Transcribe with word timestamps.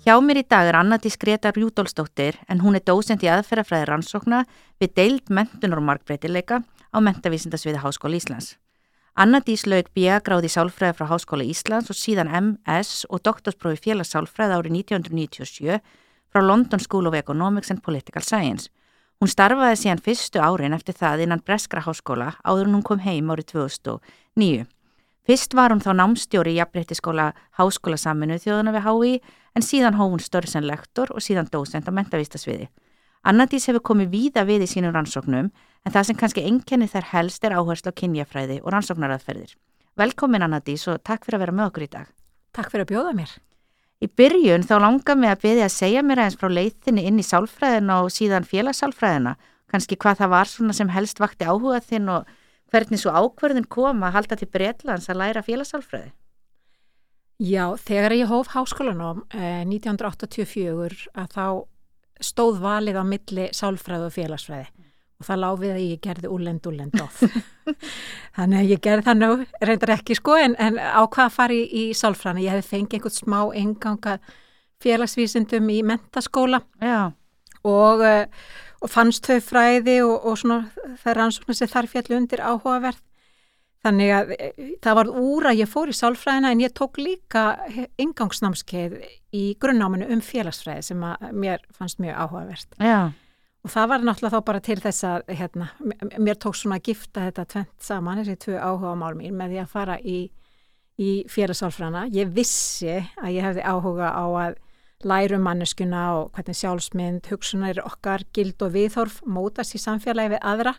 Hjá 0.00 0.14
mér 0.24 0.38
í 0.40 0.42
dag 0.48 0.64
er 0.64 0.78
Anna-Dís 0.78 1.18
Greta 1.20 1.50
Rjúdólsdóttir 1.52 2.38
en 2.48 2.62
hún 2.64 2.78
er 2.78 2.80
dósend 2.88 3.20
í 3.20 3.28
aðferðafræði 3.28 3.84
rannsókna 3.90 4.38
við 4.80 4.94
deild 4.96 5.28
mentunar 5.28 5.76
og 5.76 5.84
markbreytileika 5.90 6.62
á 6.64 6.98
mentavísindasviði 7.04 7.82
Háskóla 7.82 8.16
Íslands. 8.16 8.54
Anna-Dís 9.20 9.66
laug 9.68 9.90
B.A.gráði 9.92 10.48
sálfræði 10.48 10.96
frá 10.96 11.10
Háskóla 11.10 11.44
Íslands 11.44 11.92
og 11.92 12.00
síðan 12.00 12.32
M.S. 12.32 13.04
og 13.12 13.20
doktorsprófi 13.28 13.90
félagssálfræði 13.90 14.56
árið 14.56 14.78
1997 14.80 15.76
frá 16.32 16.40
London 16.40 16.80
School 16.80 17.12
of 17.12 17.20
Economics 17.20 17.68
and 17.68 17.84
Political 17.84 18.24
Science. 18.24 18.72
Hún 19.20 19.28
starfaði 19.28 19.82
síðan 19.82 20.00
fyrstu 20.00 20.40
árin 20.40 20.72
eftir 20.72 20.96
það 20.96 21.26
innan 21.26 21.44
Breskra 21.44 21.84
Háskóla 21.84 22.38
áður 22.40 22.70
en 22.70 22.78
hún 22.78 22.88
kom 22.88 23.04
heim 23.04 23.28
árið 23.28 23.52
2009. 23.52 24.64
Fyrst 25.28 25.54
var 25.54 25.72
hún 25.74 25.82
þá 25.84 25.92
námstjóri 25.98 26.54
í 26.54 26.58
jafnbreytiskóla 26.60 27.30
háskóla 27.58 27.98
saminu 28.00 28.38
þjóðuna 28.40 28.72
við 28.76 28.86
HÍ 28.86 29.10
en 29.56 29.66
síðan 29.66 29.98
hóf 29.98 30.14
hún 30.14 30.22
störð 30.24 30.52
sem 30.54 30.64
lektor 30.64 31.12
og 31.12 31.24
síðan 31.24 31.50
dósend 31.52 31.88
á 31.88 31.92
mentavistasviði. 31.92 32.70
Annadís 33.20 33.68
hefur 33.68 33.84
komið 33.84 34.14
víða 34.14 34.46
við 34.48 34.64
í 34.64 34.70
sínum 34.70 34.94
rannsóknum 34.96 35.50
en 35.50 35.92
það 35.92 36.06
sem 36.08 36.16
kannski 36.16 36.46
enkenni 36.48 36.88
þær 36.88 37.10
helst 37.12 37.44
er 37.44 37.52
áherslu 37.52 37.92
á 37.92 37.98
kynjafræði 38.00 38.62
og 38.64 38.72
rannsóknaraðferðir. 38.72 39.52
Velkomin 40.00 40.46
Annadís 40.46 40.86
og 40.88 41.02
takk 41.04 41.26
fyrir 41.26 41.36
að 41.36 41.44
vera 41.44 41.56
með 41.58 41.68
okkur 41.68 41.84
í 41.84 41.92
dag. 41.92 42.10
Takk 42.56 42.72
fyrir 42.72 42.86
að 42.86 42.92
bjóða 42.94 43.14
mér. 43.20 43.36
Í 44.00 44.08
byrjun 44.16 44.64
þá 44.64 44.76
langar 44.80 45.18
mig 45.20 45.28
að 45.28 45.42
byrja 45.44 45.66
að 45.68 45.74
segja 45.74 46.02
mér 46.06 46.22
aðeins 46.22 46.40
frá 46.40 46.48
leiðinni 46.48 47.02
inn 47.04 47.20
í 47.20 47.26
sálfræðina 47.26 47.98
og 48.00 48.14
síðan 48.14 48.46
félagssálfræðina, 48.48 49.34
kannski 49.68 49.98
hvað 50.00 50.22
það 50.22 50.32
var 50.32 50.48
svona 50.48 50.76
sem 50.78 50.92
helst 50.94 51.20
vakti 51.20 51.44
áhuga 51.44 51.82
þinn 51.84 52.08
og 52.14 52.30
hvernig 52.70 53.02
svo 53.02 53.12
ákverðin 53.14 53.68
kom 53.70 54.02
að 54.06 54.16
halda 54.18 54.38
til 54.40 54.50
Breitlands 54.50 55.10
að 55.10 55.20
læra 55.22 55.44
félagsalfræði? 55.46 56.12
Já, 57.40 57.64
þegar 57.80 58.12
ég 58.18 58.28
hóf 58.28 58.50
háskólanum 58.52 59.22
eh, 59.32 59.62
1984 59.64 61.08
að 61.16 61.30
þá 61.32 61.46
stóð 62.20 62.60
valið 62.60 63.00
á 63.00 63.04
milli 63.08 63.46
sálfræði 63.56 64.08
og 64.10 64.14
félagsfræði 64.14 64.68
og 65.20 65.26
það 65.28 65.40
láfið 65.42 65.72
að 65.74 65.82
ég 65.84 66.00
gerði 66.04 66.28
úlend 66.32 66.66
úlend 66.68 67.00
of. 67.04 67.18
Þannig 68.36 68.60
að 68.60 68.70
ég 68.72 68.82
gerði 68.84 69.06
það 69.08 69.18
nú, 69.20 69.30
reyndar 69.68 69.92
ekki 69.98 70.16
sko, 70.16 70.36
en, 70.40 70.56
en 70.56 70.78
á 70.80 71.00
hvað 71.12 71.34
fari 71.34 71.58
í, 71.60 71.70
í 71.80 71.96
sálfræðina? 71.96 72.44
Ég 72.46 72.56
hef 72.56 72.70
fengið 72.72 72.96
einhvern 72.98 73.16
smá 73.16 73.40
enganga 73.60 74.16
félagsvísindum 74.80 75.68
í 75.72 75.82
mentaskóla 75.84 76.62
Já. 76.80 77.12
og 77.68 78.04
uh, 78.04 78.48
og 78.80 78.90
fannst 78.90 79.28
þau 79.28 79.38
fræði 79.44 80.00
og, 80.06 80.16
og 80.26 80.40
svona 80.40 80.60
það 81.02 81.22
ansvöknar 81.26 81.58
sem 81.58 81.70
þar 81.70 81.88
fjallu 81.92 82.18
undir 82.20 82.42
áhugaverð. 82.44 83.00
Þannig 83.80 84.10
að 84.12 84.32
e, 84.36 84.50
það 84.84 84.96
var 84.98 85.10
úr 85.22 85.48
að 85.48 85.62
ég 85.62 85.70
fór 85.70 85.88
í 85.88 85.96
sálfræðina 85.96 86.50
en 86.52 86.60
ég 86.60 86.74
tók 86.76 87.00
líka 87.00 87.44
ingangsnámskeið 88.00 88.98
í 89.36 89.44
grunnáminu 89.60 90.08
um 90.12 90.20
félagsfræði 90.24 90.90
sem 90.90 91.04
mér 91.32 91.64
fannst 91.76 92.00
mjög 92.02 92.18
áhugavert. 92.26 92.76
Já. 92.76 93.12
Og 93.60 93.72
það 93.72 93.88
var 93.92 94.04
náttúrulega 94.04 94.36
þá 94.36 94.44
bara 94.48 94.60
til 94.64 94.78
þess 94.80 95.04
að 95.04 95.32
hérna, 95.36 95.70
mér 96.16 96.38
tók 96.40 96.56
svona 96.56 96.78
að 96.80 96.90
gifta 96.90 97.26
þetta 97.26 97.46
tvent 97.54 97.84
saman, 97.84 98.20
þessi 98.22 98.40
tvö 98.44 98.60
áhuga 98.60 98.94
mál 98.96 99.16
mín 99.18 99.36
með 99.36 99.52
því 99.52 99.60
að 99.60 99.72
fara 99.74 99.96
í, 100.00 100.18
í 101.00 101.10
félagssálfræðina. 101.28 102.06
Ég 102.16 102.32
vissi 102.36 102.94
að 103.20 103.34
ég 103.36 103.48
hefði 103.48 103.66
áhuga 103.68 104.12
á 104.16 104.24
að 104.46 104.56
lærum 105.06 105.44
manneskuna 105.44 106.02
og 106.18 106.34
hvernig 106.34 106.58
sjálfsmynd, 106.58 107.28
hugsunar 107.30 107.80
okkar, 107.84 108.24
gild 108.36 108.60
og 108.62 108.74
viðhorf 108.74 109.20
mótast 109.24 109.76
í 109.76 109.80
samfélagi 109.80 110.34
við 110.34 110.44
aðra. 110.52 110.74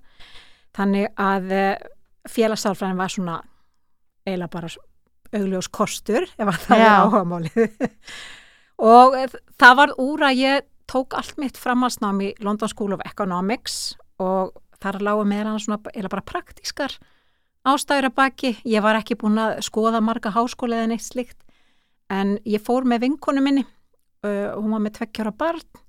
Þannig 0.77 1.09
að 1.19 1.53
eh, 1.55 1.87
félagssálfræðin 2.29 3.01
var 3.01 3.13
svona 3.13 3.37
eiginlega 4.27 4.53
bara 4.53 4.69
augljós 5.31 5.71
kostur 5.73 6.27
ef 6.27 6.45
að 6.45 6.59
það 6.67 6.83
er 6.83 6.91
áhuga 6.91 7.23
málið. 7.31 7.87
og 8.93 9.17
eh, 9.17 9.39
það 9.59 9.79
var 9.81 9.95
úr 10.05 10.27
að 10.29 10.43
ég 10.43 10.69
tók 10.91 11.15
allt 11.17 11.39
mitt 11.41 11.57
framhalsnám 11.57 12.21
í 12.21 12.33
London 12.43 12.69
School 12.69 12.93
of 12.93 13.03
Economics 13.07 13.95
og 14.21 14.53
þar 14.81 15.01
lágu 15.01 15.25
meðan 15.25 15.59
svona 15.61 15.81
eiginlega 15.89 16.13
bara 16.13 16.29
praktískar 16.29 16.97
ástæður 17.65 18.09
að 18.11 18.17
baki. 18.17 18.55
Ég 18.69 18.83
var 18.85 18.97
ekki 18.99 19.17
búin 19.17 19.39
að 19.41 19.59
skoða 19.65 20.01
marga 20.03 20.33
háskóla 20.33 20.81
eða 20.81 20.93
neitt 20.93 21.05
slikt 21.05 21.39
en 22.11 22.37
ég 22.45 22.61
fór 22.61 22.85
með 22.85 23.07
vinkonu 23.07 23.41
minni 23.41 23.65
uh, 24.25 24.57
hún 24.57 24.75
var 24.75 24.83
með 24.83 24.97
tveggjara 24.99 25.33
barn 25.35 25.81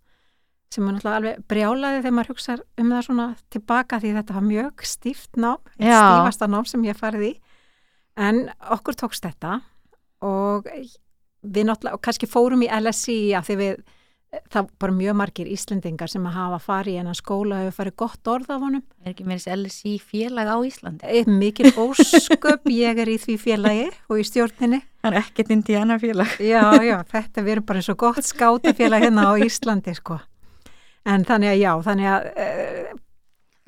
sem 0.72 0.86
var 0.86 0.96
náttúrulega 0.96 1.18
alveg 1.20 1.46
brjálaði 1.52 2.00
þegar 2.00 2.14
maður 2.16 2.32
hugsa 2.32 2.54
um 2.80 2.92
það 2.94 3.06
svona 3.06 3.26
tilbaka 3.52 3.98
því 4.00 4.12
þetta 4.16 4.36
var 4.38 4.46
mjög 4.46 4.84
stíft 4.88 5.40
nám, 5.40 5.72
stífasta 5.76 6.48
nám 6.48 6.68
sem 6.68 6.86
ég 6.88 6.96
farið 6.96 7.26
í. 7.28 7.32
En 8.16 8.46
okkur 8.72 8.96
tókst 9.02 9.26
þetta 9.26 9.58
og 10.24 10.68
við 10.70 11.66
náttúrulega, 11.68 11.98
og 11.98 12.04
kannski 12.04 12.28
fórum 12.30 12.64
í 12.64 12.70
LSI 12.72 13.18
af 13.36 13.48
því 13.48 13.58
við, 13.60 13.82
það 14.52 14.70
var 14.80 14.92
mjög 14.96 15.16
margir 15.18 15.48
Íslendingar 15.52 16.08
sem 16.08 16.24
að 16.28 16.38
hafa 16.38 16.60
farið 16.62 16.94
í 16.94 17.00
enn 17.02 17.16
skóla 17.16 17.58
og 17.58 17.66
hefur 17.66 17.78
farið 17.80 17.96
gott 18.00 18.30
orð 18.32 18.54
af 18.54 18.62
honum 18.64 18.84
Er 19.02 19.12
ekki 19.12 19.26
meins 19.28 19.44
LSI 19.50 19.98
félag 20.00 20.48
á 20.48 20.56
Íslandi? 20.64 21.04
Eitt 21.04 21.28
mikil 21.28 21.72
ósköp, 21.76 22.70
ég 22.72 23.02
er 23.02 23.12
í 23.12 23.18
því 23.20 23.36
félagi 23.42 23.90
og 24.08 24.22
í 24.22 24.26
stjórninni 24.26 24.80
Það 25.02 25.16
er 25.16 25.18
ekkert 25.18 25.48
indiana 25.50 25.94
félag. 25.98 26.34
Já, 26.38 26.62
já, 26.78 27.00
þetta 27.10 27.42
verður 27.42 27.64
bara 27.66 27.80
svo 27.82 27.94
gott 27.98 28.22
skátafélag 28.22 29.02
hérna 29.02 29.24
á 29.26 29.32
Íslandi, 29.42 29.96
sko. 29.98 30.20
En 31.02 31.24
þannig 31.26 31.50
að 31.50 31.58
já, 31.58 31.70
þannig 31.88 32.10
að 32.12 32.28
uh, 32.44 32.92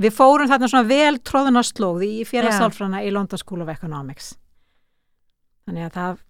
við 0.04 0.14
fórum 0.14 0.50
þarna 0.52 0.68
svona 0.70 0.86
vel 0.92 1.18
tróðunarslóði 1.26 2.10
í 2.20 2.28
félagssálfrana 2.28 3.02
í 3.02 3.10
London 3.10 3.42
School 3.42 3.64
of 3.64 3.72
Economics. 3.72 4.36
Þannig 5.66 5.88
að 5.88 5.98
það, 5.98 6.22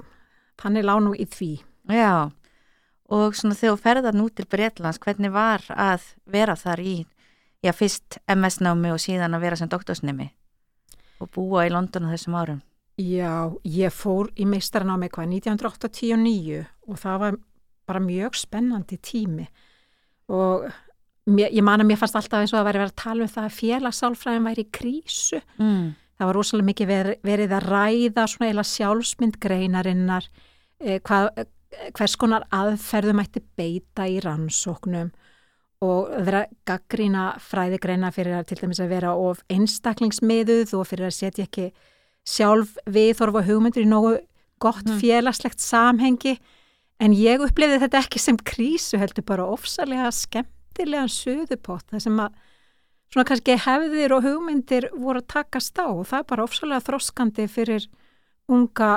þannig 0.64 0.88
nú 1.04 1.12
í 1.12 1.28
því. 1.36 1.52
Já, 1.92 2.32
og 3.12 3.34
svona 3.36 3.56
þegar 3.58 3.74
þú 3.74 3.82
ferðar 3.84 4.16
nú 4.16 4.28
til 4.30 4.46
Breitlands, 4.50 5.00
hvernig 5.02 5.32
var 5.34 5.64
að 5.70 6.06
vera 6.24 6.56
þar 6.56 6.80
í, 6.80 6.94
já, 7.64 7.72
fyrst 7.76 8.20
MS-námi 8.30 8.92
og 8.94 9.02
síðan 9.02 9.36
að 9.36 9.44
vera 9.48 9.60
sem 9.60 9.70
doktorsnemi 9.72 10.30
og 11.22 11.30
búa 11.34 11.66
í 11.66 11.72
London 11.72 12.08
á 12.08 12.14
þessum 12.14 12.38
árum? 12.38 12.62
Já, 13.00 13.50
ég 13.66 13.90
fór 13.90 14.30
í 14.38 14.46
meistarnámi 14.46 15.10
hvað 15.10 15.32
1989 15.40 16.62
og 16.86 16.98
það 17.00 17.20
var 17.24 17.38
bara 17.88 18.00
mjög 18.00 18.36
spennandi 18.38 18.98
tími 19.02 19.48
og 20.30 20.68
mér, 21.26 21.50
ég 21.50 21.64
man 21.64 21.82
að 21.82 21.90
mér 21.90 22.00
fannst 22.00 22.16
alltaf 22.18 22.44
eins 22.44 22.54
og 22.54 22.60
að 22.60 22.68
væri 22.68 22.82
verið 22.82 22.92
að 22.92 23.02
tala 23.02 23.26
um 23.26 23.32
það 23.34 23.48
að 23.48 23.58
félagsálfræðin 23.58 24.48
væri 24.48 24.64
í 24.64 24.70
krísu. 24.78 25.40
Mm. 25.58 25.86
Það 26.14 26.30
var 26.30 26.38
rosalega 26.38 26.68
mikið 26.70 26.90
verið, 26.90 27.18
verið 27.26 27.54
að 27.56 27.68
ræða 27.72 28.26
svona 28.30 28.50
eila 28.50 28.64
sjálfsmynd 28.70 29.38
greinarinnar, 29.42 30.28
eh, 30.80 31.00
hvað, 31.02 31.30
hvers 31.94 32.16
konar 32.20 32.46
aðferðum 32.54 33.22
ætti 33.22 33.42
beita 33.58 34.06
í 34.10 34.20
rannsóknum 34.24 35.12
og 35.84 36.12
vera 36.26 36.44
gaggrína 36.68 37.34
fræðigreina 37.42 38.10
fyrir 38.14 38.38
að 38.38 38.50
til 38.50 38.60
dæmis 38.62 38.80
að 38.80 38.94
vera 38.94 39.14
of 39.20 39.42
einstaklingsmiðuð 39.52 40.74
og 40.78 40.86
fyrir 40.88 41.10
að 41.10 41.18
setja 41.18 41.46
ekki 41.48 41.70
sjálf 42.24 42.78
viðþorfa 42.88 43.44
hugmyndur 43.48 43.84
í 43.84 43.90
nógu 43.90 44.14
gott 44.62 44.86
mm. 44.86 45.00
félagslegt 45.02 45.60
samhengi 45.60 46.38
en 47.02 47.16
ég 47.16 47.42
upplifði 47.44 47.82
þetta 47.82 48.00
ekki 48.04 48.22
sem 48.22 48.38
krísu 48.38 49.00
heldur 49.00 49.26
bara 49.28 49.48
ofsalega 49.50 50.12
skemmtilegan 50.14 51.12
söðupott 51.12 51.90
það 51.92 52.06
sem 52.06 52.20
að 52.24 52.38
svona 53.12 53.28
kannski 53.28 53.58
hefðir 53.66 54.16
og 54.16 54.24
hugmyndir 54.24 54.88
voru 54.94 55.20
að 55.22 55.30
takast 55.36 55.78
á 55.78 55.86
og 55.86 56.06
það 56.08 56.22
er 56.22 56.28
bara 56.32 56.46
ofsalega 56.48 56.86
þroskandi 56.88 57.48
fyrir 57.50 57.88
unga 58.50 58.90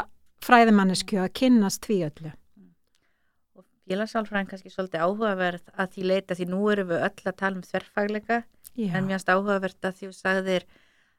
fræðimannisku 0.46 1.20
að 1.22 1.34
kynnast 1.38 1.86
því 1.88 1.98
öllu. 2.08 2.32
Félagsálfræðin 3.88 4.50
kannski 4.52 4.72
svolítið 4.74 5.04
áhugaverð 5.06 5.72
að 5.80 5.92
því 5.96 6.08
leita 6.12 6.36
því 6.38 6.48
nú 6.52 6.62
erum 6.74 6.90
við 6.92 7.04
öll 7.08 7.32
að 7.32 7.38
tala 7.40 7.56
um 7.56 7.66
þverfagleika 7.66 8.40
en 8.78 9.08
mjögst 9.08 9.30
áhugaverð 9.32 9.88
að 9.88 9.96
því 9.98 10.10
þú 10.10 10.18
sagðir 10.18 10.66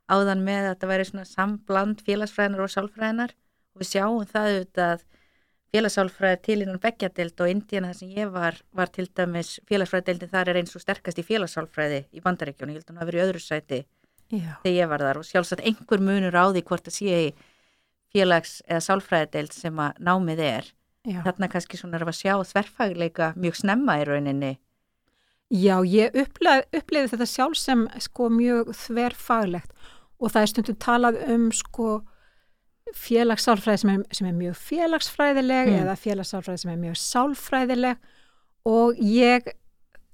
áðan 0.08 0.44
með 0.44 0.62
að 0.64 0.72
þetta 0.72 0.90
væri 0.92 1.06
svona 1.08 1.28
sambland 1.28 2.02
félagsfræðinar 2.06 2.64
og 2.64 2.72
sálfræðinar 2.74 3.32
og 3.74 3.82
við 3.82 3.90
sjáum 3.92 4.28
það 4.28 4.50
auðvitað 4.52 4.92
að 4.92 5.06
félagsálfræði 5.74 6.38
til 6.46 6.58
innan 6.62 6.80
beggjadelt 6.80 7.42
og 7.44 7.50
Indíana 7.52 7.90
þar 7.90 7.98
sem 7.98 8.12
ég 8.16 8.30
var, 8.32 8.56
var 8.72 8.88
til 8.92 9.04
dæmis 9.12 9.50
félagsfræðideldin 9.68 10.32
þar 10.32 10.48
er 10.52 10.60
eins 10.62 10.76
og 10.78 10.84
sterkast 10.84 11.20
í 11.20 11.26
félagsálfræði 11.28 12.00
í 12.16 12.22
bandaríkjónu, 12.24 12.72
ég 12.72 12.80
held 12.80 12.88
að 12.88 12.94
hann 12.94 13.02
hafi 13.02 13.10
verið 13.10 13.20
í 13.20 13.26
öðru 13.26 13.42
sæti 13.44 13.80
Já. 14.28 14.54
þegar 14.62 14.76
ég 14.78 14.88
var 14.88 15.04
þar. 15.04 15.20
Og 15.20 15.28
sjálfsagt 15.28 15.64
einhver 15.68 16.02
munur 16.04 16.36
á 16.40 16.44
því 16.48 16.62
hvort 16.68 16.88
að 16.88 16.96
sé 16.96 17.20
félags- 18.14 18.62
eða 18.64 18.84
sálfræðideld 18.88 19.52
sem 19.52 19.76
að 19.76 20.00
námið 20.00 20.42
er 20.46 20.72
Já. 21.08 21.22
þarna 21.24 21.48
kannski 21.52 21.80
svona 21.80 21.98
er 21.98 22.06
að 22.06 22.18
sjá 22.20 22.34
þverfagleika 22.52 23.32
mjög 23.40 23.60
snemma 23.62 24.00
í 24.02 24.08
rauninni 24.08 24.56
Já, 25.48 25.80
ég 25.88 26.12
upplefði 26.12 27.06
þetta 27.08 27.26
sjálf 27.26 27.56
sem 27.56 27.86
sko 28.04 28.28
mjög 28.28 28.74
þverfaglegt 28.76 29.72
og 30.18 30.32
það 30.34 30.42
er 30.42 30.50
stundum 30.52 30.78
talað 30.82 31.20
um 31.32 31.46
sko 31.56 31.92
félagssálfræði 32.96 33.80
sem, 33.82 34.02
sem 34.12 34.28
er 34.28 34.36
mjög 34.36 34.58
félagsfræðileg 34.60 35.70
mm. 35.70 35.78
eða 35.82 35.96
félagssálfræði 36.00 36.62
sem 36.62 36.72
er 36.72 36.82
mjög 36.82 37.00
sálfræðileg 37.00 38.04
og 38.68 39.00
ég, 39.00 39.48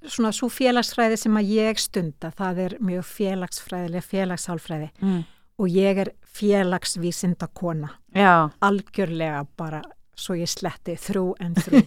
svona 0.07 0.33
svo 0.35 0.51
félagsfræði 0.53 1.19
sem 1.25 1.39
að 1.41 1.53
ég 1.55 1.83
stunda, 1.83 2.31
það 2.35 2.63
er 2.67 2.77
mjög 2.85 3.07
félagsfræðileg 3.11 4.07
félagssálfræði 4.07 4.91
mm. 5.03 5.21
og 5.59 5.79
ég 5.81 6.03
er 6.05 6.13
félagsvísinda 6.35 7.51
kona, 7.55 7.95
Já. 8.15 8.51
algjörlega 8.63 9.45
bara 9.59 9.83
svo 10.19 10.37
ég 10.39 10.51
sletti 10.51 10.97
þrú 11.01 11.33
en 11.43 11.57
þrú. 11.59 11.83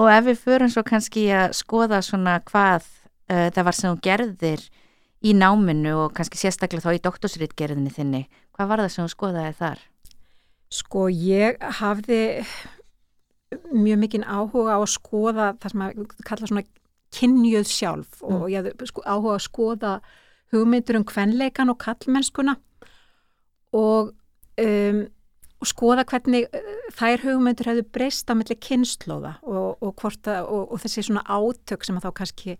og 0.00 0.10
ef 0.10 0.28
við 0.28 0.40
förum 0.42 0.72
svo 0.72 0.84
kannski 0.86 1.26
að 1.34 1.56
skoða 1.58 2.00
svona 2.04 2.38
hvað 2.46 2.86
uh, 3.30 3.48
það 3.54 3.66
var 3.68 3.78
sem 3.78 3.90
þú 3.90 4.04
gerðir 4.08 4.64
í 5.24 5.32
náminu 5.36 5.96
og 6.04 6.14
kannski 6.16 6.40
sérstaklega 6.40 6.84
þá 6.84 6.98
í 6.98 7.02
doktorsritgerðinni 7.04 7.92
þinni. 7.94 8.22
Hvað 8.54 8.70
var 8.70 8.84
það 8.84 8.94
sem 8.94 9.06
þú 9.06 9.14
skoðaði 9.14 9.58
þar? 9.60 9.84
Sko 10.74 11.06
ég 11.08 11.60
hafði 11.80 12.22
mjög 13.70 14.00
mikinn 14.02 14.26
áhuga 14.26 14.76
á 14.76 14.80
að 14.80 14.90
skoða 14.94 15.52
það 15.62 15.72
sem 15.72 15.84
að 15.84 16.20
kalla 16.26 16.50
svona 16.50 16.66
kynjuð 17.14 17.66
sjálf 17.70 18.20
mm. 18.20 18.36
og 18.36 18.46
ég 18.50 18.60
hafði 18.60 18.90
sko, 18.90 19.04
áhuga 19.06 19.36
að 19.36 19.44
skoða 19.46 19.92
hugmyndur 20.54 20.98
um 21.00 21.06
kvenleikan 21.08 21.72
og 21.72 21.78
kallmennskuna 21.82 22.56
og, 23.74 24.12
um, 24.60 25.00
og 25.64 25.70
skoða 25.70 26.04
hvernig 26.08 26.48
uh, 26.52 26.72
þær 26.94 27.24
hugmyndur 27.24 27.70
hefðu 27.72 27.84
breyst 27.96 28.28
á 28.28 28.36
milli 28.36 28.56
kynnslóða 28.60 29.38
og, 29.42 29.80
og, 29.80 30.04
og 30.04 30.82
þessi 30.82 31.06
svona 31.08 31.24
átök 31.24 31.86
sem 31.86 31.96
að 31.98 32.08
þá 32.08 32.18
kannski 32.20 32.58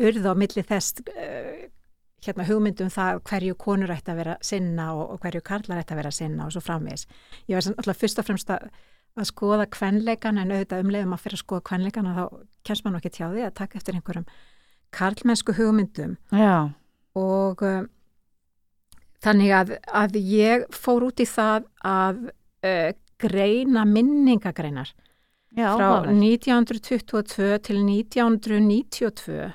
urða 0.00 0.34
á 0.34 0.40
milli 0.40 0.64
þess 0.66 1.04
uh, 1.06 1.68
hérna 2.24 2.46
hugmyndum 2.48 2.90
það 2.92 3.22
hverju 3.30 3.56
konur 3.60 3.92
ætti 3.94 4.12
að 4.12 4.20
vera 4.20 4.36
sinna 4.44 4.90
og, 4.94 5.14
og 5.14 5.20
hverju 5.24 5.42
karlar 5.46 5.80
ætti 5.80 5.94
að 5.94 6.02
vera 6.02 6.14
sinna 6.14 6.46
og 6.46 6.54
svo 6.54 6.62
framvegis. 6.64 7.06
Ég 7.48 7.56
var 7.56 7.70
alltaf 7.80 8.00
fyrst 8.00 8.20
og 8.20 8.26
fremst 8.28 8.52
að, 8.52 8.66
að 9.16 9.30
skoða 9.30 9.68
kvenleikan 9.72 10.40
en 10.40 10.52
auðvitað 10.52 10.84
umleiðum 10.84 11.14
að 11.16 11.22
fyrir 11.24 11.38
að 11.38 11.44
skoða 11.44 11.66
kvenleikan 11.70 12.10
og 12.10 12.18
þá 12.18 12.24
kemst 12.68 12.84
maður 12.84 13.00
ekki 13.00 13.14
tjá 13.16 13.24
því 13.30 13.46
að 13.46 13.56
taka 13.62 13.80
eftir 13.80 13.96
einhverjum 13.96 14.28
karlmennsku 14.96 15.54
hugmyndum 15.56 16.18
Já. 16.34 16.74
og 17.16 17.64
um, 17.64 17.88
þannig 19.24 19.54
að, 19.54 19.72
að 19.86 20.20
ég 20.20 20.66
fór 20.74 21.06
út 21.08 21.22
í 21.22 21.28
það 21.28 21.68
að 21.86 22.28
uh, 22.66 22.90
greina 23.20 23.84
minningagreinar 23.88 24.92
Já, 25.56 25.74
frá 25.74 26.06
1922 26.10 27.58
til 27.66 27.80
1992 27.82 29.48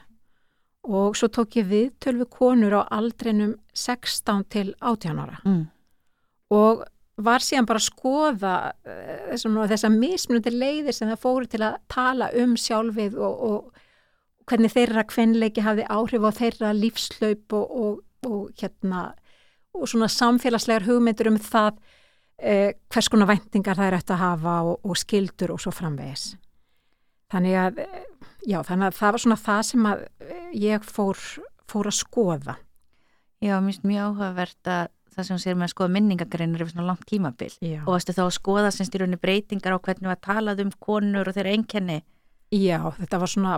og 0.86 1.16
svo 1.18 1.30
tók 1.34 1.56
ég 1.58 1.70
við 1.70 1.88
tölvu 2.04 2.28
konur 2.30 2.76
á 2.78 2.82
aldrinum 2.94 3.56
16 3.74 4.44
til 4.54 4.76
18 4.82 5.22
ára. 5.24 5.40
Mm. 5.46 5.64
og 6.54 6.84
var 7.16 7.40
síðan 7.40 7.66
bara 7.66 7.80
að 7.80 7.88
skoða 7.88 8.56
uh, 8.84 9.68
þessar 9.72 9.94
mismundi 9.94 10.52
leiðir 10.52 10.94
sem 10.94 11.10
það 11.10 11.24
fóru 11.24 11.48
til 11.48 11.64
að 11.64 11.80
tala 11.88 12.28
um 12.36 12.58
sjálfið 12.60 13.16
og, 13.16 13.44
og 13.50 14.50
hvernig 14.50 14.74
þeirra 14.74 15.06
kvenleiki 15.10 15.64
hafi 15.66 15.86
áhrif 15.90 16.28
á 16.28 16.32
þeirra 16.36 16.74
lífslaup 16.76 17.56
og, 17.56 17.72
og, 17.72 18.02
og 18.28 18.52
hérna 18.60 19.14
og 19.76 19.90
svona 19.90 20.10
samfélagslegar 20.12 20.86
hugmyndur 20.88 21.32
um 21.32 21.40
það 21.42 21.80
hvers 22.36 23.08
konar 23.08 23.30
vendingar 23.30 23.78
það 23.78 23.88
er 23.88 23.96
eftir 24.00 24.16
að 24.18 24.24
hafa 24.26 24.56
og 24.76 24.98
skildur 25.00 25.54
og 25.56 25.62
svo 25.64 25.72
framvegis 25.72 26.34
þannig 27.32 27.56
að 27.60 27.80
já, 28.46 28.60
þannig 28.66 28.90
að 28.90 29.00
það 29.00 29.16
var 29.16 29.24
svona 29.24 29.40
það 29.42 29.62
sem 29.70 29.88
að 29.90 30.04
eh, 30.06 30.50
ég 30.66 30.86
fór, 30.88 31.22
fór 31.70 31.90
að 31.90 31.98
skoða. 32.00 32.58
Já, 33.44 33.58
mér 33.60 33.74
finnst 33.74 33.88
mjög 33.88 34.06
áhugavert 34.10 34.72
að 34.72 34.92
það 35.16 35.28
sem 35.30 35.42
sér 35.42 35.56
með 35.56 35.68
að 35.68 35.74
skoða 35.74 35.94
minningagreinir 35.96 36.64
yfir 36.64 36.74
svona 36.74 36.90
langt 36.90 37.06
tímabil 37.08 37.54
já. 37.64 37.78
og 37.86 37.92
varstu 37.94 38.16
þá 38.16 38.24
að 38.26 38.34
skoða 38.36 38.72
semst 38.76 38.96
í 38.96 39.00
rauninni 39.00 39.20
breytingar 39.22 39.78
á 39.78 39.80
hvernig 39.80 40.10
við 40.10 40.16
að 40.16 40.26
talað 40.28 40.64
um 40.66 40.74
konur 40.84 41.30
og 41.30 41.38
þeirra 41.38 41.54
enkenni. 41.56 42.00
Já, 42.54 42.80
þetta 43.00 43.20
var 43.22 43.32
svona 43.32 43.54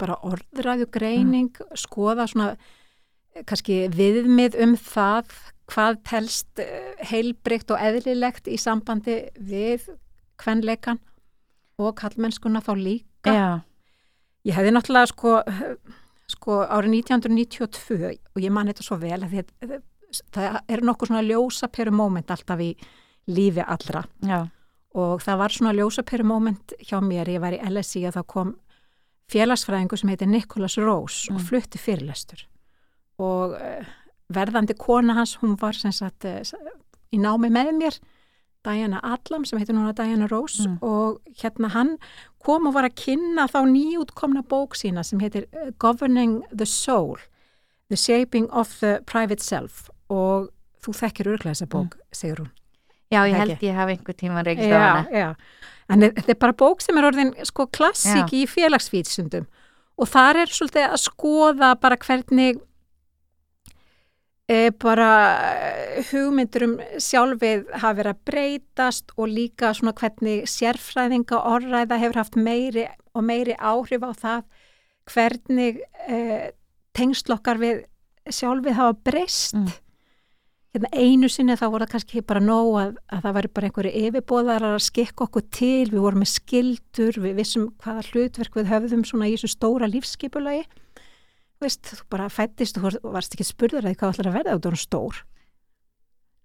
bara 0.00 0.18
orðræðu 0.28 0.88
greining, 0.94 1.48
mm. 1.52 1.78
skoða 1.80 2.28
svona 2.30 2.50
eh, 2.54 3.44
kannski 3.48 3.86
viðmið 3.94 4.58
um 4.64 4.76
það 4.78 5.32
hvað 5.68 6.02
telst 6.08 6.62
eh, 6.62 6.96
heilbrygt 7.10 7.70
og 7.74 7.82
eðlilegt 7.82 8.48
í 8.48 8.56
sambandi 8.60 9.20
við 9.36 9.90
kvenleikan 10.40 11.00
og 11.78 11.94
kallmennskuna 11.98 12.62
þá 12.64 12.72
líka. 12.78 13.32
Já 13.34 13.50
Ég 14.48 14.56
hefði 14.56 14.74
náttúrulega 14.74 15.10
sko, 15.10 15.32
sko 16.30 16.60
árið 16.64 17.00
1992 17.02 18.12
og 18.14 18.42
ég 18.42 18.54
man 18.54 18.70
þetta 18.70 18.86
svo 18.86 18.98
vel 19.00 19.18
að 19.18 19.34
þetta, 19.34 19.80
það 20.34 20.60
er 20.72 20.84
nokkuð 20.86 21.10
svona 21.10 21.26
ljósaperu 21.26 21.94
moment 21.94 22.32
alltaf 22.32 22.62
í 22.64 22.70
lífi 23.28 23.64
allra 23.64 24.04
Já. 24.24 24.46
og 24.96 25.24
það 25.24 25.42
var 25.42 25.56
svona 25.56 25.74
ljósaperu 25.76 26.24
moment 26.28 26.76
hjá 26.80 26.96
mér, 27.04 27.34
ég 27.34 27.44
var 27.44 27.56
í 27.56 27.60
LSI 27.60 28.06
og 28.08 28.16
þá 28.16 28.22
kom 28.30 28.54
félagsfræðingu 29.28 29.98
sem 30.00 30.14
heitir 30.14 30.30
Nicholas 30.30 30.78
Rose 30.80 31.28
mm. 31.28 31.36
og 31.36 31.44
flutti 31.50 31.80
fyrirlestur 31.82 32.46
og 33.20 33.58
uh, 33.58 33.90
verðandi 34.32 34.76
kona 34.78 35.16
hans, 35.18 35.38
hún 35.42 35.56
var 35.60 35.76
sem 35.76 35.94
sagt 35.94 36.26
uh, 36.28 36.40
í 37.12 37.20
námi 37.20 37.50
með 37.52 37.74
mér 37.78 37.98
Diana 38.66 39.00
Adlam 39.06 39.46
sem 39.46 39.60
heitir 39.60 39.76
núna 39.76 39.94
Diana 39.96 40.28
Rose 40.30 40.66
mm. 40.66 40.78
og 40.84 41.20
hérna 41.40 41.70
hann 41.72 41.94
kom 42.44 42.66
og 42.68 42.74
var 42.76 42.88
að 42.88 42.98
kynna 43.00 43.46
þá 43.50 43.62
nýjútkomna 43.70 44.42
bók 44.48 44.76
sína 44.76 45.04
sem 45.06 45.22
heitir 45.22 45.46
uh, 45.54 45.70
Governing 45.80 46.42
the 46.52 46.66
Soul 46.68 47.16
The 47.88 47.96
Shaping 47.96 48.50
of 48.50 48.74
the 48.82 48.98
Private 49.08 49.44
Self 49.44 49.88
og 50.12 50.50
þú 50.84 50.94
þekkir 50.94 51.32
örglega 51.34 51.54
þessa 51.54 51.70
bók, 51.72 51.96
mm. 51.96 52.14
segir 52.14 52.42
hún. 52.42 52.52
Já, 53.08 53.22
ég 53.24 53.38
held 53.40 53.62
ég 53.64 53.76
hafa 53.76 53.94
einhver 53.94 54.16
tíma 54.16 54.44
reykist 54.44 54.68
á 54.68 54.76
hana. 54.76 55.04
Já, 55.08 55.18
já, 55.22 55.68
en 55.88 56.04
þetta 56.04 56.34
er 56.34 56.40
bara 56.44 56.56
bók 56.60 56.84
sem 56.84 56.98
er 57.00 57.08
orðin 57.08 57.32
sko 57.48 57.64
klassík 57.72 58.34
í 58.36 58.44
félagsvítsundum 58.48 59.46
og 59.98 60.10
þar 60.12 60.42
er 60.44 60.52
svolítið 60.52 60.92
að 60.92 61.00
skoða 61.02 61.70
bara 61.80 61.98
hvernig 62.04 62.60
bara 64.80 65.10
eh, 65.60 66.04
hugmyndur 66.08 66.64
um 66.64 66.76
sjálfið 66.96 67.66
hafa 67.74 67.98
verið 67.98 68.14
að 68.14 68.22
breytast 68.30 69.12
og 69.16 69.28
líka 69.28 69.74
svona 69.76 69.92
hvernig 69.98 70.46
sérfræðinga 70.48 71.42
orðræða 71.50 71.98
hefur 72.00 72.20
haft 72.22 72.38
meiri 72.40 72.86
og 73.12 73.26
meiri 73.28 73.58
áhrif 73.60 74.06
á 74.08 74.12
það 74.16 74.46
hvernig 75.08 75.82
e, 76.08 76.16
tengslokkar 76.96 77.60
við 77.60 77.84
sjálfið 78.28 78.76
hafa 78.76 78.96
breyst. 79.04 79.56
Mm. 79.56 79.68
Hérna 80.76 80.90
einu 80.92 81.28
sinni 81.32 81.56
þá 81.56 81.66
voru 81.66 81.84
það 81.86 81.92
kannski 81.94 82.24
bara 82.28 82.42
nóg 82.44 82.74
að, 82.76 82.90
að 83.08 83.22
það 83.24 83.36
væri 83.38 83.52
bara 83.56 83.68
einhverju 83.68 84.02
yfirbóðar 84.08 84.66
að 84.68 84.80
skikka 84.84 85.24
okkur 85.24 85.46
til, 85.52 85.86
við 85.92 86.02
vorum 86.04 86.24
með 86.24 86.32
skildur, 86.34 87.20
við 87.24 87.38
vissum 87.40 87.70
hvaða 87.84 88.04
hlutverk 88.10 88.58
við 88.58 88.68
höfðum 88.72 89.06
svona 89.08 89.30
í 89.30 89.36
þessu 89.36 89.52
stóra 89.54 89.88
lífskeipulagi 89.88 90.66
veist, 91.62 91.82
þú 91.90 92.04
bara 92.14 92.28
fættist 92.32 92.78
og 92.80 93.00
varst 93.02 93.34
ekki 93.34 93.46
spurður 93.46 93.88
að 93.88 93.98
hvað 93.98 94.14
ætlar 94.14 94.30
að 94.30 94.38
verða 94.38 94.56
út 94.58 94.68
á 94.68 94.70
hún 94.70 94.80
stór. 94.80 95.18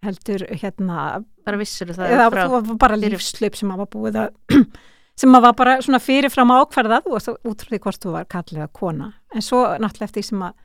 Heldur 0.04 0.44
hérna 0.52 1.04
bara 1.46 1.60
vissur 1.62 1.94
það 1.96 2.16
eða 2.16 2.26
þú 2.34 2.50
var 2.58 2.82
bara 2.82 3.00
lífslaup 3.00 3.56
sem 3.56 3.72
að 3.72 3.84
var 3.84 3.92
búið 3.94 4.20
að 4.24 4.60
sem 5.24 5.38
að 5.38 5.46
var 5.46 5.56
bara 5.62 5.78
svona 5.86 6.02
fyrirfram 6.04 6.52
ákvarðað 6.58 7.08
og 7.08 7.32
út 7.48 7.64
frá 7.64 7.72
því 7.72 7.82
hvort 7.86 8.04
þú 8.04 8.16
var 8.18 8.30
kallið 8.32 8.66
að 8.66 8.76
kona. 8.76 9.10
En 9.34 9.46
svo 9.46 9.64
náttúrulega 9.78 10.10
eftir 10.10 10.28
sem 10.28 10.44
að 10.44 10.60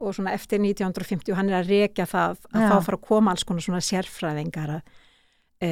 og 0.00 0.16
svona 0.16 0.32
eftir 0.32 0.60
1950 0.62 1.36
hann 1.36 1.50
er 1.50 1.60
að 1.60 1.72
reykja 1.74 2.06
það 2.08 2.38
að 2.54 2.62
þá 2.64 2.76
fara 2.86 2.96
að 2.96 3.04
koma 3.04 3.34
alls 3.34 3.44
konar 3.44 3.64
svona 3.64 3.82
sérfræðingar 3.84 4.70
að 4.78 4.94
e, 5.60 5.70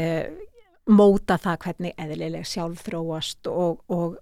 móta 0.92 1.38
það 1.40 1.62
hvernig 1.64 1.94
eðlileg 2.04 2.48
sjálf 2.48 2.82
þróast 2.84 3.48
og, 3.48 3.80
og, 3.88 4.18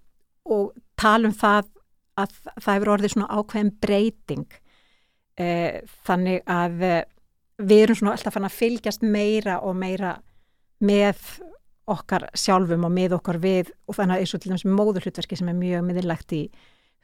og 0.46 0.68
tala 0.98 1.30
um 1.30 1.34
það 1.34 1.72
að 2.20 2.38
það 2.54 2.72
hefur 2.72 2.92
orðið 2.94 3.12
svona 3.14 3.40
ákveðin 3.40 3.74
breyting 3.82 4.56
eh, 5.40 5.82
þannig 6.06 6.42
að 6.50 6.86
eh, 6.86 7.02
við 7.62 7.82
erum 7.86 7.98
svona 8.00 8.16
alltaf 8.16 8.36
fann 8.36 8.48
að 8.48 8.56
fylgjast 8.56 9.04
meira 9.04 9.60
og 9.64 9.76
meira 9.78 10.16
með 10.84 11.20
okkar 11.86 12.26
sjálfum 12.36 12.84
og 12.88 12.92
með 12.92 13.16
okkar 13.16 13.38
við 13.40 13.70
og 13.86 13.96
þannig 13.96 14.16
að 14.16 14.24
eins 14.24 14.34
og 14.34 14.42
til 14.42 14.52
dæmis 14.52 14.66
móðurhlutverki 14.68 15.38
sem 15.38 15.50
er 15.52 15.58
mjög 15.58 15.84
miðurlegt 15.86 16.34
í 16.36 16.42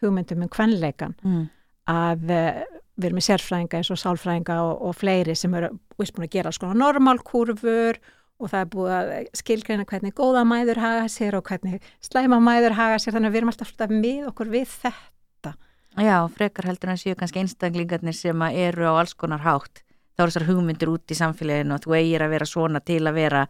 hugmyndum 0.02 0.42
um 0.44 0.50
kvenleikan 0.52 1.14
mm. 1.22 1.44
að 1.92 2.32
eh, 2.34 2.64
við 2.96 3.08
erum 3.08 3.20
með 3.20 3.28
sérfræðinga 3.28 3.78
eins 3.78 3.92
og 3.94 4.00
sálfræðinga 4.02 4.58
og, 4.66 4.74
og 4.88 4.98
fleiri 4.98 5.36
sem 5.38 5.54
eru 5.56 5.72
búin 5.96 6.26
að 6.26 6.34
gera 6.34 6.50
alls 6.50 6.60
konar 6.60 6.80
normalkurfur 6.80 8.00
og 8.40 8.50
það 8.50 8.64
er 8.64 8.70
búið 8.72 8.94
að 8.96 9.12
skilgreina 9.38 9.86
hvernig 9.88 10.14
góða 10.18 10.42
mæður 10.48 10.80
haga 10.82 11.04
sér 11.12 11.36
og 11.38 11.46
hvernig 11.46 11.82
slæma 12.02 12.40
mæður 12.42 12.76
haga 12.78 12.98
sér 13.02 13.16
þannig 13.16 13.30
að 13.30 13.36
við 13.36 13.42
erum 13.42 13.52
alltaf 13.52 13.72
alltaf 13.72 13.94
með 13.94 14.26
okkur 14.32 14.52
við 14.52 14.74
þetta. 14.82 15.54
Já, 16.00 16.16
frekar 16.32 16.68
heldur 16.70 16.92
en 16.94 17.00
séu 17.00 17.16
kannski 17.18 17.42
einstaklingarnir 17.42 18.16
sem 18.16 18.44
eru 18.50 18.88
á 18.88 18.92
alls 18.96 19.14
konar 19.14 19.44
hátt. 19.44 19.84
Það 20.16 20.24
eru 20.24 20.32
þessar 20.32 20.48
hugmyndir 20.48 20.92
út 20.92 21.12
í 21.12 21.16
samfélaginu 21.16 21.76
og 21.76 21.84
þú 21.84 21.96
eigir 21.98 22.24
að 22.24 22.34
vera 22.34 22.48
svona 22.48 22.80
til 22.84 23.00
að 23.06 23.18
vera 23.20 23.42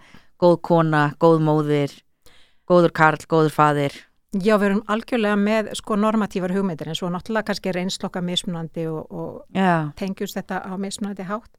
góð 0.43 0.57
kona, 0.67 1.03
góð 1.23 1.45
móðir, 1.47 1.95
góður 2.69 2.95
karl, 2.95 3.23
góður 3.31 3.55
fadir. 3.55 3.97
Já, 4.33 4.55
við 4.57 4.69
erum 4.71 4.85
algjörlega 4.89 5.37
með 5.37 5.73
sko 5.77 5.97
normatívar 6.01 6.55
hugmyndir 6.55 6.89
en 6.89 6.97
svo 6.97 7.11
náttúrulega 7.13 7.51
kannski 7.51 7.75
reynslokka 7.77 8.23
mismunandi 8.25 8.87
og, 8.89 9.03
og 9.13 9.59
tengjust 9.99 10.39
þetta 10.39 10.63
á 10.65 10.73
mismunandi 10.81 11.27
hátt. 11.29 11.51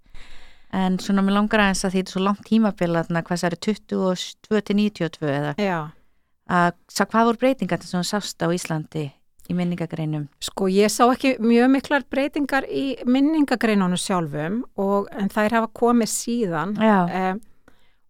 En 0.73 0.95
svona 1.01 1.21
mér 1.21 1.37
langar 1.37 1.61
aðeins 1.61 1.83
að 1.85 1.93
því 1.93 1.99
þetta 2.01 2.09
er 2.09 2.15
svo 2.15 2.23
langt 2.25 2.47
tímabil 2.47 2.93
að 2.97 3.09
hvað 3.13 3.41
það 3.41 3.49
eru 3.49 3.59
22-92 3.67 5.27
eða? 5.29 5.51
Já. 5.61 5.79
Að, 6.53 6.71
hvað 6.97 7.27
voru 7.29 7.41
breytingar 7.43 7.79
að 7.79 7.91
það 7.91 8.07
sást 8.09 8.41
á 8.41 8.47
Íslandi 8.51 9.03
í 9.51 9.55
minningagreinum? 9.57 10.25
Sko 10.43 10.67
ég 10.71 10.91
sá 10.91 11.03
ekki 11.05 11.35
mjög 11.43 11.69
miklar 11.75 12.05
breytingar 12.09 12.65
í 12.67 12.85
minningagreinunum 13.05 13.99
sjálfum 13.99 14.61
og, 14.79 15.09
en 15.13 15.31
þær 15.31 15.59
hafa 15.59 15.71
komið 15.77 16.11
síðan 16.11 16.75
eh, 16.81 17.33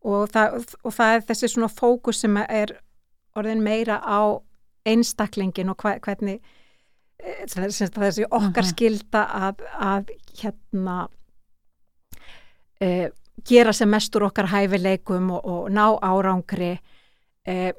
og, 0.02 0.32
það, 0.34 0.60
og 0.84 0.96
það 0.96 1.16
er 1.18 1.26
þessi 1.30 1.52
svona 1.54 1.72
fókus 1.74 2.24
sem 2.24 2.38
er 2.46 2.78
orðin 3.38 3.64
meira 3.66 4.00
á 4.00 4.40
einstaklingin 4.88 5.72
og 5.74 5.84
hva, 5.84 5.98
hvernig 6.04 6.40
eh, 7.20 7.44
þessi 7.50 8.28
okkar 8.30 8.70
skilda 8.70 9.26
að, 9.50 9.66
að 9.80 10.16
hérna 10.40 11.04
e, 12.82 13.10
gera 13.48 13.74
sem 13.74 13.90
mestur 13.90 14.28
okkar 14.30 14.50
hæfileikum 14.54 15.32
og, 15.36 15.46
og 15.46 15.72
ná 15.74 15.86
árangri 16.06 16.76
e, 17.48 17.74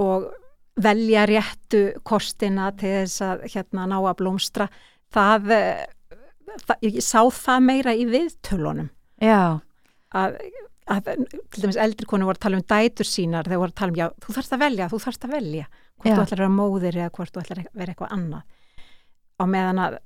og 0.00 0.30
velja 0.80 1.26
réttu 1.28 1.82
kostina 2.06 2.70
til 2.72 2.94
þess 3.02 3.24
að 3.26 3.44
hérna 3.52 3.86
ná 3.90 3.98
að 4.00 4.16
blómstra. 4.22 4.70
Það, 5.12 5.50
það 6.64 6.86
ég 6.86 7.00
sá 7.04 7.20
það 7.26 7.66
meira 7.66 7.94
í 7.94 8.06
viðtölunum. 8.08 8.88
Já. 9.20 9.60
Að 10.16 10.38
að 10.90 11.10
til 11.52 11.64
dæmis 11.64 11.78
eldri 11.80 12.08
konu 12.08 12.26
voru 12.26 12.38
að 12.38 12.44
tala 12.46 12.58
um 12.58 12.66
dætur 12.66 13.06
sínar 13.06 13.46
þegar 13.46 13.62
voru 13.62 13.72
að 13.72 13.78
tala 13.80 13.92
um 13.92 13.98
já, 14.00 14.06
þú 14.24 14.36
þarfst 14.36 14.54
að 14.54 14.62
velja, 14.64 14.88
þú 14.90 15.00
þarfst 15.04 15.26
að 15.26 15.34
velja 15.36 15.66
hvort 15.70 16.08
já. 16.08 16.14
þú 16.14 16.22
ætlar 16.24 16.32
að 16.32 16.42
vera 16.42 16.54
móðir 16.54 16.98
eða 16.98 17.12
hvort 17.16 17.34
þú 17.34 17.42
ætlar 17.42 17.60
að 17.60 17.68
vera 17.80 17.94
eitthvað 17.94 18.14
annað. 18.16 18.44
Á 19.40 19.44
meðan 19.54 19.82
að, 19.84 19.98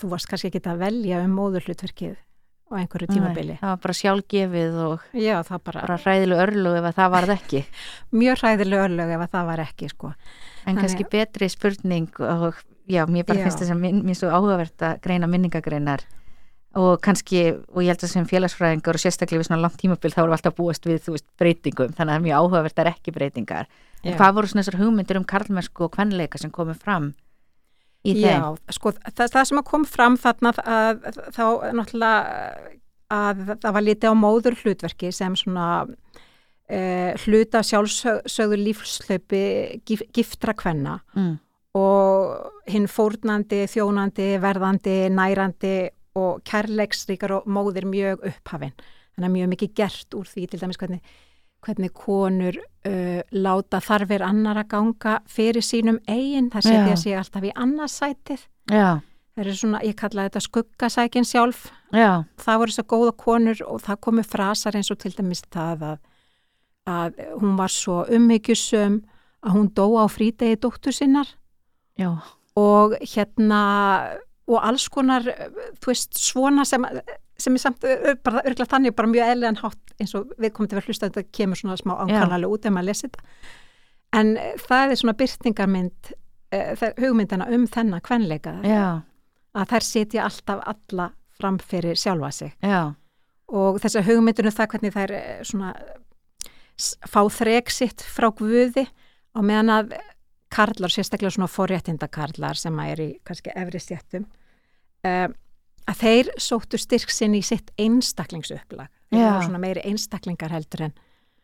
þú 0.00 0.10
varst 0.12 0.30
kannski 0.30 0.50
ekki 0.50 0.62
að 0.72 0.82
velja 0.82 1.20
um 1.24 1.36
móðurhlutverkið 1.38 2.16
á 2.66 2.72
einhverju 2.80 3.08
tímabili. 3.12 3.54
Nei, 3.54 3.60
það 3.60 3.72
var 3.72 3.82
bara 3.84 3.96
sjálfgefið 4.00 4.78
og 4.86 5.06
já, 5.14 5.36
bara, 5.46 5.82
bara 5.86 5.98
ræðileg 6.02 6.42
örlug 6.46 6.78
ef 6.80 6.98
það 6.98 7.12
varð 7.14 7.34
ekki. 7.36 7.62
Mjög 8.20 8.42
ræðileg 8.42 8.84
örlug 8.88 9.14
ef 9.16 9.26
það 9.32 9.50
var 9.52 9.64
ekki 9.66 9.90
sko. 9.92 10.12
En 10.12 10.74
Þannig, 10.74 10.82
kannski 10.82 11.08
betri 11.12 11.50
spurning 11.52 12.22
og 12.26 12.62
já, 12.90 13.04
mér 13.06 13.26
bara 13.28 13.38
já. 13.38 13.46
finnst 13.46 13.62
þess 13.62 13.74
að 13.74 13.82
mér 13.86 14.14
er 14.14 14.18
svo 14.18 14.30
áhugavert 14.34 14.86
að 14.88 15.02
greina 15.04 15.30
minningagreinar 15.30 16.06
og 16.76 17.00
kannski, 17.00 17.42
og 17.72 17.84
ég 17.84 17.94
held 17.94 18.04
að 18.04 18.12
sem 18.12 18.26
félagsfræðingar 18.28 18.98
og 18.98 19.00
sérstaklega 19.00 19.40
við 19.40 19.48
svona 19.48 19.62
langt 19.62 19.78
tímabild 19.80 20.12
þá 20.12 20.20
erum 20.22 20.32
við 20.32 20.36
alltaf 20.36 20.56
búast 20.58 20.88
við, 20.88 20.98
þú 21.06 21.14
veist, 21.14 21.26
breytingum 21.40 21.94
þannig 21.96 22.02
að 22.02 22.10
það 22.10 22.18
er 22.18 22.24
mjög 22.26 22.40
áhugavert 22.42 22.76
að 22.76 22.82
er 22.82 22.90
ekki 22.92 23.14
breytingar 23.16 23.70
en 24.02 24.12
Já. 24.12 24.16
hvað 24.18 24.34
voru 24.36 24.50
svona 24.50 24.64
þessar 24.64 24.78
hugmyndir 24.82 25.20
um 25.20 25.24
karlmennsku 25.30 25.86
og 25.86 25.94
kvenleika 25.96 26.40
sem 26.42 26.52
komið 26.52 26.82
fram 26.82 27.08
í 28.06 28.16
þeim? 28.20 28.30
Já, 28.30 28.74
sko, 28.78 28.92
það, 29.10 29.30
það 29.34 29.48
sem 29.50 29.62
kom 29.70 29.86
fram 29.88 30.18
þarna 30.20 30.52
að, 30.62 31.06
þá 31.36 31.44
náttúrulega 31.76 32.74
að 33.12 33.42
það 33.62 33.74
var 33.76 33.84
litið 33.86 34.12
á 34.12 34.14
móður 34.18 34.58
hlutverki 34.62 35.12
sem 35.14 35.36
svona 35.38 35.66
eh, 36.68 37.14
hluta 37.24 37.62
sjálfsögður 37.66 38.62
lífslaupi 38.62 39.42
gif, 39.86 40.02
giftra 40.14 40.54
kvenna 40.58 40.98
mm. 41.14 41.36
og 41.78 42.72
hinn 42.72 42.88
fórnandi, 42.90 43.64
þjónandi, 43.70 44.32
verðandi, 44.42 44.98
nærandi 45.14 45.76
og 46.16 46.42
kærleiksríkar 46.48 47.38
og 47.38 47.48
móðir 47.52 47.86
mjög 47.88 48.24
upphafinn. 48.32 48.74
Þannig 49.16 49.28
að 49.28 49.36
mjög 49.36 49.52
mikið 49.54 49.74
gert 49.78 50.16
úr 50.16 50.28
því 50.28 50.46
til 50.50 50.60
dæmis 50.60 50.80
hvernig, 50.80 51.14
hvernig 51.66 51.92
konur 51.96 52.56
uh, 52.60 53.20
láta 53.34 53.80
þarfir 53.82 54.24
annar 54.26 54.62
að 54.62 54.70
ganga 54.72 55.18
fyrir 55.30 55.64
sínum 55.64 55.98
eigin, 56.06 56.50
það 56.52 56.68
setja 56.70 56.96
sig 57.02 57.18
alltaf 57.18 57.46
í 57.46 57.52
annarsætið. 57.54 58.46
Já. 58.72 59.02
Það 59.36 59.42
eru 59.44 59.54
svona, 59.60 59.80
ég 59.84 59.96
kallaði 60.00 60.30
þetta 60.30 60.44
skuggasækin 60.46 61.26
sjálf. 61.28 61.66
Já. 61.92 62.24
Það 62.40 62.60
voru 62.62 62.76
svo 62.76 62.84
góða 62.88 63.16
konur 63.20 63.64
og 63.66 63.82
það 63.84 63.98
komu 64.06 64.24
frasar 64.24 64.78
eins 64.78 64.88
og 64.94 65.00
til 65.02 65.12
dæmis 65.12 65.44
það 65.52 65.84
að, 65.90 65.98
að 66.88 67.20
hún 67.42 67.58
var 67.58 67.74
svo 67.74 67.98
ummyggjusum 68.16 69.02
að 69.44 69.58
hún 69.58 69.68
dó 69.76 69.84
á 70.00 70.06
frítegi 70.08 70.56
dóttur 70.62 70.96
sinnar. 70.96 71.28
Já. 72.00 72.14
Og 72.56 72.96
hérna 73.02 73.60
og 74.46 74.62
alls 74.62 74.86
konar, 74.92 75.26
þú 75.82 75.90
veist, 75.90 76.16
svona 76.22 76.64
sem, 76.68 76.84
sem 77.38 77.56
er 77.56 77.62
samt 77.62 77.84
bara 78.24 78.42
örgulega 78.42 78.70
þannig 78.70 78.94
bara 78.96 79.10
mjög 79.12 79.32
eðlega 79.32 79.62
hátt 79.62 79.94
eins 80.00 80.14
og 80.16 80.32
við 80.40 80.52
komum 80.56 80.70
til 80.70 80.78
að 80.80 80.88
hlusta 80.88 81.10
þetta 81.10 81.36
kemur 81.36 81.60
svona 81.60 81.76
smá 81.80 81.94
ákvæmlega 81.98 82.52
út 82.52 82.68
ef 82.68 82.74
maður 82.74 82.88
lesi 82.90 83.08
þetta. 83.08 83.26
En 84.16 84.32
það 84.62 84.92
er 84.92 85.00
svona 85.00 85.16
byrtingarmynd 85.20 86.12
uh, 86.56 86.86
hugmyndina 87.02 87.48
um 87.52 87.66
þennan 87.68 88.04
kvenleika. 88.06 88.56
Að 89.56 89.72
þær 89.72 89.88
setja 89.88 90.24
alltaf 90.24 90.62
alla 90.72 91.10
fram 91.36 91.58
fyrir 91.60 91.98
sjálfa 92.00 92.32
sig. 92.32 92.56
Já. 92.64 92.94
og 93.46 93.76
þess 93.78 94.00
að 94.00 94.08
hugmyndinu 94.10 94.50
það 94.50 94.70
hvernig 94.72 94.94
þær 94.94 95.12
svona 95.46 95.72
fá 97.06 97.20
þreksitt 97.32 98.02
frá 98.02 98.28
guði 98.34 98.86
og 99.36 99.44
meðan 99.46 99.72
að 99.72 99.96
karlar, 100.52 100.92
sérstaklega 100.92 101.34
svona 101.34 101.50
forréttindakarlar 101.50 102.58
sem 102.58 102.76
er 102.84 103.02
í 103.02 103.08
kannski 103.26 103.54
efri 103.56 103.80
stjættum 103.82 104.26
um, 104.26 105.34
að 105.86 106.00
þeir 106.02 106.30
sóttu 106.42 106.80
styrk 106.80 107.12
sinn 107.14 107.34
í 107.38 107.42
sitt 107.46 107.72
einstaklingsuplag 107.78 108.90
þeir 109.10 109.26
eru 109.26 109.42
svona 109.46 109.62
meiri 109.62 109.84
einstaklingar 109.86 110.54
heldur 110.54 110.88
en 110.88 110.96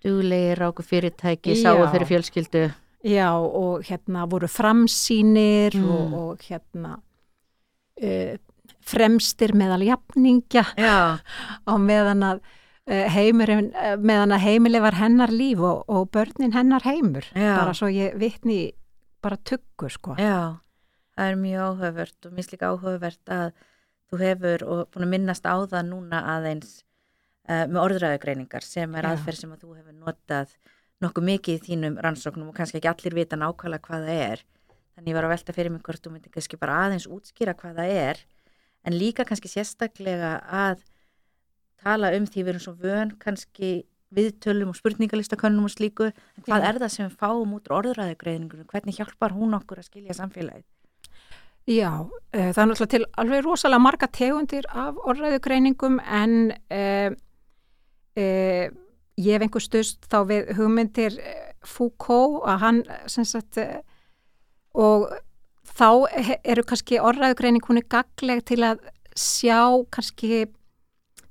Dúlegir, 0.02 0.58
ráku 0.58 0.82
fyrirtæki, 0.82 1.54
sáu 1.60 1.84
fyrir 1.92 2.08
fjölskyldu 2.08 2.62
Já, 3.06 3.34
og 3.34 3.82
hérna 3.86 4.24
voru 4.30 4.46
framsýnir 4.50 5.74
mm. 5.74 5.90
og, 5.90 6.14
og 6.18 6.42
hérna 6.46 6.96
uh, 8.02 8.34
fremstir 8.82 9.54
meðal 9.58 9.82
jafningja 9.86 10.64
á 11.70 11.74
meðan 11.78 12.26
að 12.26 12.42
uh, 12.42 13.06
heimurinn, 13.14 13.72
uh, 13.74 13.96
meðan 13.98 14.36
að 14.36 14.44
heimili 14.46 14.82
var 14.82 14.98
hennar 14.98 15.34
líf 15.34 15.62
og, 15.62 15.82
og 15.90 16.10
börnin 16.14 16.54
hennar 16.54 16.86
heimur 16.86 17.26
Já. 17.34 17.56
bara 17.58 17.74
svo 17.74 17.90
ég 17.90 18.14
vittni 18.18 18.72
bara 19.22 19.38
tuggu 19.38 19.90
sko. 19.90 20.16
Já, 20.18 20.62
það 21.14 21.28
er 21.30 21.42
mjög 21.42 21.66
áhugavert 21.68 22.26
og 22.26 22.34
minnst 22.34 22.54
líka 22.54 22.70
áhugavert 22.70 23.34
að 23.34 23.52
þú 24.12 24.20
hefur 24.20 24.64
og 24.68 24.82
búin 24.92 25.06
að 25.06 25.12
minnast 25.14 25.48
á 25.48 25.56
það 25.56 25.88
núna 25.88 26.22
aðeins 26.36 26.78
uh, 27.48 27.64
með 27.66 27.80
orðræðugreiningar 27.82 28.66
sem 28.66 28.94
er 28.98 29.08
aðferð 29.08 29.40
sem 29.40 29.54
að 29.54 29.64
þú 29.64 29.76
hefur 29.78 29.96
notað 29.96 30.56
nokkuð 31.02 31.28
mikið 31.30 31.56
í 31.56 31.62
þínum 31.66 31.98
rannsóknum 32.04 32.52
og 32.52 32.56
kannski 32.58 32.78
ekki 32.78 32.90
allir 32.92 33.16
vita 33.16 33.38
nákvæmlega 33.38 33.86
hvað 33.88 34.06
það 34.06 34.20
er. 34.28 34.44
Þannig 34.92 35.10
ég 35.10 35.16
var 35.16 35.26
að 35.26 35.32
velta 35.32 35.56
fyrir 35.56 35.72
mig 35.72 35.82
hvort 35.86 36.04
þú 36.04 36.12
myndi 36.12 36.32
kannski 36.34 36.60
bara 36.60 36.78
aðeins 36.84 37.08
útskýra 37.10 37.56
hvað 37.58 37.80
það 37.80 37.94
er 38.02 38.20
en 38.86 38.98
líka 38.98 39.26
kannski 39.26 39.50
sérstaklega 39.50 40.36
að 40.46 40.84
tala 41.82 42.12
um 42.16 42.28
því 42.28 42.44
við 42.44 42.52
erum 42.52 42.62
svo 42.62 42.74
vön 42.78 43.14
kannski 43.22 43.72
viðtölum 44.12 44.72
og 44.72 44.78
spurningalistakönnum 44.78 45.66
og 45.66 45.72
slíku 45.72 46.10
en 46.10 46.44
hvað 46.44 46.60
Já. 46.60 46.68
er 46.68 46.80
það 46.82 46.94
sem 46.94 47.08
við 47.08 47.18
fáum 47.22 47.54
út 47.56 47.70
orðræðugreiningunum, 47.72 48.68
hvernig 48.68 48.98
hjálpar 48.98 49.34
hún 49.34 49.56
okkur 49.56 49.80
að 49.80 49.88
skilja 49.88 50.16
samfélagið? 50.18 50.66
Já, 51.70 51.92
uh, 52.02 52.10
það 52.32 52.62
er 52.62 52.70
náttúrulega 52.70 52.92
til 52.96 53.04
alveg 53.22 53.44
rosalega 53.46 53.82
marga 53.82 54.08
tegundir 54.10 54.66
af 54.68 54.98
orðræðugreiningum 54.98 56.00
en 56.02 56.36
uh, 56.74 57.10
uh, 58.18 58.66
ég 59.20 59.36
hef 59.36 59.44
einhver 59.46 59.62
stöðst 59.62 60.08
þá 60.10 60.22
við 60.30 60.54
hugmyndir 60.58 61.18
Foucault 61.62 62.42
að 62.50 62.62
hann 62.64 62.80
sagt, 63.06 63.60
og 64.74 65.04
þá 65.62 65.88
eru 66.42 66.64
kannski 66.66 66.98
orðræðugreining 66.98 67.62
hún 67.68 67.78
er 67.78 67.86
gagleg 67.86 68.42
til 68.48 68.64
að 68.66 68.82
sjá 69.14 69.78
kannski 69.94 70.46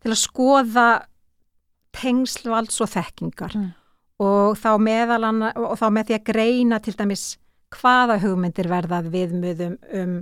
til 0.01 0.13
að 0.13 0.21
skoða 0.21 0.88
tengslvalds 1.95 2.79
og 2.83 2.89
þekkingar 2.93 3.57
mm. 3.57 3.69
og, 4.23 4.57
þá 4.59 4.71
meðalanna, 4.81 5.51
og 5.59 5.75
þá 5.79 5.88
með 5.93 6.09
því 6.09 6.17
að 6.17 6.27
greina 6.31 6.79
til 6.83 6.95
dæmis 6.97 7.25
hvaða 7.75 8.20
hugmyndir 8.22 8.70
verðað 8.72 9.12
viðmöðum 9.13 9.78
um 10.01 10.18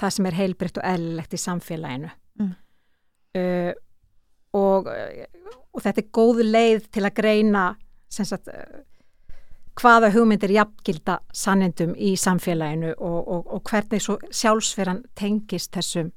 það 0.00 0.14
sem 0.16 0.28
er 0.30 0.38
heilbritt 0.38 0.80
og 0.80 0.86
ellegt 0.90 1.36
í 1.36 1.40
samfélaginu 1.40 2.10
mm. 2.40 2.52
uh, 3.40 3.72
og, 4.56 4.88
og 4.90 5.84
þetta 5.84 6.02
er 6.02 6.12
góð 6.20 6.44
leið 6.46 6.88
til 6.94 7.04
að 7.06 7.16
greina 7.20 7.64
sagt, 8.10 8.48
uh, 8.48 9.36
hvaða 9.80 10.10
hugmyndir 10.14 10.56
jafngilda 10.56 11.20
sannendum 11.36 11.94
í 11.96 12.14
samfélaginu 12.18 12.96
og, 12.98 13.30
og 13.54 13.62
hvernig 13.70 14.02
sjálfsverðan 14.02 15.04
tengist 15.18 15.72
þessum 15.76 16.12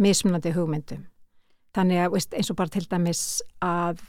mismunandi 0.00 0.54
hugmyndum 0.56 1.06
Þannig 1.76 2.00
að 2.02 2.14
veist, 2.16 2.32
eins 2.34 2.50
og 2.50 2.56
bara 2.58 2.72
til 2.74 2.86
dæmis 2.90 3.20
að 3.62 4.00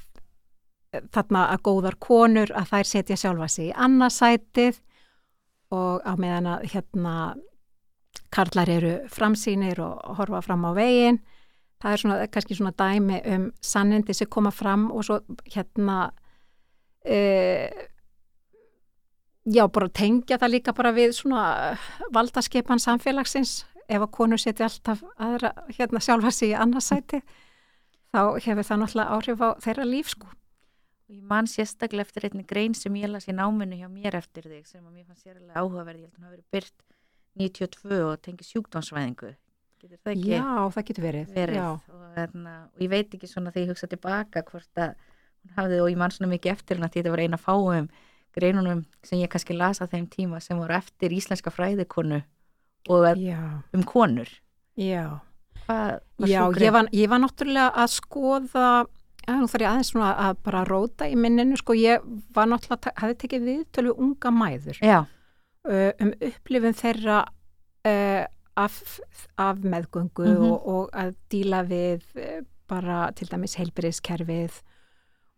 þarna 1.14 1.44
að 1.54 1.62
góðar 1.68 1.98
konur 2.02 2.52
að 2.58 2.72
þær 2.72 2.90
setja 2.90 3.18
sjálfa 3.20 3.48
sig 3.52 3.70
í 3.70 3.76
annarsætið 3.86 4.80
og 5.72 6.02
á 6.04 6.14
meðan 6.20 6.50
að 6.56 6.66
hérna 6.74 7.16
karlar 8.32 8.70
eru 8.72 8.96
framsýnir 9.12 9.80
og 9.84 10.18
horfa 10.20 10.42
fram 10.46 10.66
á 10.68 10.72
veginn. 10.76 11.22
Það 11.82 11.94
er 11.94 12.02
svona, 12.04 12.18
kannski 12.32 12.58
svona 12.58 12.74
dæmi 12.78 13.22
um 13.34 13.48
sannindi 13.62 14.14
sem 14.14 14.30
koma 14.30 14.52
fram 14.54 14.92
og 14.92 15.06
svo 15.08 15.20
hérna 15.50 16.12
e, 17.06 17.18
já, 19.46 19.66
bara 19.68 19.90
tengja 19.90 20.38
það 20.38 20.54
líka 20.54 20.76
bara 20.78 20.94
við 20.94 21.16
svona 21.18 21.78
valdaskipan 22.14 22.80
samfélagsins 22.80 23.64
ef 23.92 24.02
að 24.02 24.12
konur 24.14 24.40
setja 24.40 24.68
alltaf 24.68 25.02
aðra, 25.18 25.54
hérna 25.74 26.04
sjálfa 26.04 26.32
sig 26.32 26.54
í 26.54 26.58
annarsæti 26.58 27.22
þá 28.12 28.22
hefur 28.44 28.68
það 28.68 28.82
náttúrulega 28.84 29.18
áhrif 29.18 29.42
á 29.42 29.50
þeirra 29.64 29.88
líf 29.88 30.14
sko. 31.12 31.20
Ég 31.20 31.28
man 31.30 31.50
sérstaklega 31.50 32.08
eftir 32.08 32.28
einni 32.30 32.46
grein 32.48 32.76
sem 32.78 32.96
ég 33.00 33.12
las 33.12 33.28
í 33.28 33.36
náminu 33.36 33.78
hjá 33.80 33.90
mér 33.92 34.18
eftir 34.22 34.48
þig 34.48 34.66
sem 34.70 34.84
að 34.84 34.96
mér 34.96 35.06
fannst 35.06 35.28
sérlega 35.28 35.60
áhugaverð, 35.60 36.02
ég 36.02 36.08
held 36.08 36.14
að 36.14 36.20
hún 36.20 36.28
hafi 36.28 36.36
verið 36.38 36.50
byrt 36.56 36.86
92 37.42 38.02
og 38.08 38.22
tengi 38.26 38.48
sjúkdómsvæðingu. 38.48 39.34
Það 39.82 40.12
ekki? 40.14 40.30
Já, 40.30 40.70
það 40.76 40.86
getur 40.88 41.06
verið. 41.08 41.34
verið. 41.34 41.62
Og, 41.66 42.04
erna, 42.22 42.56
og 42.70 42.84
ég 42.84 42.92
veit 42.92 43.16
ekki 43.18 43.30
svona 43.30 43.54
þegar 43.54 43.64
ég 43.66 43.72
hugsa 43.74 43.90
tilbaka 43.90 44.44
hvort 44.46 44.82
að 44.84 44.94
hún 45.42 45.56
hafði 45.58 45.80
og 45.82 45.90
ég 45.90 45.98
man 45.98 46.14
svona 46.14 46.30
mikið 46.36 46.54
eftir 46.54 46.78
hún 46.78 46.86
að 46.86 46.98
þetta 46.98 47.14
var 47.16 47.24
eina 47.24 47.40
fáum 47.42 47.90
greinunum 48.36 48.86
sem 49.04 49.20
ég 49.20 49.32
kannski 49.32 49.58
lasa 49.58 49.88
þeim 49.90 50.06
tíma 50.12 50.40
sem 50.44 50.60
voru 50.60 50.78
eftir 50.78 51.16
íslenska 51.16 51.52
fræðikonu 51.52 52.22
og 52.90 53.08
um 53.74 53.84
konur. 53.84 54.30
Já. 54.78 55.20
Já, 55.72 56.52
ég 56.58 56.72
var, 56.74 56.88
ég 56.92 57.10
var 57.10 57.22
náttúrulega 57.22 57.70
að 57.80 57.92
skoða 57.94 58.68
Já, 59.22 59.36
nú 59.38 59.48
þarf 59.50 59.62
ég 59.64 59.70
aðeins 59.70 59.92
svona 59.94 60.12
að 60.18 60.40
bara 60.48 60.64
róta 60.66 61.08
í 61.10 61.18
minninu, 61.20 61.58
sko 61.60 61.76
ég 61.78 62.06
var 62.34 62.50
náttúrulega, 62.50 62.94
hafði 62.98 63.18
tekið 63.22 63.44
við 63.46 63.60
tölvu 63.76 63.94
unga 64.02 64.32
mæður 64.34 64.80
uh, 64.82 65.92
um 66.02 66.14
upplifin 66.18 66.78
þeirra 66.78 67.20
uh, 67.86 68.24
af, 68.58 68.80
af 69.38 69.62
meðgöngu 69.62 70.26
mm 70.26 70.36
-hmm. 70.36 70.48
og, 70.50 70.68
og 70.74 70.90
að 71.04 71.14
díla 71.30 71.62
við 71.70 72.08
uh, 72.18 72.40
bara 72.72 73.12
til 73.12 73.28
dæmis 73.30 73.58
heilbyrðiskerfið 73.60 74.62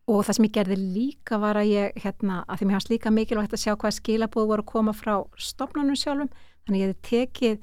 og 0.08 0.24
það 0.26 0.36
sem 0.36 0.48
ég 0.48 0.56
gerði 0.56 0.78
líka 0.78 1.40
var 1.40 1.60
að 1.60 1.74
ég, 1.74 2.00
hérna, 2.04 2.44
að 2.48 2.60
því 2.60 2.66
mér 2.68 2.78
hans 2.80 2.90
líka 2.90 3.12
mikilvægt 3.12 3.54
að 3.54 3.64
sjá 3.66 3.76
hvað 3.76 3.98
skilabóð 4.00 4.48
voru 4.48 4.64
að 4.64 4.72
koma 4.72 4.94
frá 4.94 5.16
stopnarnum 5.36 5.96
sjálfum, 5.96 6.32
þannig 6.64 6.82
ég 6.82 6.88
hefði 6.88 7.10
tekið 7.10 7.60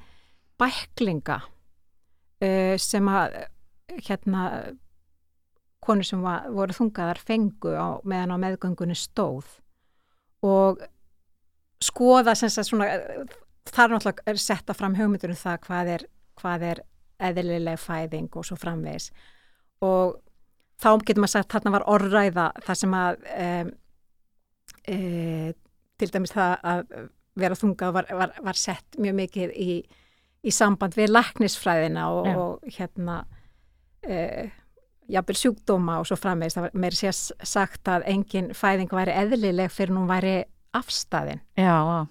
bæklinga 0.61 1.41
sem 2.81 3.09
að 3.09 3.35
hérna 4.09 4.45
konur 5.81 6.07
sem 6.07 6.23
var, 6.23 6.49
voru 6.53 6.77
þungaðar 6.77 7.21
fengu 7.25 7.75
á, 7.75 7.89
meðan 8.05 8.37
á 8.37 8.43
meðgöngunni 8.43 8.97
stóð. 8.99 9.49
Og 10.45 10.81
skoða 11.81 12.35
sem 12.37 12.53
sagt 12.53 12.69
svona 12.69 12.89
þar 13.71 13.95
náttúrulega 13.95 14.27
er 14.29 14.41
setta 14.41 14.77
fram 14.77 14.97
hugmyndur 14.99 15.33
um 15.33 15.39
það 15.39 15.61
hvað 15.67 15.93
er, 15.95 16.07
hvað 16.41 16.67
er 16.71 16.83
eðlileg 17.21 17.81
fæðing 17.81 18.29
og 18.37 18.47
svo 18.49 18.57
framvegs 18.61 19.11
og 19.85 20.19
þá 20.81 20.91
getur 21.05 21.23
maður 21.23 21.35
sagt 21.37 21.55
þarna 21.55 21.75
var 21.77 21.87
orðræða 21.95 22.47
það 22.65 22.79
sem 22.83 22.97
að 22.97 23.25
e, 23.31 23.49
e, 24.89 24.99
til 26.01 26.11
dæmis 26.13 26.35
það 26.35 26.55
að 26.73 26.95
vera 27.41 27.59
þungað 27.59 27.97
var, 27.97 28.13
var, 28.21 28.33
var 28.49 28.59
sett 28.59 28.99
mjög 29.01 29.19
mikið 29.21 29.53
í, 29.55 29.75
í 30.45 30.55
samband 30.55 30.97
við 30.99 31.13
laknisfræðina 31.13 32.09
og, 32.13 32.31
og 32.31 32.73
hérna 32.77 33.21
e, 34.03 34.49
jafnvel 35.11 35.39
sjúkdóma 35.41 35.99
og 36.01 36.09
svo 36.09 36.19
frammeðist 36.21 36.59
það 36.59 36.81
mér 36.85 36.97
sé 36.99 37.13
sagt 37.15 37.91
að 37.91 38.07
engin 38.11 38.51
fæðing 38.57 38.93
væri 38.95 39.15
eðlileg 39.23 39.73
fyrir 39.75 39.95
nú 39.97 40.07
væri 40.11 40.43
afstæðin 40.77 41.43
Já 41.59 42.07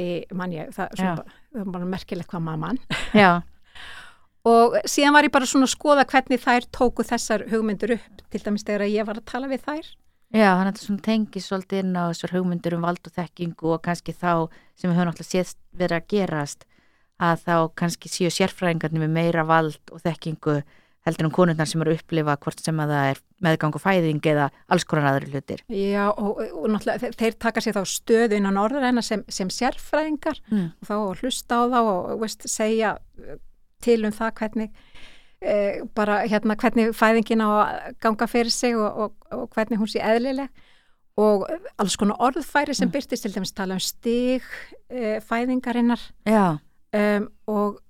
í, 0.00 0.24
man 0.34 0.54
ég, 0.54 0.70
það, 0.74 0.94
svona, 0.98 1.40
það 1.52 1.64
er 1.64 1.74
bara 1.76 1.90
merkilegt 1.90 2.30
hvað 2.30 2.46
maður 2.46 2.62
mann 2.64 2.80
og 4.54 4.78
síðan 4.90 5.16
var 5.16 5.28
ég 5.28 5.34
bara 5.34 5.48
svona 5.48 5.68
að 5.68 5.74
skoða 5.74 6.06
hvernig 6.10 6.42
þær 6.42 6.68
tóku 6.74 7.06
þessar 7.06 7.46
hugmyndur 7.52 7.96
upp 7.96 8.24
til 8.32 8.42
dæmis 8.44 8.66
þegar 8.66 8.88
ég 8.90 9.08
var 9.08 9.20
að 9.20 9.28
tala 9.30 9.50
við 9.50 9.64
þær. 9.64 9.90
Já, 10.34 10.48
þannig 10.58 10.70
að 10.72 10.80
það 10.82 11.00
tengis 11.06 11.48
svolítið 11.48 11.80
inn 11.84 11.96
á 11.96 12.04
þessar 12.10 12.34
hugmyndur 12.34 12.76
um 12.76 12.84
vald 12.84 13.06
og 13.06 13.14
þekkingu 13.14 13.74
og 13.76 13.82
kannski 13.84 14.14
þá 14.16 14.32
sem 14.74 14.90
við 14.90 14.96
höfum 14.98 15.12
alltaf 15.12 15.28
séð 15.28 15.52
verið 15.78 16.00
að 16.00 16.08
gerast 16.10 16.66
að 17.22 17.44
þá 17.44 17.56
kannski 17.78 18.10
séu 18.10 18.32
sérfræðingarnir 18.34 19.04
með 19.04 19.14
meira 19.14 19.44
vald 19.46 19.94
og 19.94 20.02
þekkingu 20.02 20.56
heldur 21.04 21.28
um 21.28 21.34
konurnar 21.34 21.68
sem 21.68 21.82
eru 21.84 21.92
að 21.92 22.00
upplifa 22.00 22.36
hvort 22.40 22.60
sem 22.64 22.78
að 22.80 22.92
það 22.94 23.08
er 23.12 23.22
meðgang 23.44 23.76
og 23.76 23.82
fæðing 23.82 24.28
eða 24.32 24.50
alls 24.72 24.86
konar 24.88 25.08
aðri 25.10 25.32
hlutir. 25.32 25.64
Já 25.68 26.04
og, 26.10 26.40
og 26.40 26.68
náttúrulega 26.72 27.12
þeir 27.20 27.38
taka 27.44 27.64
sér 27.64 27.76
þá 27.76 27.82
stöðu 27.92 28.38
innan 28.38 28.60
orðaræna 28.60 29.04
sem, 29.04 29.24
sem 29.28 29.50
sérfræðingar 29.52 30.40
mm. 30.48 30.68
og 30.80 30.88
þá 30.88 31.24
hlusta 31.24 31.60
á 31.60 31.62
þá 31.74 31.80
og 31.82 32.22
veist, 32.24 32.48
segja 32.48 32.96
uh, 32.96 33.36
til 33.84 34.00
um 34.08 34.14
það 34.16 34.36
hvernig 34.40 34.70
e, 35.44 35.56
bara 35.96 36.22
hérna 36.28 36.56
hvernig 36.60 36.94
fæðingin 36.96 37.44
á 37.44 37.48
að 37.52 37.98
ganga 38.04 38.28
fyrir 38.30 38.54
sig 38.54 38.76
og, 38.76 39.04
og, 39.04 39.34
og 39.34 39.48
hvernig 39.54 39.80
hún 39.80 39.90
sé 39.90 40.00
eðlileg 40.00 40.48
og 41.20 41.44
alls 41.78 41.96
konar 42.00 42.18
orðfæri 42.24 42.74
sem 42.74 42.88
mm. 42.88 42.94
byrtist 42.96 43.26
til 43.26 43.34
dæmis 43.34 43.54
tala 43.54 43.76
um 43.76 43.82
stig 43.82 44.46
e, 44.88 45.20
fæðingarinnar 45.28 46.02
um, 46.24 47.28
og 47.50 47.80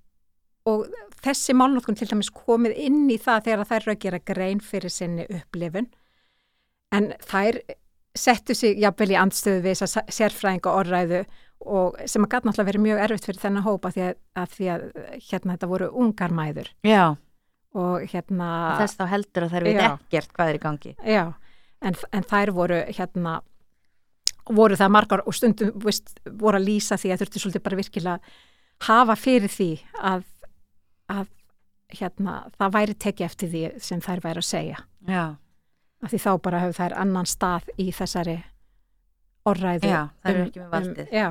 og 0.68 0.86
þessi 1.24 1.54
málnótkun 1.56 1.96
til 1.98 2.08
dæmis 2.08 2.32
komið 2.32 2.76
inn 2.86 3.04
í 3.12 3.18
það 3.20 3.48
þegar 3.48 3.70
þær 3.70 3.80
eru 3.82 3.94
að 3.94 4.02
gera 4.04 4.20
grein 4.32 4.60
fyrir 4.64 4.92
sinni 4.92 5.26
upplifun. 5.28 5.90
En 6.94 7.12
þær 7.26 7.60
settu 8.14 8.54
sig 8.54 8.78
jafnvel 8.78 9.10
í 9.12 9.18
andstöðu 9.18 9.64
við 9.64 9.80
þess 9.80 9.98
að 9.98 10.12
sérfræðinga 10.14 10.74
orðræðu 10.78 11.22
og 11.64 11.96
sem 12.10 12.24
að 12.24 12.34
gæti 12.34 12.48
náttúrulega 12.48 12.68
verið 12.68 12.84
mjög 12.84 13.02
erfitt 13.06 13.28
fyrir 13.28 13.42
þennan 13.42 13.64
hópa 13.64 13.90
því 13.94 14.04
að, 14.06 14.18
að 14.40 14.54
því 14.54 14.68
að 14.74 14.84
hérna 15.30 15.54
þetta 15.54 15.70
voru 15.70 15.88
ungar 16.04 16.34
mæður. 16.36 16.70
Já. 16.86 17.04
Og 17.74 18.04
hérna 18.12 18.50
Þess 18.78 19.00
þá 19.00 19.04
heldur 19.10 19.46
að 19.46 19.56
þær 19.56 19.66
veit 19.66 19.80
ekkert 19.82 20.36
hvað 20.36 20.52
er 20.52 20.58
í 20.58 20.62
gangi. 20.62 20.94
Já, 21.08 21.24
en, 21.82 21.98
en 22.14 22.28
þær 22.30 22.54
voru 22.54 22.80
hérna 22.86 23.40
voru 24.54 24.76
það 24.78 24.92
margar 24.92 25.24
og 25.24 25.34
stundum 25.34 25.72
veist, 25.82 26.12
voru 26.28 26.60
að 26.60 26.68
lýsa 26.68 26.98
því 27.00 27.14
að 27.14 27.22
þurftu 27.22 27.42
svolítið 27.42 27.64
bara 27.64 27.80
virkilega 27.80 28.34
hafa 28.84 29.16
fyrir 29.18 29.50
því 29.50 29.70
að 30.04 30.24
að 31.12 31.28
hérna, 31.94 32.34
það 32.58 32.74
væri 32.74 32.96
tekið 33.04 33.26
eftir 33.26 33.52
því 33.52 33.62
sem 33.84 34.02
þær 34.04 34.22
væri 34.24 34.42
að 34.42 34.48
segja. 34.48 34.82
Já. 35.08 35.24
af 36.04 36.10
því 36.12 36.18
þá 36.20 36.32
bara 36.44 36.60
hefur 36.60 36.76
þær 36.76 36.94
annan 37.00 37.28
stað 37.28 37.68
í 37.80 37.86
þessari 37.92 38.34
orræðu 39.48 39.88
Já, 39.88 40.02
um, 40.28 40.40
um, 40.60 40.90
Já, 41.12 41.28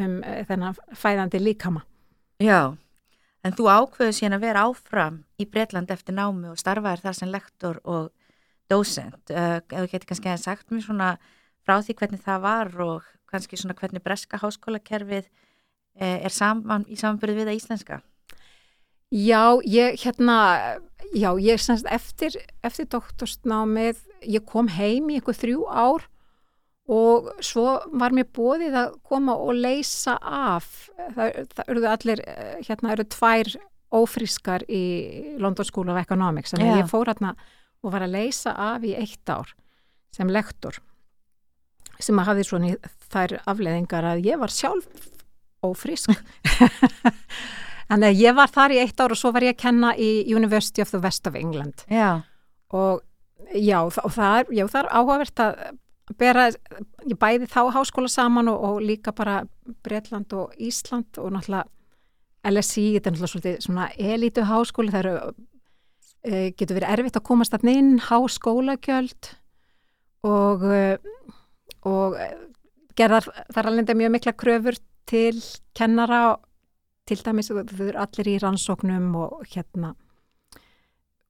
um 0.00 0.14
uh, 0.22 0.38
þennan 0.48 0.78
fæðandi 0.96 1.40
líkama. 1.42 1.84
Já, 2.40 2.76
en 3.44 3.56
þú 3.56 3.68
ákveður 3.68 4.16
síðan 4.16 4.38
að 4.38 4.46
vera 4.46 4.64
áfram 4.68 5.18
í 5.40 5.46
Breitland 5.48 5.92
eftir 5.92 6.16
námi 6.16 6.50
og 6.52 6.60
starfaðir 6.60 7.04
þar 7.04 7.18
sem 7.20 7.32
lektor 7.32 7.80
og 7.84 8.10
dósent. 8.72 9.20
Uh, 9.28 9.60
eða 9.60 9.90
getur 9.92 10.08
kannski 10.12 10.32
að 10.32 10.44
sagt 10.44 10.72
mér 10.72 10.86
svona 10.86 11.10
frá 11.64 11.78
því 11.80 11.98
hvernig 12.00 12.24
það 12.24 12.44
var 12.44 12.72
og 12.84 13.12
kannski 13.32 13.60
svona 13.60 13.76
hvernig 13.76 14.04
breska 14.04 14.40
háskólakerfið 14.40 15.28
uh, 15.28 16.18
er 16.24 16.32
saman 16.32 16.88
í 16.88 16.96
samanbyrðu 17.00 17.42
við 17.42 17.52
að 17.52 17.60
íslenska 17.60 18.00
Já, 19.14 19.62
ég 19.62 20.00
hérna, 20.02 20.36
já, 21.14 21.30
ég 21.38 21.60
semst 21.62 21.86
eftir, 21.86 22.34
eftir 22.66 22.88
doktorsnámið, 22.90 24.00
ég 24.26 24.42
kom 24.48 24.66
heim 24.74 25.12
í 25.12 25.20
eitthvað 25.20 25.38
þrjú 25.44 25.66
ár 25.70 26.08
og 26.90 27.28
svo 27.38 27.78
var 27.94 28.12
mér 28.12 28.26
bóðið 28.34 28.74
að 28.76 28.96
koma 29.06 29.36
og 29.38 29.54
leysa 29.54 30.16
af, 30.18 30.90
það, 31.14 31.38
það 31.54 31.70
eruðu 31.70 31.90
allir, 31.92 32.22
hérna 32.66 32.92
eru 32.96 33.06
tvær 33.14 33.52
ófrískar 33.94 34.66
í 34.66 34.84
London 35.38 35.68
School 35.68 35.92
of 35.94 36.00
Economics, 36.02 36.52
þannig 36.52 36.72
að 36.74 36.82
ég 36.82 36.90
fór 36.90 37.12
hérna 37.12 37.36
og 37.84 37.94
var 37.94 38.04
að 38.08 38.16
leysa 38.16 38.56
af 38.58 38.84
í 38.84 38.96
eitt 38.98 39.30
ár 39.30 39.54
sem 40.14 40.30
lektor 40.30 40.80
sem 42.02 42.18
að 42.18 42.32
hafi 42.32 42.48
svona 42.48 42.74
þær 43.14 43.38
afleðingar 43.46 44.10
að 44.10 44.26
ég 44.26 44.42
var 44.42 44.50
sjálf 44.50 44.90
ófrísk 45.64 46.10
Þannig 47.88 48.10
að 48.10 48.20
ég 48.24 48.36
var 48.36 48.52
þar 48.52 48.74
í 48.74 48.80
eitt 48.82 49.00
ár 49.00 49.14
og 49.14 49.20
svo 49.20 49.32
var 49.34 49.44
ég 49.46 49.56
að 49.56 49.62
kenna 49.64 49.94
í 50.00 50.10
University 50.32 50.84
of 50.84 50.92
the 50.94 51.00
West 51.02 51.26
of 51.28 51.36
England. 51.38 51.84
Já. 51.92 52.24
Og 52.74 53.02
já, 53.52 53.80
og 53.84 54.12
það 54.14 54.38
er, 54.38 54.52
já, 54.56 54.66
það 54.72 54.80
er 54.80 54.92
áhugavert 54.98 55.42
að 55.44 55.64
bera, 56.20 56.48
ég 57.08 57.18
bæði 57.20 57.48
þá 57.50 57.60
háskóla 57.74 58.10
saman 58.12 58.50
og, 58.52 58.64
og 58.68 58.82
líka 58.84 59.14
bara 59.16 59.42
Breitland 59.84 60.32
og 60.36 60.52
Ísland 60.60 61.20
og 61.20 61.32
náttúrulega 61.32 61.68
LSI, 62.44 62.86
þetta 62.96 63.08
er 63.08 63.14
náttúrulega 63.14 63.32
svolítið 63.32 63.60
svona 63.64 63.88
elítu 63.96 64.44
háskóli, 64.44 64.92
það 64.92 65.04
eru, 65.04 65.34
e, 66.24 66.40
getur 66.58 66.78
verið 66.78 66.96
erfitt 66.96 67.20
að 67.20 67.26
komast 67.30 67.56
alltaf 67.56 67.72
inn, 67.72 67.94
háskólagjöld 68.04 69.30
og, 70.28 70.66
e, 70.68 70.82
og 71.88 72.18
gerðar 72.98 73.30
þar 73.54 73.70
alveg 73.70 73.96
mjög 73.96 74.12
mikla 74.18 74.36
kröfur 74.36 74.80
til 75.08 75.40
kennara 75.76 76.20
og 76.34 76.44
til 77.08 77.20
dæmis 77.24 77.50
þau 77.50 77.62
eru 77.64 78.00
allir 78.00 78.30
í 78.32 78.38
rannsóknum 78.42 79.10
og 79.20 79.42
hérna 79.52 79.94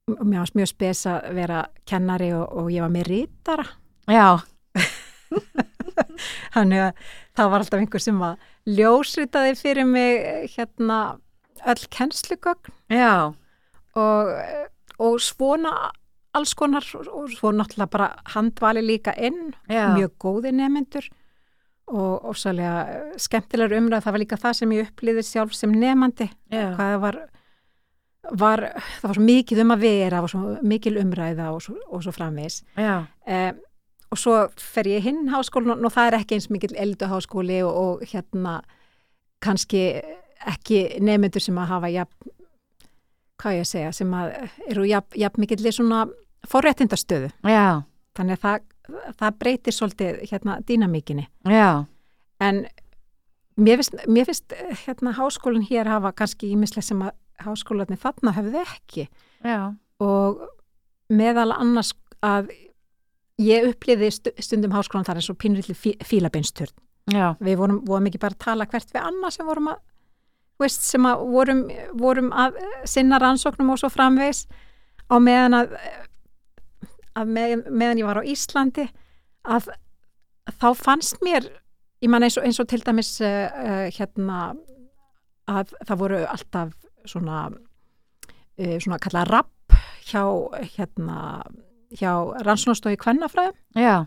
mér 0.05 0.43
varst 0.43 0.55
mjög 0.55 0.69
spes 0.69 1.05
að 1.09 1.31
vera 1.33 1.65
kennari 1.89 2.29
og, 2.37 2.45
og 2.45 2.69
ég 2.73 2.85
var 2.85 2.93
með 2.93 3.09
rítara 3.09 3.65
Já. 4.05 4.37
Þannig 6.55 6.81
að 6.83 7.05
það 7.35 7.51
var 7.51 7.63
alltaf 7.63 7.81
einhver 7.81 8.03
sem 8.03 8.21
að 8.25 8.49
ljósritaði 8.77 9.55
fyrir 9.59 9.87
mig 9.89 10.51
hérna 10.55 10.99
öll 11.65 11.85
kennslugögn. 11.93 12.73
Já. 12.93 13.33
Og, 13.95 14.31
og 15.01 15.19
svona 15.23 15.73
alls 16.35 16.53
konar 16.57 16.85
og 16.93 17.31
svo 17.31 17.53
náttúrulega 17.55 17.91
bara 17.91 18.09
handvali 18.35 18.83
líka 18.83 19.13
inn 19.15 19.55
Já. 19.71 19.95
mjög 19.95 20.17
góði 20.19 20.51
nefnendur 20.55 21.07
og 21.87 22.25
ósalega 22.31 23.19
skemmtilegur 23.21 23.77
umræð, 23.77 24.03
það 24.05 24.15
var 24.15 24.23
líka 24.23 24.41
það 24.41 24.57
sem 24.59 24.73
ég 24.73 24.89
upplýði 24.89 25.23
sjálf 25.27 25.53
sem 25.53 25.73
nefandi 25.75 26.29
það 26.49 26.95
var, 27.03 27.19
var 28.31 28.63
það 28.73 29.07
var 29.09 29.19
svo 29.19 29.25
mikið 29.27 29.61
um 29.61 29.75
að 29.75 29.85
vera 29.85 30.21
og 30.25 30.31
svo 30.33 30.55
mikil 30.65 30.97
umræða 31.03 31.51
og 31.53 31.61
svo, 31.61 31.77
og 31.89 32.03
svo 32.05 32.15
framvegis. 32.15 32.63
Já. 32.73 33.05
eh, 33.27 33.53
og 34.11 34.21
svo 34.21 34.35
fer 34.61 34.89
ég 34.89 35.05
hinn 35.05 35.29
háskólan 35.29 35.83
og, 35.83 35.91
það 35.93 36.07
er 36.07 36.19
ekki 36.21 36.37
eins 36.37 36.49
mikil 36.53 36.75
eldu 36.79 37.09
háskóli 37.11 37.61
og, 37.65 37.75
og 37.75 38.05
hérna 38.09 38.59
kannski 39.43 39.87
ekki 40.45 41.01
nefnendur 41.03 41.43
sem 41.43 41.57
að 41.57 41.71
hafa 41.73 41.89
jafn, 41.93 42.31
hvað 43.41 43.57
ég 43.57 43.65
að 43.65 43.71
segja, 43.71 43.91
sem 43.95 44.13
að 44.15 44.31
eru 44.69 44.85
jafn, 44.89 45.17
jafn 45.19 45.43
mikill 45.43 45.73
svona 45.73 46.05
forréttindastöðu. 46.49 47.31
Þannig 48.15 48.37
að 48.37 48.43
það, 48.45 48.67
það 49.19 49.37
breytir 49.41 49.73
svolítið 49.75 50.19
hérna 50.31 50.59
dýnamíkinni 50.67 51.27
Já. 51.49 51.85
en 52.39 52.65
mér 53.57 53.79
finnst, 53.81 53.95
mér 54.07 54.25
finnst 54.29 54.53
hérna 54.85 55.13
háskólinn 55.17 55.65
hér 55.69 55.87
hafa 55.87 56.11
kannski 56.11 56.51
ímislega 56.53 56.85
sem 56.89 57.01
að 57.05 57.13
háskólanir 57.45 57.99
þarna 58.01 58.33
höfðu 58.37 58.61
ekki 58.63 59.07
Já. 59.45 59.73
og 59.99 60.45
meðal 61.09 61.51
annars 61.55 61.93
að 62.25 62.51
ég 63.41 63.67
uppliði 63.71 64.11
stu- 64.15 64.33
stundum 64.39 64.71
háskólan 64.75 65.05
þar 65.07 65.19
eins 65.19 65.29
og 65.29 65.37
pínrilli 65.41 65.75
fí, 65.75 65.95
fílabeinsturn 66.03 66.71
Já. 67.11 67.35
við 67.39 67.57
vorum, 67.59 67.81
vorum 67.85 68.07
ekki 68.09 68.21
bara 68.23 68.33
að 68.37 68.45
tala 68.45 68.65
hvert 68.65 68.93
við 68.95 69.01
annað 69.03 69.35
sem 69.35 69.45
vorum 69.45 69.67
að 69.73 69.81
veist, 70.59 70.81
sem 70.87 71.03
að 71.05 71.25
vorum, 71.35 71.63
vorum 71.99 72.29
að 72.31 72.55
sinna 72.87 73.19
rannsóknum 73.19 73.73
og 73.73 73.81
svo 73.81 73.89
framvegs 73.91 74.45
á 75.11 75.15
meðan 75.19 75.57
að, 75.59 75.73
að 77.15 77.33
með, 77.37 77.65
meðan 77.69 78.01
ég 78.01 78.09
var 78.09 78.21
á 78.21 78.29
Íslandi 78.29 78.87
að 79.45 79.69
þá 80.59 80.69
fannst 80.77 81.21
mér 81.25 81.47
ég 82.03 82.11
man 82.11 82.25
eins 82.25 82.37
og, 82.37 82.45
eins 82.45 82.59
og 82.61 82.69
til 82.69 82.81
dæmis 82.85 83.15
uh, 83.23 83.87
hérna 83.93 84.55
að 85.49 85.75
það 85.85 86.01
voru 86.01 86.23
alltaf 86.25 86.73
svona 87.05 87.45
uh, 87.51 88.77
svona 88.81 88.99
kallað 89.01 89.31
rapp 89.31 89.77
hjá 90.05 90.23
hérna 90.75 91.43
hjá 91.95 92.11
rannsóknastofi 92.45 92.97
kvennafræðum 93.01 93.57
Já. 93.79 94.05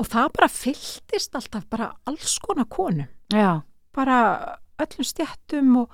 og 0.00 0.08
það 0.08 0.32
bara 0.36 0.50
fylltist 0.52 1.36
alltaf 1.38 1.66
bara 1.70 1.92
alls 2.08 2.38
konar 2.42 2.68
konum 2.70 3.08
Já. 3.32 3.62
bara 3.94 4.18
öllum 4.80 5.06
stjættum 5.06 5.76
og, 5.82 5.92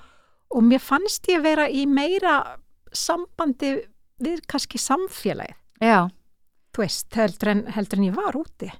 og 0.54 0.64
mér 0.64 0.82
fannst 0.82 1.28
ég 1.30 1.42
vera 1.44 1.66
í 1.68 1.84
meira 1.90 2.58
sambandi 2.94 3.74
við 4.22 4.44
kannski 4.48 4.78
samfélagið, 4.78 5.56
Já. 5.84 6.08
þú 6.74 6.82
veist, 6.82 7.10
heldur 7.14 7.52
en, 7.52 7.62
heldur 7.70 8.00
en 8.00 8.08
ég 8.08 8.16
var 8.16 8.38
úti. 8.38 8.70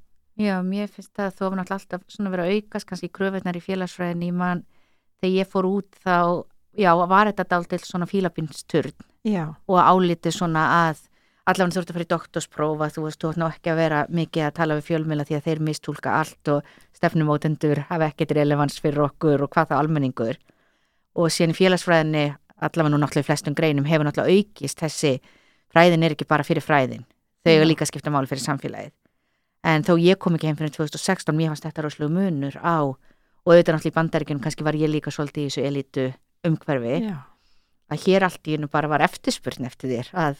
Já, 0.40 0.56
mér 0.66 0.88
finnst 0.90 1.12
það 1.14 1.28
að 1.28 1.34
þú 1.36 1.44
var 1.46 1.58
náttúrulega 1.60 1.78
alltaf 1.78 2.06
svona 2.10 2.30
verið 2.32 2.48
að 2.48 2.56
aukast 2.58 2.88
kannski 2.88 3.10
kröfunar 3.14 3.58
í 3.58 3.62
félagsfræðinni 3.62 4.30
í 4.32 4.34
mann 4.34 4.64
þegar 5.22 5.34
ég 5.36 5.50
fór 5.52 5.68
út 5.68 5.98
þá, 6.02 6.16
já, 6.74 6.90
var 6.98 7.30
þetta 7.30 7.46
dáltil 7.52 7.82
svona 7.84 8.08
fílabinsturn 8.10 8.96
Já, 9.24 9.54
og 9.70 9.78
álitið 9.78 10.34
svona 10.34 10.64
að 10.88 11.04
allavega 11.46 11.76
þú 11.76 11.80
ert 11.80 11.92
að 11.92 11.94
fara 11.94 12.06
í 12.06 12.10
doktorsprófa, 12.10 12.88
þú 12.96 13.04
veist, 13.04 13.20
þú 13.20 13.30
ætti 13.30 13.40
nú 13.40 13.46
ekki 13.46 13.72
að 13.72 13.78
vera 13.78 14.00
mikið 14.10 14.46
að 14.48 14.56
tala 14.58 14.78
við 14.80 14.88
fjölmjöla 14.88 15.28
því 15.28 15.36
að 15.38 15.46
þeir 15.46 15.62
mistúlka 15.68 16.16
allt 16.18 16.50
og 16.50 16.74
stefnumótendur 16.98 17.84
hafa 17.92 18.10
ekkert 18.10 18.34
relevans 18.40 18.80
fyrir 18.82 19.04
okkur 19.06 19.44
og 19.44 19.52
hvað 19.54 19.70
það 19.70 19.84
almenningur 19.84 20.40
og 21.14 21.30
síðan 21.30 21.54
í 21.54 21.58
félagsfræðinni 21.60 22.26
allavega 22.58 22.90
nú 22.90 23.00
náttúrulega 23.00 23.26
í 23.26 23.30
flestum 23.30 23.56
greinum 23.58 23.88
hefur 23.88 24.08
náttúrulega 24.08 24.40
aukist 24.40 24.82
þessi 24.82 25.14
fræðin 25.74 26.06
er 26.06 26.14
ekki 26.14 26.28
bara 26.30 26.46
fyrir 26.46 26.64
fræðin 26.64 27.04
þau 27.44 27.52
eru 27.56 27.66
líka 27.68 27.84
að 27.84 27.92
skipta 27.92 28.12
máli 28.14 28.30
fyrir 28.30 28.46
samfélagið 28.46 28.94
en 29.64 29.84
þó 29.84 29.94
ég 30.00 30.20
kom 30.20 30.36
ekki 30.36 30.50
heim 30.50 30.58
fyrir 30.60 30.72
2016 30.76 31.36
mér 31.36 31.52
fannst 31.52 31.66
þetta 31.66 31.84
rosalega 31.86 32.14
munur 32.14 32.58
á 32.62 32.94
og 33.44 33.52
auðvitað 33.52 33.76
náttúrulega 33.76 33.92
í 33.92 33.98
bandaríkjunum 33.98 34.42
kannski 34.44 34.66
var 34.66 34.76
ég 34.78 34.92
líka 34.92 35.12
svolítið 35.12 35.44
í 35.44 35.48
þessu 35.48 35.64
elitu 35.68 36.04
umhverfi 36.48 37.00
já. 37.04 37.16
að 37.92 38.04
hér 38.06 38.26
allt 38.28 38.48
í 38.48 38.56
hennu 38.56 38.68
bara 38.72 38.90
var 38.92 39.04
eftirspurn 39.04 39.68
eftir 39.68 39.92
þér 39.92 40.12
að 40.12 40.38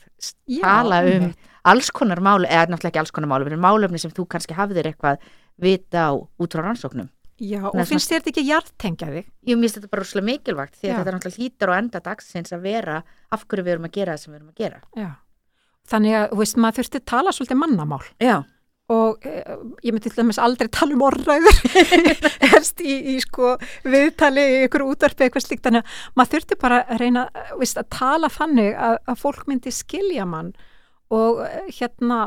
Já, 0.49 0.63
tala 0.63 1.03
um 1.05 1.11
einmitt. 1.13 1.51
alls 1.65 1.91
konar 1.93 2.23
málu, 2.25 2.49
eða 2.49 2.71
náttúrulega 2.73 2.93
ekki 2.93 3.03
alls 3.03 3.13
konar 3.17 3.33
málu, 3.33 3.51
en 3.51 3.65
málefni 3.65 4.01
sem 4.01 4.13
þú 4.15 4.27
kannski 4.33 4.57
hafðir 4.57 4.91
eitthvað 4.93 5.21
vita 5.61 6.09
á 6.09 6.13
út 6.17 6.57
frá 6.57 6.65
rannsóknum. 6.65 7.11
Já, 7.41 7.61
og 7.67 7.75
Nei, 7.75 7.85
finnst 7.89 8.11
þér 8.11 8.23
þetta 8.23 8.31
ekki 8.31 8.47
hjartengja 8.47 9.07
þig? 9.11 9.31
Ég 9.51 9.59
mist 9.59 9.77
þetta 9.77 9.91
bara 9.91 10.05
rosalega 10.05 10.29
mikilvægt 10.29 10.77
því 10.79 10.87
að 10.87 10.93
Já. 10.93 10.99
þetta 11.01 11.15
náttúrulega 11.17 11.41
hlýtar 11.43 11.73
og 11.73 11.79
enda 11.81 12.01
dagsins 12.05 12.55
að 12.55 12.67
vera 12.69 12.99
af 13.35 13.47
hverju 13.49 13.65
við 13.67 13.75
erum 13.75 13.89
að 13.89 13.97
gera 13.97 14.15
það 14.15 14.23
sem 14.23 14.33
við 14.33 14.39
erum 14.39 14.53
að 14.53 14.61
gera. 14.63 14.81
Þannig 15.91 16.19
að, 16.19 16.27
þú 16.33 16.41
veist, 16.41 16.59
maður 16.61 16.81
þurfti 16.81 17.01
að 17.01 17.09
tala 17.13 17.33
svolítið 17.37 17.61
mannamál. 17.61 18.05
Já, 18.23 18.37
og 18.93 19.25
e, 19.25 19.41
ég 19.87 19.95
myndi 19.95 20.11
til 20.11 20.19
dæmis 20.19 20.39
aldrei 20.43 20.69
tala 20.73 20.97
um 20.97 21.05
orðræður. 21.07 21.61
Helst 22.53 22.83
í, 22.85 22.97
í 23.15 23.17
sko 23.23 23.55
viðtali 23.89 24.45
í 24.45 24.59
ykkur 24.67 24.85
útvarpi 24.91 25.27
eitthvað 25.27 25.47
slíkt. 25.47 25.65
Þannig 25.65 25.85
að 25.85 26.03
maður 26.19 26.35
þurfti 26.35 26.59
bara 26.61 26.81
að 26.85 27.05
reyna 27.05 27.27
eh, 27.33 27.55
veist, 27.61 27.81
að 27.81 27.89
tala 27.97 28.31
þannig 28.33 28.73
að, 28.77 28.99
að 29.09 29.23
fólk 29.23 29.47
myndi 29.49 29.73
skilja 29.73 30.27
mann. 30.29 30.53
Og 31.15 31.41
eh, 31.47 31.71
hérna 31.79 32.21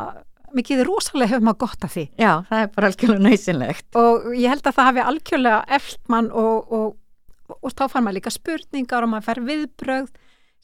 mikið 0.58 0.86
rosalega 0.88 1.36
hefur 1.36 1.46
maður 1.46 1.62
gott 1.68 1.86
af 1.86 1.94
því. 1.94 2.06
Já, 2.18 2.32
það 2.50 2.64
er 2.64 2.72
bara 2.78 2.90
algjörlega 2.92 3.26
nöysinlegt. 3.28 3.90
og 4.00 4.30
ég 4.34 4.54
held 4.54 4.64
að 4.64 4.78
það 4.80 4.90
hafi 4.90 5.04
algjörlega 5.12 5.60
eftir 5.78 6.14
mann 6.14 6.32
og, 6.32 6.72
og, 6.74 7.58
og 7.60 7.76
þá 7.76 7.84
fann 7.92 8.08
maður 8.08 8.18
líka 8.18 8.34
spurningar 8.34 9.06
og 9.06 9.14
maður 9.14 9.28
fær 9.28 9.44
viðbrögð 9.52 10.16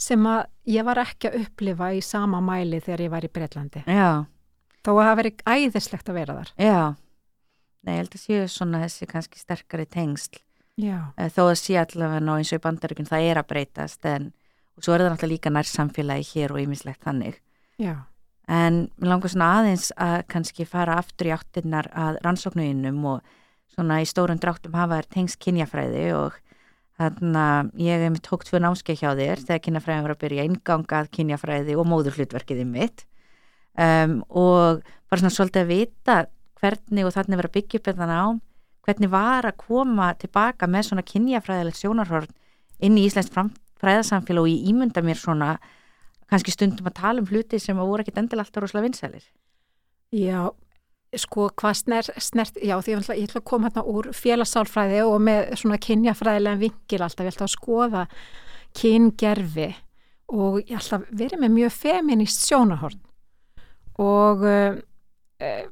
sem 0.04 0.28
að 0.30 0.44
ég 0.74 0.86
var 0.88 1.00
ekki 1.04 1.30
að 1.30 1.40
upplifa 1.46 1.90
í 1.96 2.02
sama 2.04 2.42
mæli 2.44 2.82
þegar 2.84 3.06
ég 3.06 3.14
var 3.14 3.26
í 3.28 3.32
Breitlandi 3.34 3.84
Já, 3.88 4.26
þó 4.84 4.92
að 4.98 5.04
það 5.08 5.18
veri 5.22 5.34
æðislegt 5.56 6.12
að 6.12 6.20
vera 6.20 6.38
þar. 6.42 6.54
Já. 6.60 6.80
Nei, 7.84 7.94
ég 7.96 8.02
held 8.04 8.16
að 8.16 8.24
séu 8.24 8.48
svona 8.52 8.82
þessi 8.86 9.08
kannski 9.12 9.40
sterkari 9.42 9.86
tengsl. 9.92 10.40
Já, 10.80 10.98
eh, 11.18 11.30
þó 11.30 11.44
að 11.50 11.58
sé 11.60 11.76
allavega 11.78 12.24
ná 12.24 12.34
eins 12.38 12.52
og 12.54 12.60
í 12.60 12.64
bandaríkun 12.64 13.10
það 13.10 13.28
er 13.30 13.40
að 13.42 13.50
breytast 13.52 14.08
en 14.10 14.32
og 14.74 14.86
svo 14.86 14.96
er 14.96 15.04
það 15.04 15.12
náttúrulega 15.14 15.34
líka 15.36 15.52
nær 15.54 15.70
samfélagi 15.70 16.26
hér 16.34 16.54
og 16.56 16.62
ýmislegt 16.64 17.04
þannig. 17.06 17.36
já, 17.80 17.96
En 18.48 18.90
mér 19.00 19.08
langar 19.08 19.32
svona 19.32 19.52
aðeins 19.60 19.92
að 19.96 20.26
kannski 20.28 20.66
fara 20.68 20.98
aftur 21.00 21.30
í 21.30 21.32
áttirnar 21.32 21.88
að 21.96 22.18
rannsóknuðinum 22.26 23.06
og 23.06 23.22
svona 23.72 24.02
í 24.04 24.08
stórum 24.10 24.40
dráttum 24.42 24.74
hafa 24.76 24.98
þær 25.00 25.08
tengst 25.16 25.40
kynjafræði 25.40 26.10
og 26.18 26.36
þannig 27.00 27.40
að 27.42 27.72
ég 27.82 28.04
hef 28.04 28.14
með 28.14 28.24
tók 28.28 28.46
tvö 28.48 28.62
námskeið 28.62 29.02
hjá 29.02 29.10
þér 29.18 29.44
þegar 29.48 29.64
kynjafræðin 29.66 30.06
var 30.06 30.14
að 30.14 30.22
byrja 30.24 30.46
ingangað 30.50 31.10
kynjafræði 31.18 31.76
og 31.80 31.90
móðurhlutverkiði 31.90 32.66
mitt 32.70 33.06
um, 33.74 34.20
og 34.30 34.84
bara 35.10 35.22
svona 35.22 35.34
svolítið 35.34 35.64
að 35.64 35.72
vita 35.72 36.18
hvernig 36.62 37.08
og 37.08 37.16
þannig 37.16 37.40
að 37.40 37.48
upp 37.50 37.88
þetta 37.90 38.08
nám, 38.08 38.42
hvernig 38.86 39.12
var 39.12 39.50
að 39.50 39.60
koma 39.66 40.14
tilbaka 40.20 40.70
með 40.70 40.90
svona 40.90 41.06
kynjafræðilegt 41.08 41.82
sjónarhorn 41.82 42.30
inn 42.84 43.00
í 43.00 43.08
Íslands 43.08 43.34
fræðasamfélag 43.84 44.46
og 44.46 44.52
ég 44.52 44.70
ímynda 44.72 45.04
mér 45.04 45.20
svona 45.20 45.58
kannski 46.32 46.54
stundum 46.54 46.88
að 46.88 47.00
tala 47.02 47.24
um 47.24 47.28
hluti 47.30 47.60
sem 47.60 47.78
voru 47.78 48.04
ekkit 48.04 48.22
endilega 48.22 48.48
alltaf 48.48 48.64
rosalega 48.64 48.88
vinsælir. 48.88 49.26
já 50.14 50.52
sko 51.22 51.50
hvað 51.60 51.78
snert, 51.80 52.10
snert 52.22 52.58
já 52.58 52.76
því 52.80 52.94
ég 52.94 53.02
ætla, 53.04 53.18
ég 53.20 53.30
ætla 53.30 53.42
að 53.42 53.50
koma 53.50 53.70
hérna 53.70 53.84
úr 53.90 54.10
félagssálfræði 54.18 55.04
og 55.06 55.20
með 55.24 55.54
svona 55.62 55.80
kynjafræðilega 55.84 56.62
vingil 56.62 57.02
alltaf, 57.02 57.28
ég 57.28 57.36
ætla 57.36 57.48
að 57.48 57.56
skoða 57.56 58.04
kyngerfi 58.80 59.70
og 60.34 60.60
ég 60.64 60.76
ætla 60.80 61.00
að 61.02 61.08
vera 61.22 61.40
með 61.42 61.56
mjög 61.60 61.78
feminist 61.78 62.48
sjónahorn 62.48 63.00
og 64.02 64.44
uh, 64.48 64.82
uh, 65.44 65.64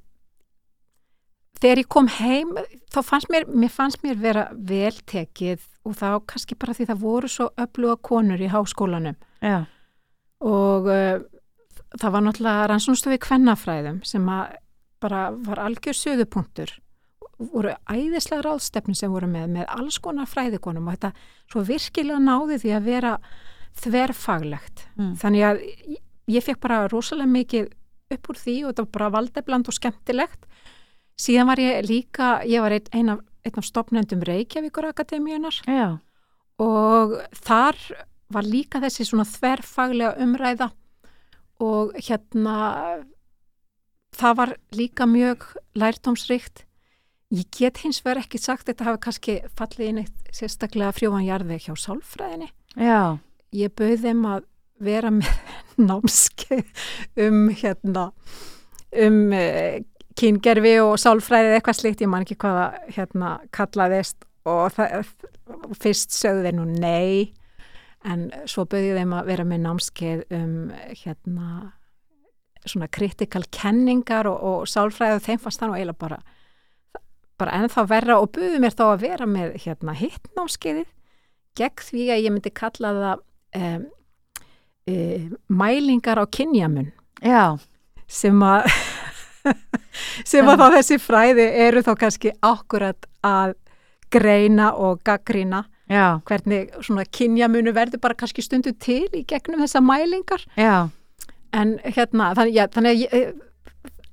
þegar 1.61 1.83
ég 1.83 1.91
kom 1.91 2.09
heim 2.19 2.55
þá 2.93 3.01
fannst 3.05 3.29
mér, 3.33 3.47
mér 3.49 3.73
fannst 3.73 4.01
mér 4.05 4.19
vera 4.21 4.47
veltekið 4.53 5.67
og 5.87 5.97
þá 5.97 6.07
kannski 6.29 6.57
bara 6.61 6.75
því 6.77 6.89
það 6.91 7.03
voru 7.05 7.29
svo 7.31 7.47
öfluga 7.57 7.97
konur 8.05 8.41
í 8.41 8.49
háskólanum. 8.51 9.17
Já, 9.41 9.63
og 10.45 10.89
uh, 10.89 11.21
það 11.97 12.13
var 12.15 12.25
náttúrulega 12.25 12.67
rannsónstofi 12.71 13.19
kvennafræðum 13.21 14.01
sem 14.07 14.27
að 14.31 14.57
bara 15.01 15.29
var 15.33 15.59
algjör 15.65 15.97
söðupunktur 15.97 16.77
voru 17.49 17.73
æðislega 17.89 18.43
ráðstefni 18.45 18.95
sem 18.97 19.11
voru 19.11 19.29
með 19.29 19.55
með 19.55 19.69
alls 19.73 19.97
konar 20.03 20.29
fræðikonum 20.29 20.87
og 20.89 20.97
þetta 20.97 21.11
svo 21.49 21.63
virkilega 21.65 22.19
náði 22.21 22.59
því 22.61 22.73
að 22.75 22.87
vera 22.89 23.13
þverfaglegt. 23.81 24.85
Mm. 24.99 25.13
þannig 25.21 25.45
að 25.47 25.61
ég, 25.63 26.01
ég 26.35 26.45
fekk 26.45 26.61
bara 26.63 26.83
rosalega 26.91 27.31
mikið 27.31 27.69
upp 28.11 28.29
úr 28.29 28.39
því 28.41 28.55
og 28.61 28.71
þetta 28.71 28.85
var 28.85 28.93
bara 28.97 29.11
valdebland 29.15 29.71
og 29.71 29.77
skemmtilegt. 29.77 30.47
Síðan 31.21 31.51
var 31.51 31.61
ég 31.61 31.85
líka, 31.87 32.31
ég 32.47 32.63
var 32.63 32.75
einn 32.75 32.91
ein 32.97 33.13
af, 33.15 33.23
ein 33.45 33.59
af 33.61 33.67
stopnendum 33.67 34.23
Reykjavíkur 34.25 34.89
Akademíunar 34.89 35.61
já, 35.67 35.99
og 36.61 37.17
þar 37.45 37.77
var 38.31 38.47
líka 38.47 38.81
þessi 38.83 39.05
svona 39.07 39.27
þverfaglega 39.27 40.15
umræða 40.23 40.71
og 41.61 41.95
hérna 41.99 42.57
það 44.17 44.37
var 44.41 44.55
líka 44.75 45.07
mjög 45.09 45.47
lærtómsrikt 45.77 46.65
ég 47.31 47.47
get 47.55 47.81
hins 47.85 48.01
vegar 48.03 48.25
ekki 48.25 48.39
sagt 48.41 48.67
þetta 48.67 48.89
hafi 48.89 49.01
kannski 49.05 49.35
fallið 49.57 49.91
inn 49.91 50.01
eitt 50.03 50.31
sérstaklega 50.35 50.93
frjóanjarði 50.95 51.59
hjá 51.65 51.73
sálfræðinni. 51.79 52.49
Já, 52.75 53.19
ég 53.55 53.73
bauð 53.75 54.05
þeim 54.05 54.25
að 54.27 54.47
vera 54.81 55.11
með 55.13 55.31
námskeið 55.89 56.85
um 57.27 57.41
hérna 57.55 58.09
um 59.01 59.19
uh, 59.35 59.79
kyngerfi 60.19 60.75
og 60.83 60.97
sálfræðið 60.99 61.57
eitthvað 61.57 61.79
slikt, 61.79 62.03
ég 62.03 62.11
man 62.11 62.25
ekki 62.25 62.39
hvaða 62.41 62.65
hérna 62.91 63.35
kallaðist 63.55 64.25
og 64.49 64.73
það, 64.75 65.13
fyrst 65.79 66.15
sögðu 66.15 66.49
þeir 66.49 66.57
nú 66.57 66.65
nei. 66.73 67.31
En 68.01 68.31
svo 68.49 68.65
bauði 68.65 68.95
þeim 68.97 69.11
að 69.13 69.27
vera 69.29 69.45
með 69.45 69.63
námskeið 69.67 70.21
um 70.33 70.55
hérna 71.03 71.47
svona 72.65 72.89
kritikal 72.91 73.43
kenningar 73.53 74.29
og, 74.29 74.37
og 74.41 74.69
sálfræðið 74.69 75.25
þeim 75.25 75.41
fannst 75.41 75.61
það 75.61 75.71
nú 75.71 75.79
eiginlega 75.79 76.03
bara 76.03 76.21
bara 77.41 77.57
ennþá 77.57 77.85
verra 77.89 78.19
og 78.21 78.29
buði 78.35 78.59
mér 78.61 78.75
þá 78.77 78.83
að 78.91 79.03
vera 79.05 79.27
með 79.29 79.55
hérna 79.63 79.95
hittnámskeiðið 79.97 80.89
gegn 81.57 81.85
því 81.87 82.05
að 82.13 82.23
ég 82.25 82.35
myndi 82.35 82.53
kalla 82.55 82.93
það 82.97 83.23
um, 83.57 83.87
um, 84.93 85.31
mælingar 85.49 86.21
á 86.21 86.25
kynjamun. 86.29 86.91
Já, 87.21 87.57
sem 88.07 88.45
að 88.45 88.69
sem 90.31 90.47
að 90.47 90.61
þá 90.61 90.67
þessi 90.77 90.99
fræði 91.01 91.49
eru 91.65 91.83
þá 91.85 91.91
kannski 92.05 92.33
akkurat 92.45 93.09
að 93.25 93.57
greina 94.11 94.71
og 94.75 95.01
gaggrína 95.07 95.63
já, 95.89 96.19
hvernig 96.27 96.71
svona 96.83 97.05
kynjamunu 97.07 97.73
verður 97.75 98.03
bara 98.03 98.17
kannski 98.17 98.43
stundu 98.45 98.73
til 98.77 99.07
í 99.15 99.25
gegnum 99.27 99.63
þessa 99.63 99.83
mælingar. 99.83 100.45
Já, 100.59 100.91
en 101.53 101.77
hérna 101.83 102.31
þannig, 102.37 102.55
já, 102.55 102.65
þannig 102.71 102.91
að 102.91 103.01
ég, 103.01 103.39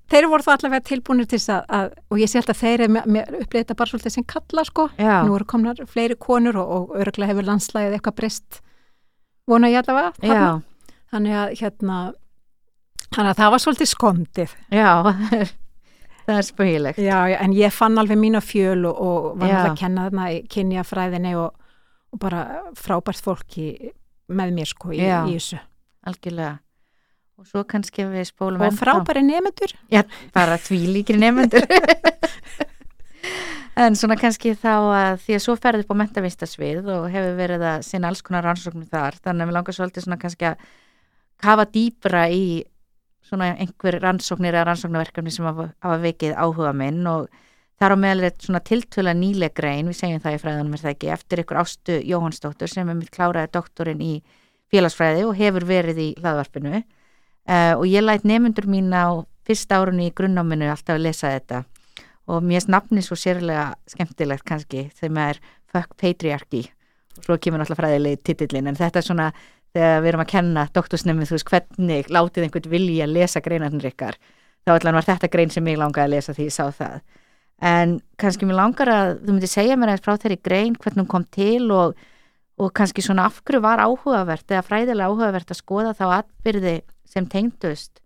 þeir 0.08 0.28
voru 0.32 0.46
þá 0.46 0.52
allavega 0.54 0.86
tilbúinir 0.88 1.28
til 1.28 1.38
þess 1.38 1.52
að, 1.54 1.66
að 1.78 1.90
og 2.08 2.22
ég 2.22 2.30
sé 2.32 2.40
alltaf 2.40 2.62
þeir 2.62 2.84
er 2.84 2.94
upplýðið 2.96 3.58
þetta 3.58 3.76
bara 3.78 3.92
svolítið 3.92 4.14
sem 4.16 4.26
kalla 4.34 4.64
sko. 4.68 4.88
Já, 4.98 5.14
nú 5.26 5.36
eru 5.36 5.48
komnar 5.48 5.82
fleiri 5.90 6.16
konur 6.20 6.58
og, 6.62 6.72
og 6.76 6.96
örgulega 7.02 7.32
hefur 7.32 7.48
landslæðið 7.50 7.98
eitthvað 7.98 8.18
breyst 8.22 8.60
vona 9.48 9.70
ég 9.72 9.80
allavega 9.82 10.12
þarna. 10.22 10.50
þannig 11.12 11.38
að 11.42 11.54
hérna 11.62 11.98
þannig 13.08 13.30
að 13.30 13.40
það 13.40 13.54
var 13.54 13.64
svolítið 13.64 13.90
skondið. 13.92 14.56
Já, 14.74 14.90
það 16.28 16.34
er 16.36 16.48
spögilegt. 16.48 17.00
já, 17.00 17.18
já, 17.32 17.38
en 17.40 17.56
ég 17.56 17.72
fann 17.72 18.00
alveg 18.00 18.20
mína 18.20 18.42
fjöl 18.44 18.84
og, 18.90 18.98
og 18.98 19.28
var 19.38 19.48
náttúrulega 19.48 19.72
að 19.72 19.80
kenna 19.80 20.08
þarna 20.08 20.28
í 20.34 20.42
kynjafræðinni 20.52 21.34
og, 21.40 21.70
og 22.12 22.20
bara 22.20 22.44
frábært 22.76 23.22
fólki 23.24 23.70
með 24.28 24.56
mér 24.58 24.68
sko 24.68 24.92
í, 24.92 25.00
í 25.00 25.36
þessu. 25.38 25.60
Algjörlega. 26.08 26.58
Og 27.38 27.46
svo 27.46 27.60
kannski 27.62 28.02
við 28.10 28.24
spólum 28.32 28.64
og 28.66 28.74
frábæri 28.74 29.20
nefndur 29.22 29.70
Já, 29.94 30.00
bara 30.34 30.56
því 30.58 30.78
líkri 30.96 31.20
nefnendur. 31.22 31.62
en 33.78 33.94
svona 33.94 34.16
kannski 34.18 34.56
þá 34.58 34.72
að 34.74 35.20
því 35.22 35.36
að 35.36 35.44
svo 35.44 35.54
ferði 35.54 35.84
upp 35.84 35.92
á 35.94 36.00
mentavistasvið 36.00 36.90
og 36.96 37.06
hefur 37.12 37.38
verið 37.38 37.66
að 37.68 37.84
sinna 37.86 38.10
alls 38.10 38.24
konar 38.26 38.48
rannsóknum 38.48 38.88
þar, 38.90 39.20
þannig 39.22 39.44
að 39.44 39.52
við 39.52 39.58
langar 39.58 39.78
svolítið 39.78 40.06
svona 40.08 40.18
kannski 40.24 40.48
að 40.50 40.66
kafa 41.46 41.68
dýpra 41.78 42.24
í 42.34 42.42
svona 43.28 43.52
einhver 43.54 44.00
rannsóknir 44.02 44.56
eða 44.56 44.66
rannsóknarverkefni 44.72 45.36
sem 45.36 45.46
hafa, 45.46 45.70
vikið 46.02 46.34
áhuga 46.34 46.74
minn 46.74 47.06
og 47.06 47.30
þar 47.78 47.94
á 47.94 47.96
meðal 48.02 48.32
er 48.32 48.36
svona 48.42 48.64
tiltöla 48.66 49.14
nýleg 49.14 49.54
grein, 49.54 49.86
við 49.86 50.00
segjum 50.02 50.26
það 50.26 50.40
í 50.40 50.42
fræðanum 50.42 50.74
er 50.74 50.86
það 50.88 50.94
ekki, 50.96 51.14
eftir 51.14 51.44
ykkur 51.44 51.62
ástu 51.62 52.02
Jóhannsdóttur 52.02 52.72
sem 52.72 52.90
er 52.90 52.98
mitt 52.98 53.14
kláraði 53.14 53.54
doktorinn 53.54 54.02
í 54.02 54.14
félagsfræði 54.72 55.28
og 55.28 55.36
hefur 55.38 55.68
verið 55.68 56.02
í 56.02 56.12
hlaðvarpinu 56.18 56.80
uh, 57.48 57.74
og 57.80 57.86
ég 57.88 58.04
læt 58.04 58.24
nefnundur 58.28 58.68
mín 58.70 58.92
á 58.92 59.24
fyrsta 59.48 59.80
árunni 59.80 60.10
í 60.10 60.14
grunnáminu 60.14 60.68
alltaf 60.68 60.96
að 60.96 61.06
lesa 61.06 61.32
þetta. 61.32 61.62
Og 62.28 62.44
mér 62.44 62.60
er 62.60 62.72
nafni 62.74 63.02
svo 63.04 63.16
sérlega 63.16 63.70
skemmtilegt 63.88 64.44
kannski 64.48 64.90
þegar 64.98 65.14
maður 65.16 65.38
er 65.38 65.54
fuck 65.72 65.94
patriarchy. 66.00 66.66
Og 67.18 67.24
svo 67.24 67.38
kemur 67.40 67.62
náttúrulega 67.62 67.80
fræðilegi 67.80 68.20
titillin 68.28 68.68
en 68.68 68.76
þetta 68.78 69.00
er 69.00 69.06
svona 69.06 69.28
þegar 69.72 70.02
við 70.02 70.10
erum 70.10 70.24
að 70.24 70.32
kenna 70.32 70.66
doktorsnefnum 70.74 71.28
þú 71.28 71.36
veist 71.36 71.48
hvernig 71.52 72.10
látið 72.12 72.44
einhvern 72.46 72.70
vilja 72.72 73.06
að 73.06 73.14
lesa 73.16 73.42
greinarnir 73.44 73.88
ykkar. 73.90 74.18
Þá 74.66 74.74
allan 74.74 74.98
var 74.98 75.08
þetta 75.08 75.32
grein 75.32 75.52
sem 75.54 75.72
ég 75.72 75.80
langaði 75.80 76.04
að 76.04 76.14
lesa 76.16 76.36
því 76.36 76.48
ég 76.48 76.54
sá 76.54 76.68
það. 76.76 77.00
En 77.68 77.96
kannski 78.20 78.46
mér 78.46 78.60
langar 78.60 78.92
að 78.92 79.14
þú 79.24 79.34
myndir 79.34 79.50
segja 79.50 79.76
mér 79.76 79.94
aðeins 79.94 80.04
frá 80.04 80.20
þeirri 80.22 80.38
grein 80.44 80.76
hvernig 80.78 81.02
hún 81.02 81.10
kom 81.10 81.24
til 81.34 81.72
og, 81.74 81.96
og 82.60 82.70
kannski 82.76 83.02
svona 83.02 83.26
af 83.26 83.40
hverju 83.42 83.62
var 83.64 83.82
áhugavert 83.82 84.52
eða 84.52 84.66
fræðilega 84.66 85.08
áhugavert 85.08 85.50
að 85.50 85.60
skoða 85.62 85.94
þá 85.98 86.04
atbyrði 86.20 86.76
sem 87.18 87.26
tengdust 87.30 88.02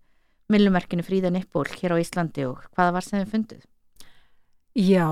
millumerkinu 0.51 1.05
Fríða 1.05 1.31
Nippól 1.33 1.69
hér 1.79 1.95
á 1.95 1.97
Íslandi 2.01 2.47
og 2.49 2.65
hvaða 2.73 2.97
var 2.97 3.05
sem 3.05 3.21
þið 3.21 3.35
fundið? 3.35 3.61
Já, 4.73 5.05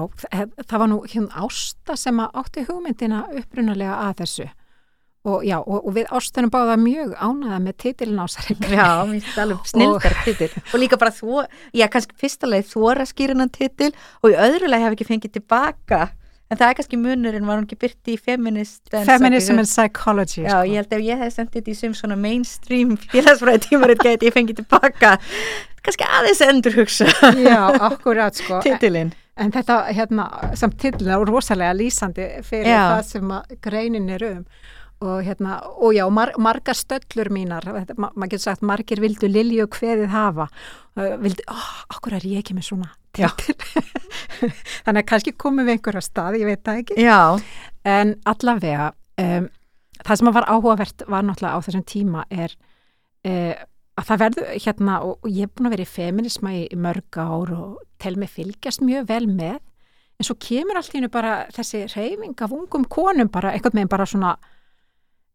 það, 0.66 0.80
var 0.82 0.90
nú 0.90 0.98
hérna 1.06 1.44
Ásta 1.46 1.96
sem 2.00 2.18
að 2.22 2.40
átti 2.42 2.66
hugmyndina 2.66 3.22
upprunalega 3.38 4.00
að 4.08 4.24
þessu. 4.24 4.48
Og 5.30 5.44
já, 5.46 5.60
og, 5.60 5.84
og 5.86 5.94
við 5.94 6.08
Ástunum 6.18 6.50
báða 6.50 6.80
mjög 6.82 7.12
ánaða 7.14 7.60
með 7.62 7.76
titilin 7.84 8.24
ásarinn 8.24 8.64
Já, 8.74 8.88
mér 9.06 9.20
finnst 9.20 9.38
alveg 9.44 9.68
snildar 9.70 10.16
titil. 10.26 10.50
Og 10.64 10.82
líka 10.82 10.98
bara 10.98 11.14
þó, 11.14 11.44
já 11.78 11.86
kannski 11.94 12.18
fyrsta 12.18 12.50
leið 12.50 12.72
þóra 12.72 13.06
skýrinan 13.06 13.54
titil 13.54 13.92
og 14.24 14.34
í 14.34 14.40
öðru 14.48 14.72
leið 14.72 14.88
hef 14.88 14.96
ekki 14.98 15.10
fengið 15.12 15.36
tilbaka 15.38 16.08
en 16.52 16.60
það 16.60 16.68
er 16.68 16.78
kannski 16.80 17.00
munurinn 17.00 17.48
var 17.48 17.60
hún 17.62 17.68
ekki 17.68 17.80
byrti 17.80 18.16
í 18.18 18.20
feminist 18.20 18.92
Feminism 18.92 19.62
and 19.62 19.70
Psychology 19.70 20.44
Já, 20.44 20.52
sko. 20.58 20.68
ég 20.68 20.82
held 20.82 20.96
ef 20.98 21.06
ég 21.08 21.24
hef 21.24 21.36
sendið 21.38 21.62
þetta 21.62 21.72
í 21.72 21.78
sem 21.80 21.96
svona 21.98 22.18
mainstream 22.20 22.98
félagsfræði 23.14 23.64
tímarit 23.70 24.04
geti 24.04 24.30
ég 24.30 24.36
fengið 24.36 24.62
tilbaka. 24.62 25.16
Kannski 25.82 26.06
aðeins 26.20 26.44
endur 26.46 26.76
hugsa 26.78 27.08
Já, 27.40 27.62
akkurat 27.90 28.38
sko. 28.38 28.60
Titilinn. 28.66 29.16
En 29.42 29.50
þetta, 29.54 29.78
hérna, 29.96 30.26
samt 30.60 30.76
titlina 30.82 31.16
er 31.16 31.30
rosalega 31.32 31.72
lýsandi 31.74 32.28
fyrir 32.46 32.68
Já. 32.70 32.82
það 32.92 33.06
sem 33.08 33.32
að 33.38 33.56
greinin 33.64 34.12
er 34.14 34.26
um 34.28 34.42
og 35.02 35.22
hérna, 35.26 35.60
og 35.82 35.96
já, 35.96 36.06
mar 36.14 36.32
margar 36.38 36.78
stöllur 36.78 37.32
mínar, 37.34 37.66
ma 37.98 38.12
maður 38.14 38.36
getur 38.36 38.46
sagt 38.46 38.66
margir 38.66 39.02
vildu 39.02 39.30
Lilju 39.30 39.66
kveðið 39.74 40.12
hafa. 40.14 40.48
Vildu, 40.96 41.46
ó, 41.50 41.58
okkur 41.96 42.20
er 42.20 42.28
ég 42.28 42.44
ekki 42.44 42.58
með 42.58 42.68
svona 42.72 42.92
þannig 44.86 45.02
að 45.02 45.08
kannski 45.10 45.34
komum 45.36 45.66
við 45.66 45.78
einhverja 45.78 46.04
stað, 46.06 46.38
ég 46.40 46.48
veit 46.48 46.62
það 46.64 46.84
ekki. 46.84 47.00
Já, 47.02 47.20
en 47.88 48.14
allavega 48.30 48.92
um, 49.20 49.50
það 50.00 50.22
sem 50.22 50.32
var 50.38 50.48
áhugavert 50.48 51.04
var 51.12 51.26
náttúrulega 51.28 51.60
á 51.60 51.66
þessum 51.66 51.84
tíma 51.88 52.24
er 52.32 52.56
uh, 53.28 53.66
að 54.00 54.08
það 54.08 54.22
verður 54.24 54.54
hérna 54.66 55.02
og, 55.08 55.18
og 55.20 55.28
ég 55.34 55.48
er 55.48 55.52
búin 55.52 55.70
að 55.70 55.76
vera 55.76 55.88
í 55.88 55.92
feminisma 55.92 56.54
í, 56.56 56.64
í 56.72 56.80
mörg 56.80 57.20
ár 57.20 57.52
og 57.58 57.84
tel 58.02 58.16
mig 58.20 58.32
fylgjast 58.34 58.86
mjög 58.86 59.10
vel 59.12 59.28
með. 59.28 59.60
En 60.22 60.28
svo 60.28 60.38
kemur 60.40 60.78
allt 60.78 60.94
í 60.94 61.00
hennu 61.00 61.12
bara 61.12 61.36
þessi 61.54 61.84
reyfing 61.92 62.46
af 62.46 62.56
ungum 62.56 62.86
konum 62.90 63.30
bara 63.34 63.56
eitthvað 63.56 63.80
með 63.80 63.92
bara 63.92 64.08
svona 64.08 64.36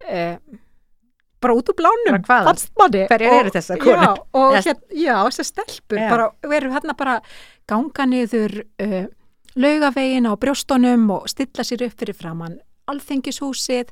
uh, 0.05 0.37
bara 1.41 1.55
út 1.55 1.69
úr 1.71 1.77
blánum 1.79 2.23
fannst 2.27 2.73
manni. 2.79 3.05
Hverjar 3.11 3.33
Og- 3.33 3.41
eru 3.45 3.51
þessar 3.55 3.79
konur? 3.83 4.03
Já, 4.33 4.45
Yes. 4.57 4.67
hér, 4.67 4.81
já, 4.91 5.15
þessar 5.29 5.49
stelpur 5.51 5.99
Já. 6.01 6.09
bara, 6.11 6.31
veru 6.43 6.71
hérna 6.73 6.97
bara 6.97 7.21
ganga 7.69 8.07
niður 8.07 8.65
uh, 8.83 9.07
laugavegin 9.57 10.27
á 10.29 10.33
brjóstunum 10.37 11.11
og 11.11 11.29
stilla 11.29 11.65
sér 11.65 11.87
upp 11.87 11.97
fyrir 12.01 12.15
framann 12.17 12.59
alþengishúsið 12.91 13.89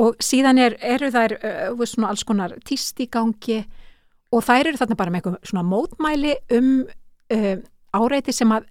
og 0.00 0.16
síðan 0.24 0.58
er, 0.58 0.76
eru 0.80 1.10
þær 1.12 1.34
uh, 1.38 1.84
svona 1.86 2.10
alls 2.14 2.24
konar 2.24 2.54
tíst 2.64 2.98
í 3.00 3.06
gangi 3.12 3.60
og 4.32 4.44
þær 4.46 4.70
eru 4.70 4.78
þarna 4.80 4.96
bara 4.96 5.10
með 5.10 5.20
eitthvað 5.22 5.50
svona 5.50 5.66
mótmæli 5.66 6.34
um 6.56 6.70
uh, 6.86 7.56
áreiti 7.96 8.32
sem 8.32 8.50
að 8.54 8.68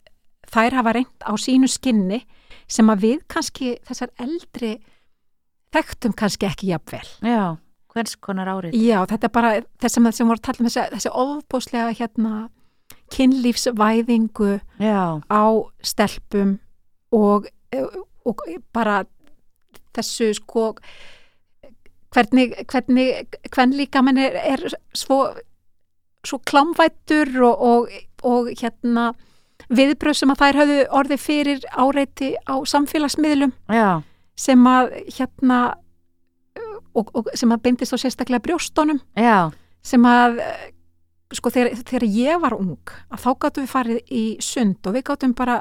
þær 0.50 0.78
hafa 0.80 0.94
reynt 0.98 1.26
á 1.28 1.32
sínu 1.38 1.68
skinni 1.70 2.24
sem 2.70 2.90
að 2.90 3.04
við 3.06 3.20
kannski 3.30 3.76
þessar 3.86 4.10
eldri 4.24 4.78
þekktum 5.76 6.16
kannski 6.18 6.48
ekki 6.50 6.72
jafnvel. 6.72 7.08
já, 7.26 7.58
hvers 7.94 8.16
konar 8.22 8.50
árið? 8.52 8.78
Já, 8.78 9.04
þetta 9.10 9.30
er 9.30 9.36
bara 9.36 9.52
þess 9.82 9.98
sem, 9.98 10.10
sem 10.12 10.30
voru 10.30 10.42
að 10.42 10.48
tala 10.48 10.64
um 10.64 10.70
þessi, 10.70 10.88
þessi 10.96 11.14
ofbúslega 11.26 11.94
hérna 12.00 12.34
kynlífsvæðingu 13.14 14.60
Já, 14.80 15.22
á 15.26 15.44
stelpum 15.82 16.60
og, 17.16 17.48
og 18.26 18.44
bara 18.74 19.04
þessu 19.98 20.34
sko 20.38 20.74
hvernig, 22.14 22.54
hvernig, 22.70 23.78
líka 23.78 24.04
mann 24.06 24.18
er, 24.18 24.38
er 24.38 24.66
svo, 24.98 25.24
svo 26.26 26.40
klámvættur 26.50 27.34
og, 27.46 27.62
og, 27.62 27.98
og 28.26 28.52
hérna 28.62 29.12
viðbröð 29.70 30.22
sem 30.22 30.34
að 30.34 30.42
þær 30.44 30.60
höfðu 30.62 30.78
orðið 31.02 31.22
fyrir 31.22 31.66
áreiti 31.70 32.32
á 32.50 32.56
samfélagsmiðlum. 32.66 33.54
Já, 33.70 34.02
sem 34.40 34.68
að 34.72 34.94
hérna 35.18 35.60
og, 36.96 37.12
og 37.14 37.32
sem 37.38 37.52
að 37.52 37.64
beindist 37.66 37.96
á 37.96 37.98
sérstaklega 38.00 38.44
brjóstunum. 38.48 39.02
Já, 39.20 39.50
sem 39.86 40.06
að 40.08 40.40
sko 41.36 41.52
þegar, 41.54 41.76
þegar 41.86 42.08
ég 42.10 42.42
var 42.42 42.56
ung 42.58 42.96
að 43.14 43.22
þá 43.22 43.30
gáttum 43.44 43.66
við 43.66 43.74
farið 43.74 44.14
í 44.16 44.24
sund 44.44 44.88
og 44.90 44.96
við 44.96 45.06
gáttum 45.12 45.36
bara 45.38 45.60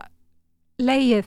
leið 0.81 1.27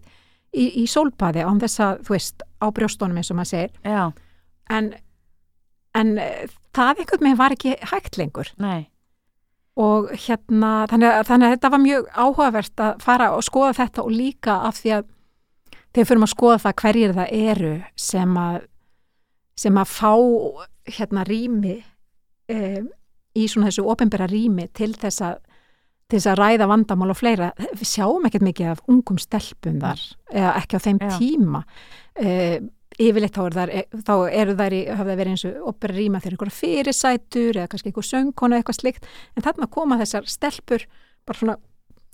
í, 0.56 0.66
í 0.82 0.86
sólbaði 0.90 1.46
án 1.46 1.62
þess 1.62 1.84
að 1.86 2.02
þú 2.08 2.16
veist 2.16 2.46
á 2.62 2.66
brjóstunum 2.74 3.20
eins 3.20 3.32
og 3.32 3.40
maður 3.40 3.52
segir. 3.52 3.76
Já, 3.86 4.04
en, 4.72 4.94
en 5.98 6.16
eh, 6.22 6.48
það 6.76 7.04
einhvern 7.04 7.28
veginn 7.28 7.42
var 7.44 7.56
ekki 7.58 7.76
hægt 7.92 8.18
lengur. 8.20 8.52
Nei. 8.62 8.88
Og 9.80 10.10
hérna 10.26 10.88
þannig 10.92 11.14
að, 11.14 11.26
þannig 11.30 11.48
að 11.48 11.56
þetta 11.56 11.72
var 11.74 11.84
mjög 11.86 12.10
áhugavert 12.12 12.84
að 12.88 13.06
fara 13.06 13.32
og 13.38 13.46
skoða 13.48 13.78
þetta 13.78 14.04
og 14.04 14.16
líka 14.16 14.58
af 14.68 14.82
því 14.82 14.96
að 14.98 15.11
þegar 15.92 16.10
fyrir 16.10 16.26
að 16.26 16.34
skoða 16.34 16.58
það 16.66 16.76
hverjir 16.82 17.16
það 17.20 17.38
eru 17.52 17.76
sem 18.00 18.36
að 18.42 18.60
sem 19.62 19.78
að 19.78 19.94
fá 19.94 20.14
hérna 20.90 21.24
rými 21.28 21.78
um, 22.52 22.90
í 23.38 23.48
svona 23.48 23.70
þessu 23.70 23.86
ofinbera 23.92 24.28
rými 24.32 24.68
til 24.76 24.94
þess 24.98 25.24
að 25.28 25.40
til 26.12 26.20
þess 26.20 26.32
að 26.34 26.40
ræða 26.42 26.66
vandamál 26.68 27.14
og 27.14 27.16
fleira. 27.16 27.54
Við 27.80 27.88
sjáum 27.88 28.26
ekkert 28.28 28.44
mikið 28.44 28.74
af 28.74 28.82
ungum 28.92 29.20
stelpum 29.22 29.78
þar 29.80 30.02
eða 30.28 30.54
ekki 30.60 30.76
á 30.76 30.82
þeim 30.84 31.00
Já. 31.00 31.12
tíma. 31.16 31.62
Uh, 32.20 32.58
yfirleitt 33.00 33.38
þá, 33.38 33.42
er 33.46 33.56
þar, 33.56 33.72
þá 34.04 34.14
eru 34.42 34.56
þær 34.60 34.76
í, 34.76 34.82
hafa 34.90 35.08
það 35.08 35.20
verið 35.22 35.34
eins 35.34 35.46
og 35.48 35.68
opera 35.72 35.96
rýma 35.96 36.22
þegar 36.22 36.36
einhverja 36.36 36.58
fyrirsætur 36.58 37.60
eða 37.60 37.70
kannski 37.72 37.92
einhver 37.92 38.08
söngkona 38.08 38.58
eða 38.58 38.64
eitthvað 38.64 38.80
slikt 38.82 39.08
en 39.36 39.46
þarna 39.46 39.70
koma 39.72 40.00
þessar 40.02 40.28
stelpur 40.30 40.86
bara 41.28 41.40
svona, 41.40 41.56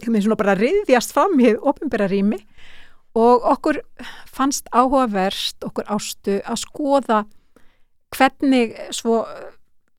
svona 0.05 0.37
bara 0.39 0.55
riðjast 0.59 1.15
fram 1.15 1.33
í 1.41 1.55
opinbera 1.57 2.07
rými 2.11 2.39
og 3.17 3.45
okkur 3.53 3.81
fannst 4.29 4.69
áhugaverst 4.71 5.65
okkur 5.65 5.89
ástu 5.97 6.39
að 6.45 6.61
skoða 6.61 7.19
hvernig 8.15 8.75
svo 8.95 9.23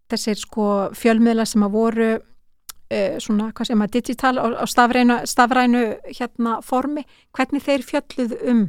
þessir 0.08 0.40
sko 0.40 0.66
fjölmiðla 0.96 1.44
sem 1.48 1.64
að 1.66 1.74
voru 1.74 2.10
uh, 2.16 3.16
svona, 3.20 3.50
hvað 3.52 3.70
sem 3.70 3.84
að 3.84 3.94
digital 3.98 4.34
á, 4.40 4.64
stafrænu, 4.70 5.20
stafrænu 5.28 5.84
hérna 6.08 6.58
formi, 6.64 7.04
hvernig 7.36 7.64
þeir 7.66 7.86
fjölluð 7.90 8.36
um 8.48 8.66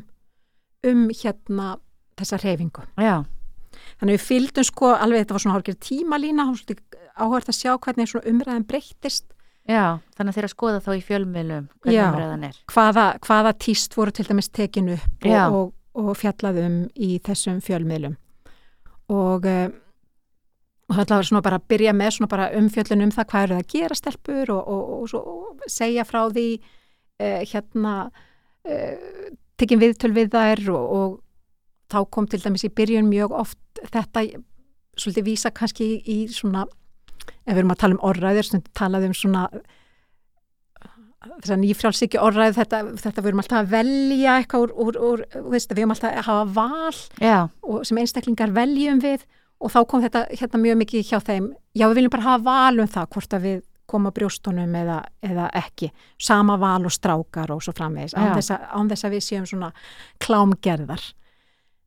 um 0.88 1.10
hérna 1.12 1.74
þessa 2.20 2.40
reyfingu. 2.40 2.86
Þannig 4.00 4.16
við 4.16 4.24
fylgdum 4.26 4.68
sko 4.68 4.94
alveg, 4.96 5.24
þetta 5.26 5.36
var 5.36 5.44
svona 5.44 5.56
hálfgerð 5.58 5.80
tímalína, 5.84 6.46
áhört 7.20 7.52
að 7.52 7.58
sjá 7.58 7.74
hvernig 7.76 8.08
svona 8.12 8.32
umræðan 8.32 8.68
breyttist, 8.68 9.28
já, 9.70 9.84
þannig 10.18 10.32
að 10.32 10.38
þeirra 10.38 10.52
skoða 10.54 10.80
þá 10.86 10.90
í 10.96 11.04
fjölmiðlum 11.08 11.68
hvernig 11.84 12.06
umræðan 12.06 12.48
er. 12.50 12.62
hvaða, 12.74 13.06
hvaða 13.26 13.54
tíst 13.66 13.98
voru 13.98 14.16
til 14.16 14.26
dæmis 14.28 14.50
tekin 14.50 14.90
upp 14.96 15.28
og, 15.30 15.60
og, 15.60 15.70
og 16.02 16.18
fjallað 16.18 16.64
um 16.66 16.80
í 16.96 17.12
þessum 17.26 17.62
fjölmiðlum. 17.66 18.18
Og, 19.10 19.46
uh, 19.50 19.70
og 20.90 20.98
það 21.00 21.16
var 21.16 21.30
svona 21.30 21.46
bara 21.46 21.62
að 21.62 21.70
byrja 21.74 21.94
með 21.98 22.16
svona 22.16 22.32
bara 22.34 22.50
umfjöllun 22.58 23.06
um 23.08 23.14
það 23.14 23.30
hvað 23.32 23.46
eru 23.48 23.58
það 23.58 23.64
að 23.64 23.72
gera 23.76 24.00
stelpur 24.02 24.54
og, 24.56 24.74
og, 24.74 25.16
og, 25.16 25.32
og 25.34 25.72
segja 25.72 26.06
frá 26.10 26.22
því 26.28 26.50
uh, 26.60 27.42
hérna 27.54 27.96
uh, 28.10 29.32
tekin 29.60 29.82
viðtöl 29.82 30.14
við 30.16 30.32
þær 30.36 30.64
og, 30.76 30.94
og 31.00 31.18
þá 31.90 32.00
kom 32.14 32.30
til 32.30 32.42
dæmis 32.44 32.66
í 32.68 32.74
byrjun 32.74 33.10
mjög 33.10 33.34
oft 33.44 33.82
þetta 33.82 34.26
svolítið 35.00 35.26
vísa 35.26 35.52
kannski 35.56 35.88
í, 35.88 35.98
í 36.06 36.18
svona 36.32 36.66
ef 37.30 37.54
við 37.54 37.62
erum 37.62 37.76
að 37.76 37.82
tala 37.84 37.98
um 37.98 38.06
orðræður 38.12 38.50
stundum 38.50 38.74
talað 38.78 39.10
um 39.10 39.18
svona 39.18 39.44
þess 41.20 41.52
að 41.52 41.62
nýfrjálsiki 41.66 42.20
orðræð 42.22 42.62
þetta, 42.62 42.80
þetta 43.02 43.22
við 43.22 43.32
erum 43.32 43.42
alltaf 43.44 43.60
að 43.60 43.74
velja 43.74 44.36
eitthvað 44.40 44.64
úr, 44.64 44.72
úr, 44.80 45.00
úr 45.10 45.50
veist, 45.52 45.74
við 45.74 45.84
erum 45.84 45.96
alltaf 45.96 46.16
að 46.16 46.30
hafa 46.30 46.46
val 46.56 47.00
Já, 47.20 47.40
og 47.68 47.84
sem 47.88 48.00
einstaklingar 48.00 48.54
veljum 48.56 49.02
við 49.04 49.26
og 49.60 49.74
þá 49.74 49.80
kom 49.92 50.04
þetta 50.04 50.26
hérna 50.32 50.62
mjög 50.64 50.80
mikið 50.84 51.10
hjá 51.10 51.20
þeim. 51.28 51.50
Já 51.76 51.86
við 51.90 52.00
viljum 52.00 52.14
bara 52.14 52.28
hafa 52.28 52.44
val 52.46 52.80
um 52.80 52.90
það 52.90 53.10
hvort 53.16 53.36
að 53.36 53.46
við 53.48 53.60
koma 53.90 54.12
brjóstunum 54.14 54.76
eða, 54.78 55.00
eða 55.26 55.48
ekki. 55.58 55.90
Sama 56.22 56.60
val 56.62 56.86
og 56.86 56.94
strákar 56.94 57.52
og 57.56 57.64
svo 57.66 57.74
framvegis 57.76 58.14
án 58.16 58.36
þess, 58.38 58.54
að, 58.54 58.68
án 58.78 58.92
þess 58.92 59.08
að 59.08 59.16
við 59.16 59.26
séum 59.26 59.48
svona 59.50 59.72
klámgerðar. 60.24 61.08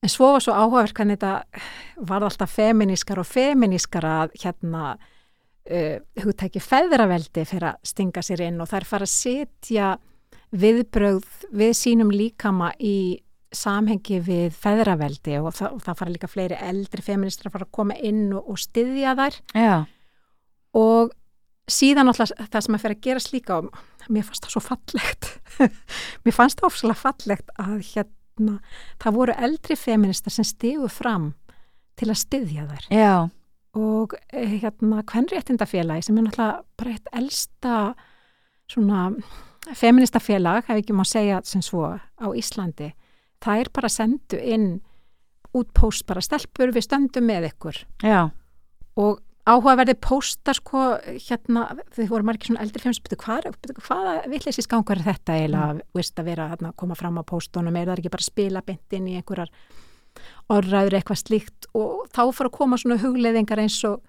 En 0.03 0.11
svo 0.11 0.33
var 0.35 0.43
svo 0.43 0.57
áhugavert 0.57 0.97
hvernig 0.99 1.21
þetta 1.21 1.63
var 2.11 2.27
alltaf 2.27 2.57
feminískar 2.59 3.23
og 3.23 3.29
feminískar 3.31 4.09
að 4.09 4.37
hérna 4.43 4.97
uh, 5.71 5.99
hugtæki 6.23 6.63
feðraveldi 6.63 7.45
fyrir 7.49 7.73
að 7.73 7.93
stinga 7.93 8.25
sér 8.25 8.47
inn 8.49 8.61
og 8.63 8.71
þær 8.71 8.89
fara 8.89 9.09
að 9.09 9.15
setja 9.15 9.93
viðbrögð 10.53 11.47
við 11.57 11.73
sínum 11.79 12.13
líkama 12.13 12.73
í 12.79 13.23
samhengi 13.53 14.19
við 14.25 14.55
feðraveldi 14.57 15.39
og 15.41 15.53
það, 15.57 15.75
og 15.77 15.83
það 15.85 15.99
fara 15.99 16.13
líka 16.13 16.29
fleiri 16.31 16.61
eldri 16.61 17.05
feministar 17.05 17.51
að 17.51 17.57
fara 17.59 17.67
að 17.69 17.75
koma 17.77 17.97
inn 18.01 18.31
og, 18.33 18.47
og 18.49 18.61
styðja 18.61 19.17
þær. 19.19 19.41
Já, 19.53 19.75
og 20.77 21.13
síðan 21.71 22.11
alltaf 22.11 22.33
það 22.33 22.65
sem 22.65 22.77
að 22.77 22.85
fyrir 22.85 22.97
að 22.97 23.05
gera 23.07 23.23
slíka 23.23 23.59
og 23.61 23.69
mér 24.13 24.27
fannst 24.27 24.47
það 24.47 24.55
svo 24.55 24.63
fallegt. 24.65 25.29
Mér 26.25 26.37
fannst 26.37 26.61
það 26.61 26.69
ofslega 26.71 26.99
fallegt 26.99 27.53
að 27.61 27.77
hérna 27.93 28.57
það 29.03 29.19
voru 29.19 29.37
eldri 29.49 29.77
feministar 29.79 30.35
sem 30.35 30.49
stigu 30.49 30.89
fram 30.91 31.33
til 32.01 32.11
að 32.11 32.21
styðja 32.25 32.67
þær. 32.71 32.89
Já, 32.91 33.15
og 33.79 34.17
eh, 34.33 34.59
hérna 34.63 35.03
kvenréttindafélagi 35.09 36.07
sem 36.07 36.19
er 36.19 36.27
náttúrulega 36.27 36.65
bara 36.77 36.93
eitt 36.93 37.09
elsta 37.13 37.77
svona 38.71 39.13
feministafélag, 39.79 40.67
hef 40.67 40.83
ekki 40.83 40.95
má 40.97 41.05
segja 41.07 41.41
sem 41.47 41.63
svo 41.63 41.87
á 41.97 42.27
Íslandi 42.35 42.93
það 43.43 43.65
er 43.65 43.73
bara 43.75 43.91
sendu 43.93 44.39
inn 44.39 44.71
út 45.57 45.69
póst 45.77 46.07
bara 46.09 46.23
stelpur 46.25 46.73
við 46.75 46.87
stöndum 46.87 47.29
með 47.29 47.51
ykkur 47.53 47.83
já, 48.03 48.31
og 48.97 49.21
áhugaverði 49.49 49.97
póstar 49.99 50.57
sko 50.57 50.83
hérna, 51.03 51.67
þau 51.97 52.05
voru 52.13 52.29
margir 52.29 52.53
svona 52.53 52.63
eldri 52.63 53.17
hvað, 53.19 53.49
hvaða 53.83 54.15
villessis 54.31 54.71
gangar 54.71 55.01
er 55.01 55.09
þetta 55.09 55.39
eiginlega, 55.39 55.79
mm. 55.81 56.13
að 56.23 56.29
vera 56.31 56.51
hérna, 56.53 56.75
koma 56.79 56.99
fram 56.99 57.19
á 57.19 57.23
póstunum, 57.27 57.77
er 57.77 57.91
það 57.91 58.03
ekki 58.03 58.13
bara 58.15 58.27
að 58.27 58.31
spila 58.31 58.63
beint 58.67 58.99
inn 58.99 59.09
í 59.11 59.17
einhverjar 59.19 59.51
orðræður 60.53 60.99
eitthvað 60.99 61.23
slíkt 61.23 61.69
og 61.79 62.07
þá 62.13 62.23
fara 62.35 62.51
að 62.51 62.57
koma 62.57 62.79
svona 62.81 63.01
hugleðingar 63.03 63.63
eins 63.63 63.79
og 63.89 64.01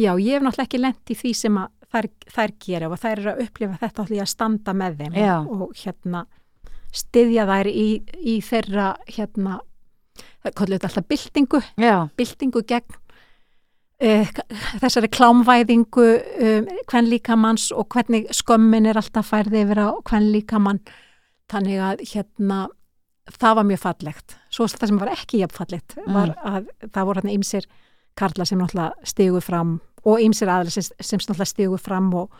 já, 0.00 0.12
ég 0.16 0.38
hef 0.38 0.44
náttúrulega 0.44 0.68
ekki 0.68 0.80
lent 0.80 1.12
í 1.12 1.18
því 1.18 1.32
sem 1.36 1.58
að 1.60 1.70
þær, 1.92 2.08
þær 2.32 2.54
gera 2.64 2.88
og 2.88 3.00
þær 3.00 3.18
eru 3.18 3.32
að 3.32 3.42
upplifa 3.46 3.80
þetta 3.82 4.06
allir 4.06 4.24
að 4.24 4.32
standa 4.32 4.74
með 4.76 4.96
þeim 5.02 5.18
Já. 5.20 5.34
og 5.42 5.76
hérna 5.82 6.24
styðja 6.92 7.46
þær 7.48 7.70
í, 7.70 7.86
í 8.20 8.34
þeirra 8.44 8.88
hérna, 9.08 9.60
það 10.44 10.56
kallar 10.58 10.76
þetta 10.76 10.90
alltaf 10.90 11.08
byltingu, 11.12 11.62
já, 11.80 11.94
byltingu 12.20 12.64
gegn 12.68 12.98
uh, 14.04 14.32
þessari 14.82 15.12
klámvæðingu 15.16 16.08
um, 16.10 16.68
hvern 16.90 17.08
líkamanns 17.08 17.70
og 17.72 17.88
hvernig 17.94 18.28
skömmin 18.36 18.90
er 18.90 19.00
alltaf 19.00 19.32
færði 19.32 19.64
yfir 19.64 19.84
á 19.84 19.90
hvern 20.00 20.30
líkamann 20.34 20.82
þannig 21.52 21.82
að 21.84 22.06
hérna 22.12 22.66
það 23.30 23.54
var 23.58 23.64
mjög 23.68 23.80
fallegt. 23.82 24.36
Svo 24.50 24.66
það 24.66 24.88
sem 24.92 24.98
var 25.02 25.12
ekki 25.14 25.42
jafn 25.42 25.56
fallegt 25.56 25.96
var 26.06 26.34
að 26.42 26.68
það 26.92 27.06
voru 27.08 27.20
hérna 27.22 27.34
ýmsir 27.36 27.66
karla 28.18 28.44
sem 28.44 28.58
náttúrulega 28.60 29.08
stigu 29.08 29.40
fram 29.40 29.76
og 30.04 30.18
ýmsir 30.20 30.50
aðlega 30.50 30.74
sem, 30.82 30.88
sem 31.00 31.18
náttúrulega 31.22 31.46
stigu 31.52 31.78
fram 31.80 32.10
og, 32.18 32.32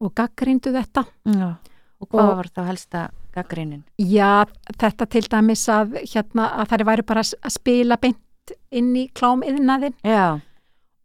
og 0.00 0.14
gaggríndu 0.14 0.72
þetta. 0.76 1.04
Já. 1.26 1.56
Og 1.98 2.06
hvað 2.12 2.28
Og- 2.30 2.36
var 2.38 2.48
þá 2.54 2.60
helsta 2.68 3.00
gaggrínin? 3.34 3.82
Já, 3.98 4.44
þetta 4.78 5.06
til 5.10 5.24
dæmis 5.30 5.64
að, 5.68 5.96
hérna, 6.06 6.46
að 6.62 6.68
þær 6.72 6.84
væri 6.86 7.02
bara 7.06 7.24
að 7.26 7.50
spila 7.50 7.96
beint 7.98 8.54
inn 8.70 8.94
í 8.96 9.08
klámiðnaðin 9.12 9.96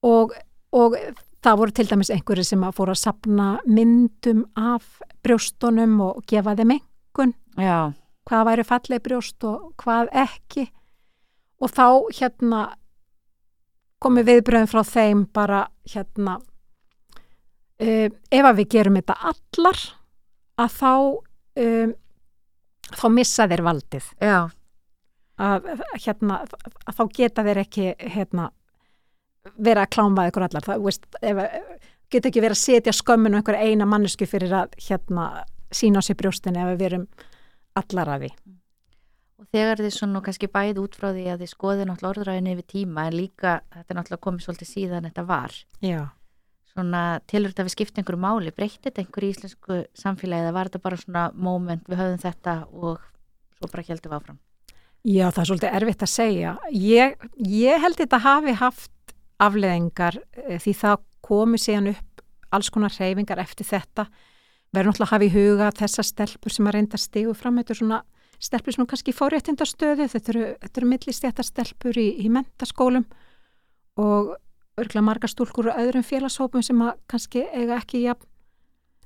og, 0.04 0.32
og 0.72 0.96
það 1.44 1.58
voru 1.60 1.72
til 1.76 1.88
dæmis 1.90 2.12
einhverju 2.14 2.46
sem 2.48 2.64
að 2.64 2.78
fóru 2.78 2.94
að 2.94 3.02
sapna 3.02 3.48
myndum 3.66 4.46
af 4.56 4.86
brjóstunum 5.26 5.98
og 6.06 6.22
gefa 6.30 6.54
þeim 6.56 6.76
einhvern 6.78 7.34
já, 7.58 7.92
hvað 8.30 8.48
væri 8.50 8.66
falleg 8.68 9.04
brjóst 9.04 9.44
og 9.48 9.74
hvað 9.82 10.12
ekki. 10.24 10.68
Og 11.64 11.72
þá 11.72 11.88
hérna 12.20 12.62
komið 14.04 14.30
viðbröðum 14.30 14.72
frá 14.72 14.84
þeim 14.88 15.26
bara 15.34 15.66
hérna 15.94 16.40
uh, 17.80 18.08
ef 18.10 18.50
að 18.50 18.58
við 18.60 18.72
gerum 18.76 19.00
þetta 19.00 19.20
allar 19.32 19.84
að 20.60 20.76
þá 20.80 20.92
um, 21.64 21.94
þá 22.94 23.08
missa 23.14 23.48
þeir 23.50 23.64
valdið. 23.66 24.10
Að, 25.44 25.72
hérna, 25.98 26.44
að 26.86 27.00
þá 27.00 27.04
geta 27.16 27.46
þeir 27.48 27.60
ekki 27.64 27.88
hérna, 28.14 28.52
vera 29.58 29.88
að 29.88 29.96
kláma 29.96 30.28
ykkur 30.30 30.46
allar. 30.46 30.66
Það 30.68 30.84
veist, 30.86 31.08
ef, 31.26 31.42
geta 32.14 32.30
ekki 32.30 32.44
verið 32.44 32.58
að 32.58 32.62
setja 32.62 32.94
skömmun 32.96 33.34
og 33.34 33.42
einhver 33.42 33.58
eina 33.58 33.88
mannesku 33.90 34.28
fyrir 34.30 34.54
að 34.54 34.76
hérna, 34.86 35.30
sína 35.74 36.04
á 36.04 36.06
sér 36.06 36.20
brjóstin 36.20 36.60
ef 36.60 36.76
við 36.76 36.86
erum 36.92 37.08
allar 37.80 38.12
að 38.16 38.26
því 38.26 38.32
og 39.44 39.48
þegar 39.52 39.82
þið 39.84 39.96
svona 39.98 40.24
kannski 40.24 40.50
bæði 40.54 40.84
út 40.84 40.98
frá 41.00 41.10
því 41.12 41.26
að 41.34 41.44
þið 41.44 41.52
skoðið 41.52 41.88
náttúrulega 41.90 42.14
orðræðinu 42.14 42.54
yfir 42.54 42.68
tíma 42.74 43.08
en 43.10 43.18
líka 43.18 43.56
þetta 43.74 43.94
er 43.94 44.00
náttúrulega 44.00 44.26
komið 44.28 44.46
svolítið 44.46 44.72
síðan 44.72 45.10
þetta 45.10 45.26
var 45.34 45.58
Já. 45.84 46.00
svona 46.72 47.04
tilur 47.28 47.52
þetta 47.52 47.68
við 47.68 47.76
skipta 47.76 48.02
einhverju 48.02 48.24
máli 48.24 48.56
breytti 48.56 48.88
þetta 48.88 49.04
einhverju 49.04 49.30
í 49.30 49.36
íslensku 49.36 49.82
samfélagi 49.98 50.46
eða 50.46 50.56
var 50.56 50.72
þetta 50.72 50.86
bara 50.88 51.02
svona 51.04 51.28
moment 51.36 51.90
við 51.90 52.04
höfðum 52.04 52.24
þetta 52.24 52.58
og 52.72 53.06
svo 53.58 53.70
bara 53.70 53.88
heldum 53.90 54.14
við 54.14 54.20
áfram 54.22 54.42
Já, 55.04 55.28
það 55.36 55.42
er 55.42 55.48
svolítið 55.50 55.74
erfitt 55.78 56.04
að 56.06 56.12
segja. 56.14 56.52
Ég, 56.72 57.24
ég 57.44 57.82
held 57.84 57.98
þetta 58.00 58.20
hafi 58.24 58.54
haft 58.56 59.16
afleðingar 59.44 60.16
eh, 60.46 60.60
því 60.64 60.74
það 60.80 61.02
komu 61.28 61.60
síðan 61.60 61.90
upp 61.92 62.24
alls 62.56 62.70
konar 62.72 62.94
hreyfingar 62.96 63.42
eftir 63.44 63.68
þetta. 63.68 64.06
Verður 64.74 64.90
náttúrulega 64.90 65.06
að 65.06 65.14
hafa 65.14 65.26
í 65.28 65.34
huga 65.34 65.70
þessar 65.78 66.08
stelpur 66.08 66.54
sem 66.54 66.68
að 66.68 66.76
reynda 66.78 66.98
stigu 66.98 67.34
fram. 67.38 67.60
Þetta 67.62 67.74
er 67.76 67.80
svona 67.80 68.00
stelpur 68.42 68.74
sem 68.74 68.84
er 68.84 68.90
kannski 68.90 69.14
fóréttindastöðu. 69.14 70.08
Þetta 70.10 70.34
eru, 70.34 70.46
þetta 70.64 70.82
eru 70.82 70.90
millistjættar 70.90 71.48
stelpur 71.48 72.00
í, 72.02 72.08
í 72.26 72.32
mentaskólum 72.34 73.06
og 74.02 74.34
örgulega 74.82 75.06
margar 75.06 75.30
stúlkur 75.30 75.70
og 75.70 75.78
öðrum 75.78 76.06
félagshópum 76.06 76.66
sem 76.66 76.80
að 76.82 76.96
kannski 77.12 77.44
eiga 77.54 77.78
ekki 77.78 78.08
jafn 78.08 78.30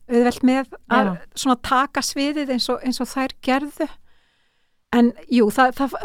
auðvelt 0.08 0.46
með 0.48 0.70
að 0.88 1.10
Já. 1.10 1.16
svona 1.36 1.58
taka 1.68 2.04
sviðið 2.06 2.54
eins 2.56 2.70
og, 2.72 2.80
eins 2.88 3.02
og 3.04 3.10
þær 3.12 3.36
gerðu. 3.44 3.88
En 4.96 5.12
jú, 5.28 5.50
það, 5.52 5.74
það, 5.82 5.98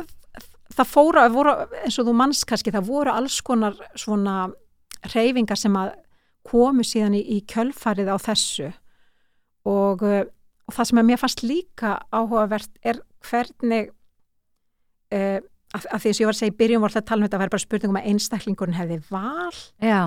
það 0.74 0.90
fóra, 0.90 1.28
voru, 1.30 1.54
eins 1.84 2.00
og 2.02 2.08
þú 2.08 2.16
manns 2.18 2.42
kannski, 2.48 2.74
það 2.74 2.88
voru 2.90 3.14
alls 3.14 3.38
konar 3.46 3.78
svona 3.94 4.36
reyfingar 5.14 5.60
sem 5.60 5.76
að 5.78 5.94
komu 6.50 6.82
síðan 6.82 7.14
í, 7.14 7.22
í 7.36 7.44
kjölfarið 7.46 8.10
á 8.10 8.18
þessu 8.18 8.72
og, 9.68 10.02
uh, 10.02 10.24
og 10.68 10.76
það 10.76 10.90
sem 10.90 11.00
að 11.02 11.08
mér 11.10 11.20
fannst 11.20 11.44
líka 11.46 11.94
áhugavert 12.14 12.70
er 12.82 13.00
hvernig 13.28 13.90
uh, 15.14 15.38
af, 15.72 15.86
af 15.86 16.02
því 16.02 16.12
að 16.12 16.20
ég 16.20 16.28
var 16.28 16.36
að 16.36 16.40
segja 16.40 16.52
í 16.54 16.58
byrjun 16.58 16.82
voru 16.82 16.96
það 16.96 17.02
að 17.02 17.08
tala 17.10 17.22
um 17.22 17.28
þetta 17.28 17.38
að 17.38 17.44
vera 17.44 17.54
bara 17.54 17.64
spurningum 17.64 18.00
að 18.00 18.08
einstaklingurinn 18.12 18.78
hefði 18.78 18.98
val. 19.08 19.60
Já, 19.82 20.00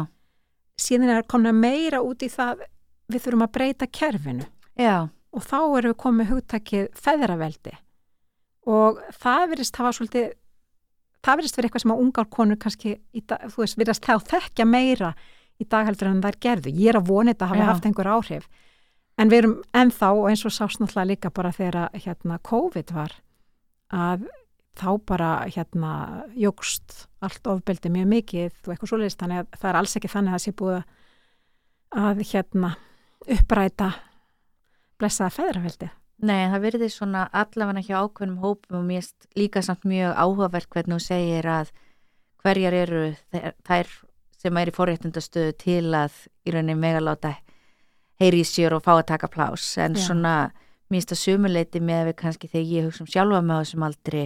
síðan 0.81 1.13
er 1.13 1.27
komna 1.31 1.53
meira 1.55 2.01
út 2.05 2.25
í 2.25 2.29
það 2.31 2.65
við 3.11 3.25
þurfum 3.25 3.45
að 3.45 3.53
breyta 3.57 3.89
kerfinu. 3.89 4.47
Já, 4.79 5.07
og 5.35 5.45
þá 5.45 5.57
erum 5.61 5.93
við 5.93 5.99
komið 6.03 6.31
hugtakið 6.33 6.89
feðraveldi. 6.99 7.77
Og 8.65 8.99
það 9.21 9.47
verðist 9.53 9.79
hafa 9.79 9.93
svolítið 9.95 10.33
það 11.25 11.39
verðist 11.39 11.57
verið 11.57 11.69
eitthvað 11.69 11.83
sem 11.83 11.95
að 11.95 12.03
ungar 12.03 12.29
konur 12.33 12.59
kannski, 12.61 12.93
dag, 13.25 13.47
þú 13.53 13.63
veist, 13.63 13.77
verðast 13.79 14.05
þá 14.05 14.29
þekkja 14.31 14.67
meira 14.69 15.11
í 15.61 15.65
dag 15.69 15.87
heldur 15.87 16.11
en 16.11 16.21
þær 16.23 16.37
gerðu. 16.43 16.73
Ég 16.73 16.91
er 16.91 16.99
að 16.99 17.09
vona 17.09 17.33
þetta 17.33 17.49
hafi 17.51 17.63
Já. 17.63 17.67
haft 17.69 17.87
einhver 17.87 18.09
áhrif 18.11 18.47
en 19.18 19.30
við 19.32 19.38
erum 19.43 19.53
ennþá 19.74 20.09
og 20.16 20.30
eins 20.30 20.45
og 20.45 20.51
sást 20.55 20.80
náttúrulega 20.82 21.09
líka 21.13 21.30
bara 21.32 21.51
þegar 21.55 21.89
hérna 21.93 22.39
COVID 22.43 22.91
var 22.95 23.13
að 23.95 24.26
þá 24.76 24.89
bara 25.07 25.30
hérna 25.47 25.91
jógst 26.36 27.05
allt 27.24 27.47
ofbeldi 27.47 27.89
mjög 27.89 28.07
mikið 28.11 28.51
og 28.66 28.74
eitthvað 28.74 28.89
svoleiðist 28.91 29.22
þannig 29.22 29.43
að 29.45 29.59
það 29.61 29.70
er 29.72 29.80
alls 29.80 29.95
ekki 29.95 30.11
þannig 30.11 30.34
að 30.34 30.36
það 30.36 30.45
sé 30.45 30.55
búið 30.61 30.82
að- 31.95 32.26
hérna 32.34 32.72
uppræta 33.38 33.93
blessaða 34.99 35.32
feðraveldi 35.38 35.89
Nei, 36.26 36.45
það 36.47 36.61
verði 36.63 36.88
svona 36.91 37.26
allavega 37.36 37.82
hjá 37.84 37.95
ákveðnum 38.05 38.38
hópum 38.39 38.78
og 38.80 38.86
mér 38.88 39.07
líka 39.36 39.61
samt 39.63 39.84
mjög 39.84 40.13
áhugavert 40.16 40.70
hvernig 40.72 40.95
þú 40.95 41.03
segir 41.03 41.47
að 41.51 41.72
hverjar 42.43 42.74
eru 42.74 43.01
þær- 43.68 44.03
sem 44.39 44.57
er 44.57 44.70
í 44.72 44.76
forréttundastöðu 44.76 45.55
til 45.59 45.91
að 45.97 46.16
í 46.47 46.51
rauninni 46.55 46.76
mega 46.80 47.01
láta 47.03 47.34
heyri 48.22 48.41
í 48.43 48.47
sér 48.47 48.76
og 48.78 48.84
fá 48.86 48.93
að 48.97 49.07
taka 49.13 49.28
plás 49.32 49.78
en 49.82 49.95
Já. 49.97 50.05
svona 50.07 50.36
mér 50.89 51.01
finnst 51.01 51.16
að 51.16 51.22
sumuleiti 51.24 51.82
með 51.82 52.11
við 52.11 52.16
kannski 52.22 52.47
þegar 52.51 52.72
ég 52.76 52.86
hugsa 52.88 53.03
um 53.03 53.09
sjálfa 53.11 53.41
með 53.41 53.63
þessum 53.63 53.86
aldri 53.88 54.24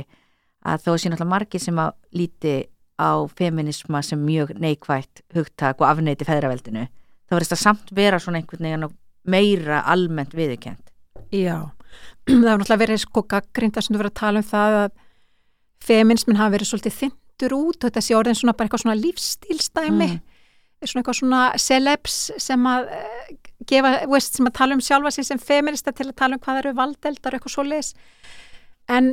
að 0.68 0.84
þó 0.86 0.92
sé 1.00 1.10
náttúrulega 1.10 1.32
margir 1.32 1.64
sem 1.64 1.80
að 1.80 1.94
líti 2.20 2.56
á 3.00 3.12
feminisma 3.40 4.02
sem 4.04 4.20
mjög 4.20 4.52
neikvætt 4.60 5.22
hugtak 5.36 5.80
og 5.80 5.88
afneiti 5.88 6.28
feðraveldinu 6.28 6.86
þá 6.90 7.32
verðist 7.38 7.54
það 7.56 7.62
samt 7.64 7.94
vera 7.96 8.20
svona 8.20 8.42
einhvern 8.42 8.66
veginn 8.68 8.90
meira 9.30 9.82
almennt 9.88 10.36
viðurkend 10.36 10.92
Já, 11.32 11.70
það 12.28 12.36
hefur 12.36 12.60
náttúrulega 12.60 12.82
verið 12.84 13.02
sko 13.06 13.24
gaggrind 13.32 13.78
að 13.80 13.86
sem 13.88 13.96
þú 13.96 14.02
verið 14.04 14.14
að 14.14 14.20
tala 14.22 14.44
um 14.44 14.50
það 14.52 14.78
að 14.84 14.92
feminismin 15.90 16.40
hafa 16.40 16.54
verið 16.58 16.70
svolítið 16.74 16.98
þyndur 17.00 17.56
út 17.56 17.86
þetta 17.88 18.04
sé 18.04 18.16
orðin 18.20 18.36
svona 18.38 18.54
bara 18.58 18.68
eitthvað 18.68 18.84
svona 18.84 19.00
lífstílstæmi 19.00 20.10
Mm. 20.80 20.88
svona 20.88 21.02
eitthvað 21.02 21.18
svona 21.20 21.40
celebs 21.60 22.18
sem 22.40 22.68
að 22.72 22.92
uh, 22.96 23.32
gefa, 23.70 23.92
veist, 24.12 24.38
sem 24.40 24.48
að 24.50 24.56
tala 24.60 24.78
um 24.78 24.82
sjálfa 24.84 25.12
sig 25.14 25.28
sem 25.28 25.40
feminista 25.42 25.94
til 25.96 26.08
að 26.10 26.16
tala 26.22 26.38
um 26.40 26.44
hvað 26.46 26.62
eru 26.64 26.76
valdeldar 26.80 27.38
eitthvað 27.38 27.54
svo 27.56 27.66
leis 27.68 27.92
en 28.90 29.12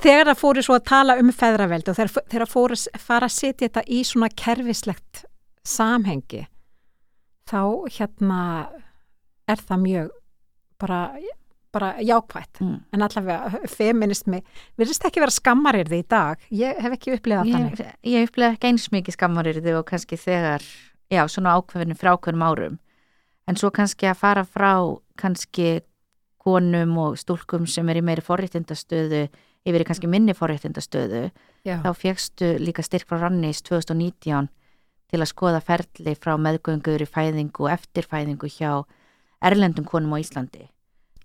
þegar 0.00 0.30
það 0.30 0.40
fóru 0.40 0.62
svo 0.64 0.76
að 0.78 0.86
tala 0.88 1.18
um 1.20 1.32
feðraveld 1.34 1.90
og 1.92 1.98
þegar, 1.98 2.14
þegar 2.32 2.48
fóru 2.54 2.78
að 2.80 3.02
fara 3.04 3.28
að 3.28 3.36
setja 3.36 3.66
þetta 3.68 3.82
í 3.92 4.00
svona 4.08 4.30
kerfislegt 4.32 5.24
samhengi 5.68 6.46
þá 7.50 7.60
hérna 7.98 8.40
er 9.50 9.60
það 9.66 9.82
mjög 9.84 10.10
bara, 10.80 11.00
bara 11.74 11.90
jákvætt 12.00 12.60
Mm. 12.60 12.78
en 12.92 13.02
allavega 13.02 13.60
feminismi 13.68 14.40
virðist 14.78 15.04
ekki 15.08 15.20
vera 15.22 15.32
skammarir 15.34 15.90
í 15.92 16.02
dag 16.08 16.38
ég 16.52 16.78
hef 16.80 16.96
ekki 16.96 17.14
upplegað 17.16 17.50
þannig 17.52 17.80
Ég, 17.80 17.94
ég 18.14 18.28
upplega 18.28 18.56
ekki 18.56 18.70
eins 18.70 18.88
mikið 18.92 19.16
skammarir 19.16 19.60
og 19.76 19.84
kannski 19.88 20.16
þegar, 20.20 20.64
já, 21.10 21.22
svona 21.28 21.56
ákveðinu 21.58 21.96
frá 21.98 22.14
ákveðnum 22.14 22.44
árum. 22.46 22.78
En 23.50 23.58
svo 23.58 23.72
kannski 23.74 24.06
að 24.06 24.20
fara 24.20 24.44
frá 24.46 24.72
kannski 25.18 25.80
konum 26.40 26.96
og 27.02 27.18
stúlkum 27.20 27.66
sem 27.68 27.88
er 27.90 28.00
í 28.00 28.04
meiri 28.04 28.22
forréttindastöðu 28.24 29.26
yfir 29.68 29.82
í 29.82 29.86
kannski 29.88 30.08
minni 30.08 30.32
forréttindastöðu, 30.36 31.28
Já. 31.66 31.80
þá 31.84 31.90
fegstu 31.98 32.54
líka 32.62 32.84
styrk 32.86 33.08
frá 33.10 33.26
Rannis 33.26 33.60
2019 33.66 34.48
til 35.10 35.20
að 35.20 35.28
skoða 35.28 35.60
ferli 35.64 36.14
frá 36.16 36.36
meðgöngur 36.40 37.02
í 37.02 37.08
fæðingu 37.08 37.66
og 37.66 37.74
eftirfæðingu 37.74 38.48
hjá 38.54 38.84
erlendum 39.44 39.88
konum 39.88 40.14
á 40.16 40.22
Íslandi. 40.22 40.68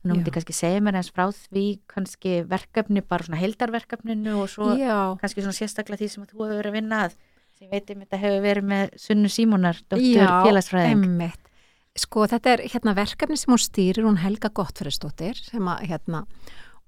Nú 0.05 0.17
myndi 0.17 0.33
Já. 0.33 0.35
kannski 0.35 0.53
segja 0.57 0.81
mér 0.83 0.99
eins 0.99 1.13
frá 1.13 1.29
því 1.31 1.65
kannski 1.89 2.41
verkefni, 2.49 3.01
bara 3.01 3.25
svona 3.25 3.39
heildarverkefninu 3.39 4.35
og 4.41 4.51
svo 4.51 4.73
Já, 4.77 5.15
kannski 5.21 5.45
svona 5.45 5.57
sérstaklega 5.57 6.03
því 6.03 6.11
sem 6.11 6.27
þú 6.27 6.43
hefur 6.43 6.59
verið 6.59 6.73
að 6.73 6.77
vinna 6.81 7.01
að 7.05 7.15
sem 7.55 7.65
ég 7.65 7.71
veit 7.71 7.91
um 7.93 8.03
þetta 8.03 8.21
hefur 8.21 8.43
verið 8.43 8.69
með 8.73 8.95
Sunnu 8.99 9.31
Símonar, 9.31 9.81
doktor 9.87 10.21
Já, 10.25 10.31
félagsfræðing 10.43 11.05
einmitt. 11.07 11.51
Sko 11.95 12.25
þetta 12.27 12.55
er 12.55 12.63
hérna 12.73 12.95
verkefni 12.97 13.37
sem 13.39 13.53
hún 13.53 13.61
stýrir, 13.61 14.03
hún 14.03 14.19
Helga 14.19 14.51
Gottfriðsdóttir 14.51 15.39
sem 15.39 15.67
að 15.71 15.85
hérna 15.91 16.25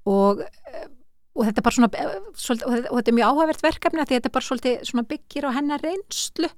og, 0.07 0.41
og 0.43 1.45
þetta 1.47 1.61
er 1.61 1.67
bara 1.67 1.77
svona 1.77 1.91
svolítið, 2.35 2.65
og, 2.67 2.87
þetta, 2.89 3.11
er 3.11 3.17
mjög 3.19 3.35
áhæfert 3.35 3.67
verkefni 3.67 4.03
af 4.03 4.09
því 4.09 4.17
þetta 4.17 4.31
er 4.31 4.35
bara 4.37 4.47
svolítið 4.49 4.89
svona 4.89 5.07
byggir 5.07 5.47
á 5.47 5.51
hennar 5.55 5.83
reynslu. 5.83 6.49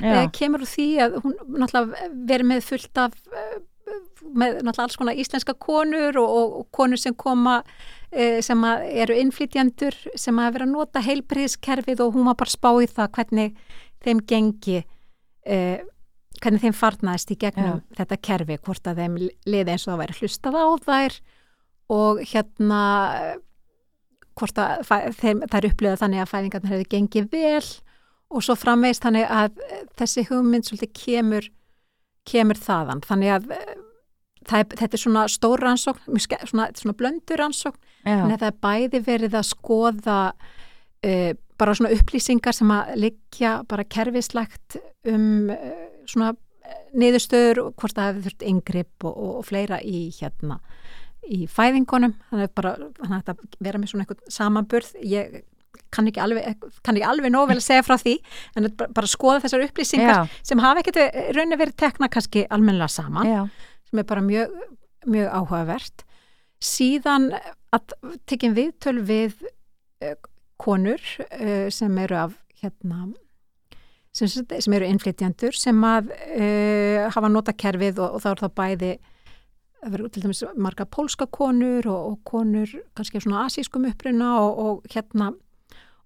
Eh, 0.00 0.22
kemur 0.32 0.64
úr 0.64 0.70
því 0.70 0.86
að 1.04 1.18
hún 1.20 1.34
náttúrulega 1.60 2.06
verið 2.30 2.48
með 2.48 2.62
fullt 2.64 3.00
af 3.02 3.18
eh, 3.36 3.58
með 3.90 4.60
náttúrulega 4.60 4.86
alls 4.86 4.98
konar 5.00 5.20
íslenska 5.20 5.54
konur 5.58 6.18
og, 6.20 6.30
og, 6.30 6.56
og 6.60 6.66
konur 6.74 7.00
sem 7.00 7.14
koma 7.18 7.60
eh, 8.12 8.40
sem 8.44 8.64
að 8.66 8.86
eru 9.04 9.16
innflytjandur 9.20 9.96
sem 10.18 10.40
að 10.40 10.56
vera 10.56 10.68
að 10.68 10.74
nota 10.74 11.02
heilbriðskerfið 11.04 12.04
og 12.04 12.16
hún 12.16 12.28
var 12.30 12.38
bara 12.40 12.52
að 12.52 12.56
spá 12.58 12.70
í 12.80 12.90
það 12.90 13.12
hvernig 13.16 13.56
þeim 14.04 14.22
gengi 14.32 14.78
eh, 14.80 15.80
hvernig 16.40 16.64
þeim 16.64 16.76
farnaðist 16.76 17.30
í 17.34 17.38
gegnum 17.40 17.82
þetta 17.96 18.18
kerfi, 18.24 18.58
hvort 18.64 18.90
að 18.90 19.02
þeim 19.02 19.20
liði 19.20 19.74
eins 19.74 19.86
og 19.86 19.92
það 19.92 20.02
væri 20.02 20.18
hlustað 20.20 20.58
á 20.60 20.66
þær 20.86 21.20
og 21.90 22.20
hérna 22.32 22.82
hvort 24.38 24.60
að 24.62 24.84
þeim, 25.20 25.44
þær 25.50 25.68
upplöða 25.70 26.00
þannig 26.04 26.22
að 26.22 26.32
fæðingarnir 26.32 26.74
hefði 26.74 26.90
gengið 26.94 27.30
vel 27.34 27.70
og 28.30 28.44
svo 28.46 28.56
framveist 28.56 29.04
þannig 29.04 29.26
að 29.26 29.60
þessi 29.98 30.24
hugmynd 30.30 30.68
svolítið 30.68 30.94
kemur 30.96 31.50
kemur 32.28 32.58
þaðan, 32.60 33.02
þannig 33.06 33.34
að 33.34 33.52
eh, 33.56 33.76
er, 34.60 34.66
þetta 34.68 34.96
er 34.96 35.02
svona 35.02 35.26
stór 35.30 35.62
rannsókn 35.64 36.20
svona, 36.20 36.70
svona 36.76 36.96
blöndur 36.98 37.40
rannsókn. 37.40 37.80
Já, 38.04 38.16
en 38.16 38.34
það 38.34 38.48
er 38.48 38.58
bæði 38.64 39.02
verið 39.06 39.36
að 39.36 39.48
skoða 39.50 40.18
uh, 40.32 41.32
bara 41.60 41.76
svona 41.76 41.92
upplýsingar 41.96 42.56
sem 42.56 42.70
að 42.72 42.94
liggja 43.02 43.54
bara 43.68 43.84
kerfislagt 43.84 44.78
um 45.10 45.50
uh, 45.52 45.89
svona 46.10 46.32
eh, 46.34 46.80
niðurstöður 47.00 47.62
og 47.64 47.70
hvort 47.80 47.96
það 47.98 48.10
hefur 48.10 48.26
þurft 48.28 48.48
yngripp 48.50 49.06
og, 49.06 49.14
og, 49.14 49.36
og 49.40 49.46
fleira 49.48 49.80
í 49.82 50.08
hérna 50.18 50.60
í 51.30 51.44
fæðingunum. 51.50 52.16
Þannig 52.30 52.48
að 52.48 52.56
bara 52.58 52.74
þannig 52.98 53.32
að 53.32 53.46
vera 53.60 53.80
með 53.80 53.92
svona 53.92 54.06
einhvern 54.06 54.34
samanburð. 54.36 54.92
Ég 55.04 55.40
kann 55.90 56.08
ekki 56.10 56.22
alveg, 56.22 56.66
kann 56.86 56.98
ekki 56.98 57.06
alveg 57.06 57.32
nóg 57.34 57.48
vel 57.50 57.58
að 57.58 57.66
segja 57.66 57.84
frá 57.86 57.96
því 57.98 58.16
en 58.58 58.68
bara, 58.78 58.92
bara 58.94 59.10
skoða 59.10 59.40
þessar 59.44 59.64
upplýsingar 59.66 60.12
já, 60.12 60.36
sem 60.46 60.62
hafa 60.62 60.82
ekkert 60.82 61.16
raunin 61.34 61.58
verið 61.58 61.78
tekna 61.82 62.08
kannski 62.12 62.44
almennilega 62.46 62.94
saman 62.94 63.26
já, 63.26 63.40
sem 63.90 64.02
er 64.02 64.06
bara 64.06 64.22
mjög, 64.22 64.54
mjög 65.10 65.32
áhugavert. 65.34 66.04
Síðan 66.62 67.30
að 67.74 67.96
tekjum 68.30 68.54
viðtöl 68.58 69.00
við 69.08 69.42
konur 70.60 71.02
sem 71.72 71.98
eru 72.04 72.18
af 72.20 72.38
hérna 72.60 73.08
sem, 74.16 74.28
sem 74.28 74.76
eru 74.76 74.88
innflytjandur 74.90 75.56
sem 75.56 75.86
að 75.86 76.10
uh, 76.14 77.08
hafa 77.14 77.30
nota 77.30 77.54
kerfið 77.56 78.02
og, 78.02 78.16
og 78.16 78.24
þá 78.24 78.30
er 78.32 78.42
það 78.44 78.56
bæði 78.60 78.92
til 79.80 80.24
dæmis 80.24 80.42
marga 80.60 80.84
pólska 80.84 81.24
konur 81.32 81.86
og, 81.88 82.10
og 82.10 82.18
konur 82.28 82.72
kannski 82.96 83.22
svona 83.22 83.46
asískum 83.46 83.86
uppruna 83.88 84.34
og, 84.42 84.58
og 84.60 84.92
hérna 84.92 85.30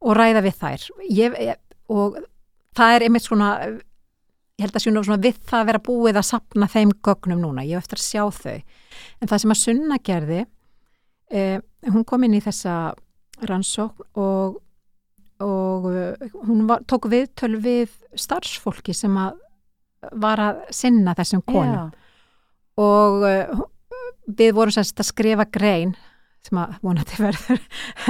og 0.05 0.15
ræða 0.15 0.45
við 0.45 0.61
þær. 0.61 0.87
Ég, 1.09 1.35
ég, 1.41 1.59
og 1.91 2.21
það 2.77 2.95
er 2.95 3.07
einmitt 3.07 3.27
svona 3.27 3.51
ég 4.55 4.67
held 4.67 4.77
að 4.79 4.91
nú 4.95 5.03
svona 5.03 5.23
við 5.23 5.39
það 5.43 5.61
að 5.61 5.71
vera 5.71 5.85
búið 5.89 6.19
að 6.21 6.29
sapna 6.29 6.69
þeim 6.71 6.93
gögnum 7.05 7.41
núna, 7.43 7.65
ég 7.67 7.81
eftir 7.81 7.99
að 7.99 8.07
sjá 8.07 8.23
þau. 8.37 8.59
En 9.21 9.31
það 9.31 9.43
sem 9.43 9.55
að 9.55 9.61
Sunna 9.63 9.99
gerði 10.05 10.45
eh, 11.35 11.59
hún 11.91 12.07
kom 12.07 12.27
inn 12.27 12.37
í 12.39 12.43
þessa 12.45 12.95
rannsókn 13.43 14.07
og, 14.15 14.61
og 15.45 15.89
eh, 15.93 16.31
hún 16.47 16.65
var, 16.69 16.85
tók 16.89 17.09
viðtöl 17.13 17.57
við 17.63 17.93
starfsfólki 18.19 18.95
sem 18.97 19.15
að 19.21 19.41
var 20.13 20.41
að 20.41 20.65
sinna 20.75 21.15
þessum 21.17 21.43
konum. 21.47 21.93
Já, 21.93 22.81
og 22.81 23.25
uh, 23.25 23.63
við 24.27 24.57
vorum 24.57 24.75
sérst 24.75 25.01
að 25.01 25.11
skrifa 25.11 25.47
grein 25.49 25.95
sem 26.45 26.59
að 26.61 26.75
vonandi 26.85 27.21
verður 27.23 27.63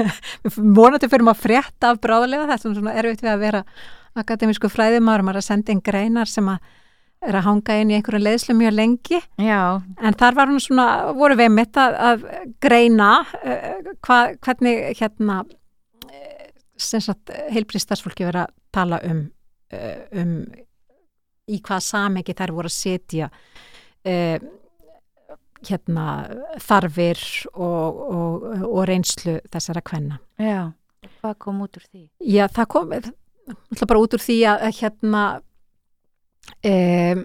vonandi 0.80 1.10
fyrir 1.10 1.26
maður 1.26 1.36
að 1.36 1.44
frétta 1.44 1.92
af 1.92 2.00
bráðlega. 2.02 2.48
Er 2.50 2.62
svona 2.64 2.96
erfitt 2.98 3.22
við 3.22 3.34
að 3.34 3.44
vera 3.44 3.60
akademísku 4.18 4.70
fræðimar 4.70 5.22
maður 5.22 5.42
að 5.42 5.48
senda 5.50 5.74
inn 5.74 5.84
greinar 5.84 6.30
sem 6.30 6.48
að 6.50 6.64
er 7.24 7.38
að 7.38 7.46
hanga 7.46 7.76
inn 7.80 7.92
í 7.92 7.94
einhverju 7.96 8.20
leiðslu 8.20 8.54
mjög 8.58 8.74
lengi. 8.76 9.20
Já, 9.40 9.80
en 9.80 10.16
þar 10.20 10.34
var 10.36 10.50
hún 10.50 10.60
svona, 10.60 10.88
voru 11.16 11.38
við 11.38 11.54
mitt 11.54 11.78
að, 11.80 11.94
að 12.10 12.26
greina 12.60 13.12
uh, 13.22 13.94
hva, 14.04 14.18
hvernig 14.44 14.98
hérna 14.98 15.38
sem 16.76 17.02
sagt 17.04 17.32
heilbristarsfólki 17.54 18.26
verið 18.26 18.46
að 18.46 18.54
tala 18.74 19.00
um 19.06 19.24
uh, 19.74 20.04
um 20.20 20.36
í 21.44 21.60
hvað 21.60 21.82
samegi 21.84 22.36
þær 22.36 22.54
voru 22.56 22.70
að 22.70 22.76
setja 22.76 23.28
uh, 23.28 24.38
hérna 25.64 26.06
þarfir 26.60 27.20
og, 27.52 28.00
og, 28.04 28.46
og 28.68 28.80
reynslu 28.88 29.38
þessara 29.52 29.82
kvenna. 29.84 30.18
Já, 30.40 30.72
hvað 31.20 31.36
kom 31.44 31.62
út 31.64 31.78
úr 31.78 31.86
því? 31.86 32.04
Já, 32.20 32.46
það 32.52 32.70
kom 32.74 32.94
bara 33.84 34.00
út 34.00 34.16
úr 34.16 34.24
því 34.24 34.38
að 34.48 34.66
hérna 34.80 35.24
um, 36.64 37.24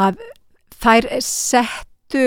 að 0.00 0.22
þær 0.80 1.08
settu 1.26 2.24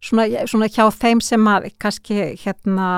svona, 0.00 0.28
svona 0.48 0.70
hjá 0.72 0.88
þeim 0.94 1.22
sem 1.24 1.50
að 1.50 1.70
kannski 1.80 2.18
hérna 2.40 2.88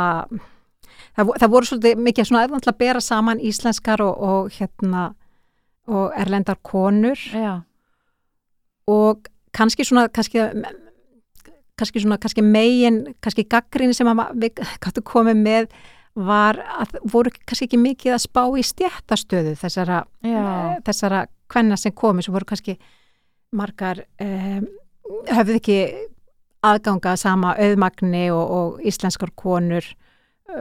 það, 1.16 1.32
það 1.40 1.52
voru 1.54 1.70
svolítið 1.70 2.04
mikið 2.06 2.28
svona 2.28 2.60
að 2.60 2.78
bera 2.78 3.00
saman 3.04 3.40
íslenskar 3.40 4.02
og, 4.04 4.14
og 4.20 4.54
hérna 4.58 5.10
og 5.90 6.12
erlendar 6.14 6.60
konur. 6.62 7.18
Já, 7.34 7.62
og 8.90 9.28
kannski 9.56 9.84
svona 9.84 10.08
kannski, 10.08 10.38
kannski 11.78 12.02
svona 12.02 12.18
kannski 12.18 12.42
megin, 12.42 13.14
kannski 13.22 13.46
gaggrinni 13.48 13.94
sem 13.96 14.10
við 14.40 14.62
gætu 14.82 15.02
komið 15.06 15.42
með 15.44 15.72
var 16.14 16.58
að 16.80 16.96
voru 17.12 17.32
kannski 17.46 17.68
ekki 17.68 17.80
mikið 17.80 18.16
að 18.16 18.24
spá 18.24 18.42
í 18.58 18.64
stjættastöðu 18.66 19.54
þessara, 19.60 20.02
Já. 20.26 20.78
þessara 20.86 21.24
kvenna 21.50 21.78
sem 21.78 21.94
komi 21.94 22.24
sem 22.24 22.34
voru 22.34 22.48
kannski 22.50 22.76
margar 23.54 24.04
um, 24.22 24.66
höfðu 25.30 25.58
ekki 25.58 25.78
aðganga 26.66 27.16
sama 27.18 27.54
auðmagni 27.56 28.26
og, 28.34 28.42
og 28.58 28.82
íslenskar 28.86 29.32
konur 29.38 29.86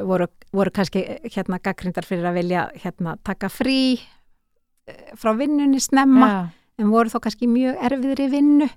voru, 0.07 0.27
voru 0.53 0.71
kannski 0.75 1.03
hérna 1.33 1.59
gaggrindar 1.63 2.05
fyrir 2.07 2.25
að 2.29 2.37
vilja 2.41 2.67
hérna 2.83 3.17
taka 3.25 3.49
frí 3.49 3.99
eh, 4.87 5.11
frá 5.19 5.33
vinnunni 5.37 5.79
snemma 5.83 6.29
Já, 6.29 6.39
en 6.79 6.91
voru 6.93 7.09
þó 7.11 7.19
kannski 7.25 7.47
mjög 7.51 7.79
erfiðri 7.89 8.29
vinnu 8.31 8.69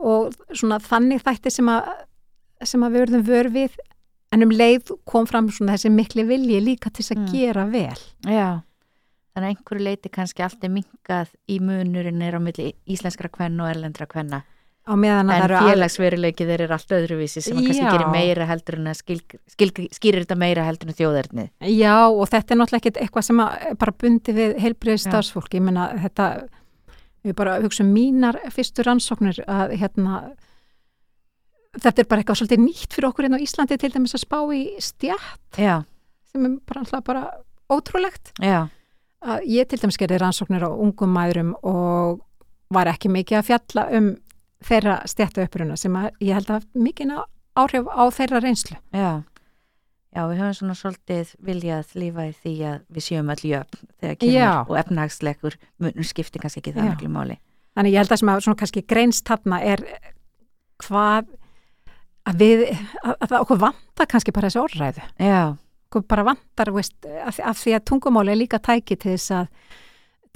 og 0.00 0.32
svona 0.56 0.78
þannig 0.80 1.20
þætti 1.26 1.50
sem 1.52 1.68
að, 1.68 1.90
sem 2.64 2.82
að 2.86 2.94
við 2.96 3.04
verðum 3.04 3.26
vör 3.28 3.50
við 3.54 3.76
en 4.32 4.42
um 4.46 4.52
leið 4.54 4.92
kom 5.10 5.26
fram 5.26 5.50
svona 5.52 5.74
þessi 5.76 5.90
mikli 5.92 6.24
vilji 6.28 6.60
líka 6.64 6.90
til 6.90 7.02
þess 7.04 7.16
að 7.16 7.20
Mm. 7.20 7.32
gera 7.34 7.64
vel. 7.66 7.98
já. 8.24 8.48
Þannig 9.30 9.46
að 9.46 9.50
einhverju 9.54 9.84
leiti 9.84 10.08
kannski 10.10 10.42
allt 10.42 10.64
er 10.64 10.70
minkað 10.74 11.28
í 11.48 11.60
munurinn 11.62 12.22
er 12.22 12.34
á 12.34 12.40
milli 12.42 12.72
íslenskra 12.90 13.28
kvenna 13.30 13.64
og 13.64 13.70
erlendra 13.76 14.06
kvenna. 14.10 14.42
En 14.88 15.02
það 15.04 15.44
eru 15.44 15.56
al- 15.58 15.68
félagsveruleiki 15.70 16.46
þeir 16.48 16.62
eru 16.64 16.74
allt 16.74 16.92
öðruvísi 16.96 17.42
sem 17.44 17.56
kannski 17.60 17.84
gerir 17.84 18.08
meira 18.10 18.46
heldur 18.48 18.78
en 18.80 18.94
skil, 18.94 19.20
skil, 19.46 19.70
skýrir 19.92 20.24
þetta 20.24 20.36
meira 20.40 20.64
heldur 20.66 20.88
en 20.88 20.96
þjóðernið. 20.98 21.50
Já 21.68 21.96
og 22.08 22.24
þetta 22.32 22.54
er 22.54 22.58
náttúrulega 22.58 22.80
ekkert 22.80 23.00
eitthvað 23.04 23.26
sem 23.28 23.40
er 23.44 23.74
bara 23.78 23.92
bundi 24.00 24.32
við 24.34 24.56
heilbriðið 24.58 24.98
Já. 24.98 25.04
starfsfólk. 25.10 25.52
Ég 25.54 25.62
meina 25.62 25.90
þetta, 26.00 26.26
við 27.24 27.36
bara 27.36 27.58
hugsa 27.60 27.84
um 27.84 27.92
mínar 27.94 28.40
fyrstu 28.50 28.82
rannsóknir 28.88 29.42
að 29.46 29.76
hérna 29.78 30.22
þetta 31.80 32.02
er 32.02 32.08
bara 32.10 32.22
eitthvað 32.24 32.40
svolítið 32.40 32.62
nýtt 32.64 32.96
fyrir 32.96 33.08
okkur 33.10 33.28
inn 33.28 33.36
á 33.38 33.44
Íslandi 33.44 33.76
til 33.78 33.92
dæmis 33.94 34.16
að 34.16 34.24
spá 34.24 34.38
í 34.56 34.62
stjætt 34.82 35.60
Já, 35.60 35.76
sem 36.32 36.48
er 36.48 36.56
bara, 36.66 36.82
náttúrulega 36.82 37.04
bara 37.06 37.22
ótrúlegt. 37.70 38.32
já, 38.42 38.64
að 39.22 39.44
ég 39.46 39.68
til 39.70 39.78
dæmis 39.84 40.00
gerði 40.00 40.18
rannsóknir 40.24 40.66
á 40.66 40.70
ungum 40.72 41.14
mæðurum 41.14 41.52
og 41.62 42.24
var 42.74 42.90
ekki 42.90 43.12
mikið 43.12 43.38
að 43.38 43.48
fjalla 43.52 43.86
um 44.00 44.10
þeirra 44.64 44.98
stjættu 45.08 45.44
uppruna 45.46 45.76
sem 45.80 45.94
að 45.96 46.10
ég 46.20 46.34
held 46.36 46.50
að 46.56 46.66
mikið 46.74 47.06
ná- 47.12 47.26
áhrif 47.56 47.86
á 47.88 48.02
þeirra 48.10 48.40
reynslu. 48.44 48.76
já. 48.94 49.22
Já, 50.10 50.24
við 50.26 50.40
höfum 50.42 50.54
svona 50.58 50.74
svolítið 50.74 51.28
viljað 51.46 51.92
lífa 51.94 52.22
í 52.26 52.32
því 52.34 52.52
að 52.66 52.78
við 52.90 53.02
séum 53.06 53.28
öll 53.30 53.44
jöfn 53.46 53.78
þegar 54.00 54.16
kemur 54.18 54.34
Já. 54.34 54.64
og 54.66 54.76
efnahagsleikur 54.80 55.54
munur 55.78 56.02
skiptir 56.08 56.42
kannski 56.42 56.58
ekki 56.64 56.72
það 56.74 56.88
miklu 56.90 57.08
máli. 57.14 57.36
Þannig 57.78 57.92
ég 57.94 58.00
held 58.02 58.10
að 58.10 58.18
sem 58.18 58.28
að 58.32 58.40
svona 58.42 58.58
kannski 58.58 58.82
greinst 58.90 59.24
þarna 59.30 59.60
er 59.62 59.84
hvað 60.82 61.28
að 62.26 62.42
við, 62.42 62.64
að, 63.04 63.14
að 63.14 63.28
það 63.30 63.44
okkur 63.44 63.60
vantar 63.62 64.08
kannski 64.10 64.34
bara 64.34 64.50
þessi 64.50 64.62
orðræðu. 64.64 65.06
Já, 65.22 65.40
Okkur 65.90 66.04
bara 66.06 66.22
vantar, 66.26 66.68
veist, 66.74 66.92
því- 67.02 67.46
af 67.50 67.58
því 67.62 67.72
að 67.74 67.84
tungumáli 67.90 68.30
er 68.34 68.38
líka 68.38 68.58
tæki 68.62 68.94
til 68.98 69.14
þess 69.16 69.30
að 69.30 69.48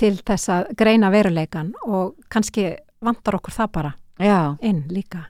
til 0.02 0.16
þess 0.26 0.48
að 0.50 0.70
greina 0.78 1.10
veruleikan 1.14 1.68
og 1.86 2.16
kannski 2.30 2.72
vantar 3.04 3.36
okkur 3.38 3.54
það 3.54 3.68
bara 3.76 3.92
já. 4.18 4.56
inn 4.60 4.84
líka. 4.88 5.28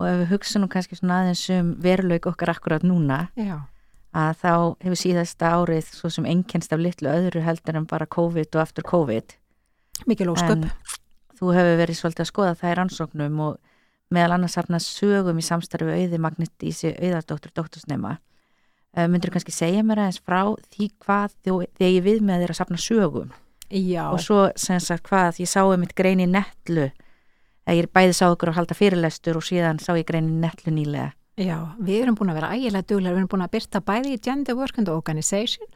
Og 0.00 0.08
ef 0.08 0.18
við 0.22 0.32
hugsa 0.32 0.58
nú 0.58 0.68
kannski 0.70 0.98
svona 0.98 1.20
aðeins 1.22 1.44
um 1.54 1.70
veruleik 1.82 2.26
okkar 2.26 2.50
akkurat 2.50 2.82
núna, 2.82 3.28
Já. 3.38 3.62
að 4.10 4.40
þá 4.42 4.54
hefur 4.82 4.98
síðasta 4.98 5.52
árið 5.54 5.92
svo 5.94 6.10
sem 6.10 6.26
einkennst 6.26 6.74
af 6.74 6.82
litlu 6.82 7.12
öðru 7.12 7.44
heldur 7.44 7.78
en 7.78 7.86
bara 7.86 8.06
COVID 8.06 8.50
og 8.56 8.62
aftur 8.64 8.86
COVID. 8.88 9.36
Mikið 10.10 10.30
lósköp. 10.32 10.66
Þú 11.38 11.54
hefur 11.54 11.78
verið 11.78 11.98
svolítið 12.00 12.24
að 12.24 12.30
skoða 12.32 12.58
það 12.58 12.72
í 12.72 12.76
rannsóknum 12.80 13.40
og 13.46 13.56
meðal 14.14 14.36
annars 14.36 14.58
safna 14.58 14.80
sögum 14.82 15.38
í 15.38 15.46
samstarfi 15.46 15.94
auði 15.94 16.20
Magnetísi 16.22 16.94
auðardóttur 16.98 17.54
dóttursnema. 17.54 18.18
Uh, 18.94 19.08
myndur 19.10 19.32
kannski 19.34 19.54
segja 19.54 19.82
mér 19.82 20.04
aðeins 20.04 20.20
frá 20.22 20.42
því 20.74 20.90
hvað 21.02 21.32
þú, 21.42 21.54
þegar 21.78 21.94
ég 21.96 22.04
við 22.04 22.20
með 22.22 22.44
þér 22.44 22.52
að 22.52 22.58
safna 22.60 22.78
sögum 22.78 23.32
Já. 23.74 24.04
og 24.06 24.20
svo 24.22 24.44
sem 24.54 24.78
sagt 24.78 25.08
hvað 25.08 25.40
ég 25.42 25.50
sá 25.50 25.64
um 25.64 25.80
mitt 25.82 25.96
grein 25.98 26.22
í 26.22 26.28
netlu 26.30 26.92
ég 27.72 27.90
bæði 27.96 28.16
sá 28.16 28.26
ykkur 28.28 28.52
að 28.52 28.58
halda 28.60 28.76
fyrirlestur 28.76 29.38
og 29.38 29.46
síðan 29.46 29.80
sá 29.80 29.94
ég 29.96 30.06
grein 30.08 30.28
í 30.28 30.40
netlu 30.42 30.74
nýlega. 30.74 31.12
Já, 31.40 31.56
við 31.82 32.04
erum 32.04 32.18
búin 32.18 32.30
að 32.30 32.38
vera 32.38 32.52
ægilega 32.54 32.86
duglega, 32.86 33.14
við 33.14 33.22
erum 33.22 33.30
búin 33.32 33.46
að 33.46 33.54
byrta 33.56 33.80
bæði 33.82 34.12
í 34.14 34.20
Gender 34.22 34.58
Work 34.58 34.78
and 34.78 34.90
Organization 34.92 35.66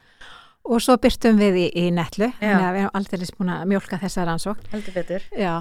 og 0.68 0.82
svo 0.84 0.98
byrtum 1.00 1.38
við 1.40 1.56
í, 1.62 1.66
í 1.80 1.84
netlu, 1.94 2.28
þannig 2.38 2.66
að 2.66 2.76
við 2.76 2.82
erum 2.84 2.98
aldrei 2.98 3.30
búin 3.38 3.52
að 3.54 3.64
mjólka 3.72 3.98
þessa 4.02 4.26
rannsókn. 4.28 4.68
Heldur 4.74 4.94
betur. 4.98 5.26
Já, 5.32 5.54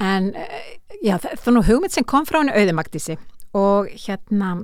en 0.00 0.30
eh, 0.38 0.56
já, 1.02 1.16
það 1.18 1.50
er 1.50 1.56
nú 1.56 1.64
hugmynd 1.66 1.96
sem 1.96 2.06
kom 2.08 2.28
frá 2.28 2.40
henni 2.40 2.54
auðumaktísi 2.54 3.18
og 3.58 3.90
hérna 4.06 4.54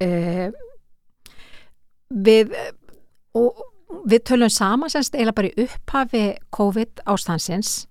uh, 0.00 0.48
við 2.08 2.54
og 3.36 3.64
við 4.08 4.24
tölum 4.30 4.52
saman 4.52 4.92
semst 4.92 5.14
eiginlega 5.14 5.38
bara 5.38 5.50
í 5.50 5.66
upphafi 5.66 6.24
COVID 6.54 7.04
ástansins 7.10 7.84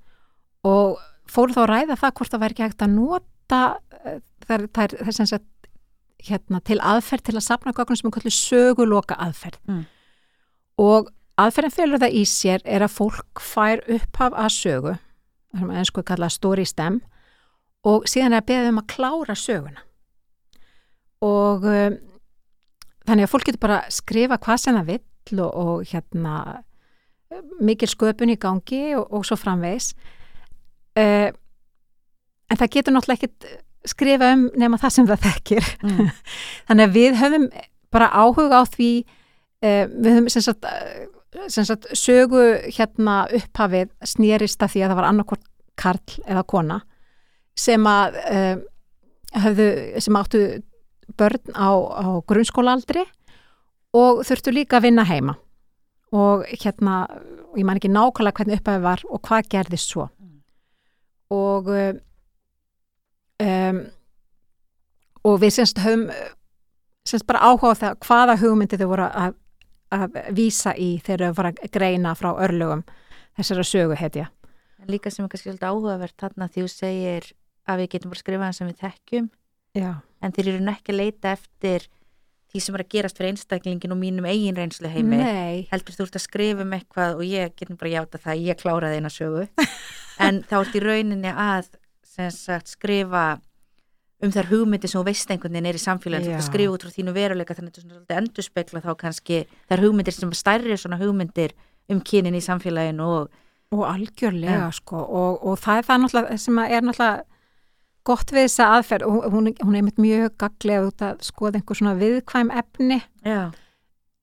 og 0.65 0.97
fórum 1.29 1.55
þá 1.55 1.63
að 1.63 1.71
ræða 1.71 1.97
það 2.01 2.13
hvort 2.19 2.33
það 2.33 2.43
væri 2.43 2.55
ekki 2.55 2.65
hægt 2.67 2.85
að 2.85 2.93
nota 2.97 3.61
eh, 4.03 4.19
það 4.45 4.55
er, 4.55 4.67
það 4.67 4.83
er, 4.83 4.95
það 4.99 5.11
er 5.11 5.17
sem 5.17 5.31
sagt 5.31 5.49
hérna, 6.23 6.61
til 6.63 6.79
aðferð 6.79 7.27
til 7.27 7.35
að 7.37 7.45
safna 7.47 7.73
gögnum 7.75 7.99
sem 7.99 8.09
er 8.09 8.15
kallið 8.17 8.37
söguloka 8.37 9.17
aðferð. 9.19 9.59
Mm. 9.67 9.83
og 10.79 11.09
aðferðin 11.39 11.73
félur 11.73 12.01
það 12.01 12.19
í 12.19 12.23
sér 12.29 12.63
er 12.65 12.85
að 12.85 12.95
fólk 12.97 13.41
fær 13.41 13.83
upphaf 13.91 14.37
að 14.37 14.53
sögu 14.55 14.93
sem 15.53 15.69
að 15.69 15.79
einsku 15.81 16.03
kalla 16.05 16.29
story 16.33 16.65
stem 16.65 17.01
og 17.85 18.07
síðan 18.09 18.33
er 18.33 18.43
að 18.43 18.49
beða 18.51 18.71
um 18.71 18.81
að 18.81 18.89
klára 18.93 19.35
söguna. 19.37 19.83
Og 21.23 21.65
um, 21.67 21.97
þannig 23.07 23.27
að 23.27 23.31
fólk 23.31 23.47
getur 23.47 23.63
bara 23.63 23.81
að 23.83 23.95
skrifa 23.97 24.39
hvað 24.41 24.61
sem 24.61 24.77
það 24.79 24.91
vill 24.93 25.41
og, 25.43 25.51
og 25.51 25.89
hérna 25.91 26.35
mikil 27.63 27.89
sköpun 27.89 28.33
í 28.33 28.39
gangi 28.39 28.83
og, 28.97 29.07
og 29.09 29.25
svo 29.27 29.37
framvegs 29.39 29.93
uh, 30.99 31.29
en 32.49 32.59
það 32.59 32.73
getur 32.77 32.95
náttúrulega 32.95 33.21
ekkit 33.21 33.53
skrifa 33.89 34.33
um 34.35 34.47
nema 34.59 34.79
það 34.81 34.95
sem 34.95 35.09
það 35.09 35.25
þekkir. 35.27 35.69
Mm. 35.83 36.11
þannig 36.69 36.87
að 36.87 36.97
við 36.97 37.19
höfum 37.19 37.47
bara 37.93 38.11
áhuga 38.13 38.61
á 38.61 38.63
því 38.67 38.91
uh, 39.03 39.85
við 39.89 40.11
höfum 40.11 40.29
sem 40.33 40.45
sagt, 40.45 40.67
uh, 40.67 41.47
sem 41.51 41.67
sagt 41.67 41.89
sögu 41.97 42.43
hérna 42.67 43.23
upphafið 43.33 43.91
snýrist 44.07 44.63
að 44.63 44.75
því 44.75 44.85
að 44.85 44.93
það 44.93 45.01
var 45.01 45.09
annarkvort 45.09 45.49
karl 45.79 46.21
eða 46.29 46.45
kona 46.45 46.83
sem 47.57 47.85
að 47.89 48.19
uh, 48.23 48.55
höfðu, 49.43 49.67
sem 50.01 50.17
áttu 50.17 50.43
börn 51.19 51.53
á, 51.57 51.69
á 51.73 52.05
grunnskólaaldri 52.29 53.03
og 53.93 54.23
þurftu 54.25 54.53
líka 54.53 54.79
að 54.79 54.87
vinna 54.87 55.05
heima. 55.05 55.35
Og 56.13 56.45
hérna, 56.61 57.03
ég 57.57 57.65
man 57.65 57.77
ekki 57.77 57.89
nákvæmlega 57.89 58.37
hvernig 58.39 58.61
upphafið 58.61 58.85
var 58.85 59.03
og 59.09 59.21
hvað 59.25 59.49
gerðist 59.53 59.93
svo 59.93 60.07
og 61.31 61.69
um, 63.43 63.79
og 65.23 65.39
við 65.41 65.55
semst 65.57 65.79
höfum 65.83 66.09
semst 67.07 67.27
bara 67.27 67.43
áhuga 67.47 67.73
á 67.75 67.81
það 67.81 67.97
hvaða 68.07 68.37
hugmyndi 68.41 68.79
þau 68.79 68.89
voru 68.91 69.07
að, 69.07 69.37
að 69.93 70.19
vísa 70.35 70.75
í 70.79 70.97
þegar 71.03 71.31
þau 71.31 71.37
voru 71.39 71.53
að 71.53 71.73
greina 71.75 72.15
frá 72.19 72.31
örlugum 72.33 72.83
þessara 73.37 73.65
sögu 73.67 73.97
hetja. 73.99 74.29
Líka 74.87 75.11
sem 75.11 75.25
er 75.25 75.31
kannski 75.31 75.49
svolítið 75.49 75.69
áhugavert 75.71 76.15
þarna 76.19 76.49
því 76.51 76.65
þú 76.65 76.71
segir 76.71 77.31
að 77.69 77.83
við 77.83 77.91
getum 77.93 78.13
bara 78.13 78.21
skrifað 78.21 78.45
það 78.45 78.57
sem 78.57 78.69
við 78.69 78.79
þekkjum 78.83 79.27
Já. 79.79 79.91
en 80.21 80.33
þeir 80.35 80.49
eru 80.51 80.71
ekki 80.73 80.93
að 80.93 80.99
leita 80.99 81.35
eftir 81.37 81.85
því 82.53 82.61
sem 82.61 82.75
er 82.77 82.83
að 82.83 82.91
gerast 82.93 83.17
fyrir 83.17 83.33
einstaklingin 83.33 83.95
og 83.95 83.99
mínum 83.99 84.27
eigin 84.29 84.57
reynslu 84.59 84.91
heimi 84.91 85.17
Nei, 85.17 85.63
heldur 85.71 85.95
þú 85.95 86.05
ert 86.05 86.17
að 86.19 86.25
skrifa 86.27 86.65
um 86.65 86.75
eitthvað 86.77 87.15
og 87.17 87.23
ég 87.25 87.55
getum 87.57 87.79
bara 87.79 87.93
játa 87.95 88.21
það, 88.21 88.43
ég 88.51 88.59
kláraði 88.59 88.99
eina 88.99 89.13
sögu 89.13 89.47
en 90.21 90.43
þá 90.49 90.59
ert 90.61 90.77
í 90.77 90.83
rauninni 90.83 91.33
að 91.33 91.71
sagt 92.33 92.69
skrifa 92.69 93.39
um 94.23 94.31
þær 94.31 94.49
hugmyndir 94.51 94.91
sem 94.91 95.01
þú 95.01 95.07
veist 95.07 95.31
einhvern 95.33 95.55
veginn 95.55 95.69
er 95.71 95.77
í 95.79 95.81
samfélagin, 95.81 96.37
þú 96.37 96.45
skrifa 96.45 96.75
út 96.75 96.83
frá 96.85 96.93
þínu 96.93 97.13
veruleika 97.15 97.55
þannig 97.57 97.73
að 97.73 97.79
þetta 97.79 97.95
svolítið 97.95 98.19
endurspegla 98.21 98.83
þá 98.83 98.91
kannski 99.01 99.39
þær 99.71 99.83
hugmyndir 99.83 100.15
sem 100.15 100.35
stærri 100.37 100.77
svona 100.77 100.99
hugmyndir 101.01 101.55
um 101.91 101.99
kynin 102.05 102.37
í 102.37 102.43
samfélaginu 102.43 103.07
og 103.17 103.39
og 103.73 103.87
algjörlega 103.89 104.67
Já. 104.67 104.71
sko 104.77 104.99
og, 105.01 105.45
og 105.47 105.57
það 105.61 105.79
er 105.79 105.87
það 105.87 106.01
náttúrulega 106.03 106.37
sem 106.37 106.59
er 106.61 106.85
náttúrulega 106.85 107.23
gott 108.07 108.33
við 108.35 108.47
þessa 108.47 108.69
aðferð. 108.77 109.07
Og 109.07 109.33
hún, 109.33 109.49
hún 109.63 109.79
er 109.79 109.89
mjög 110.03 110.37
gaglega 110.41 110.87
út 110.89 111.03
að 111.07 111.25
skoða 111.25 111.59
einhver 111.59 111.79
svona 111.79 111.95
viðkvæm 111.99 112.51
efni. 112.59 112.99
Já, 113.25 113.43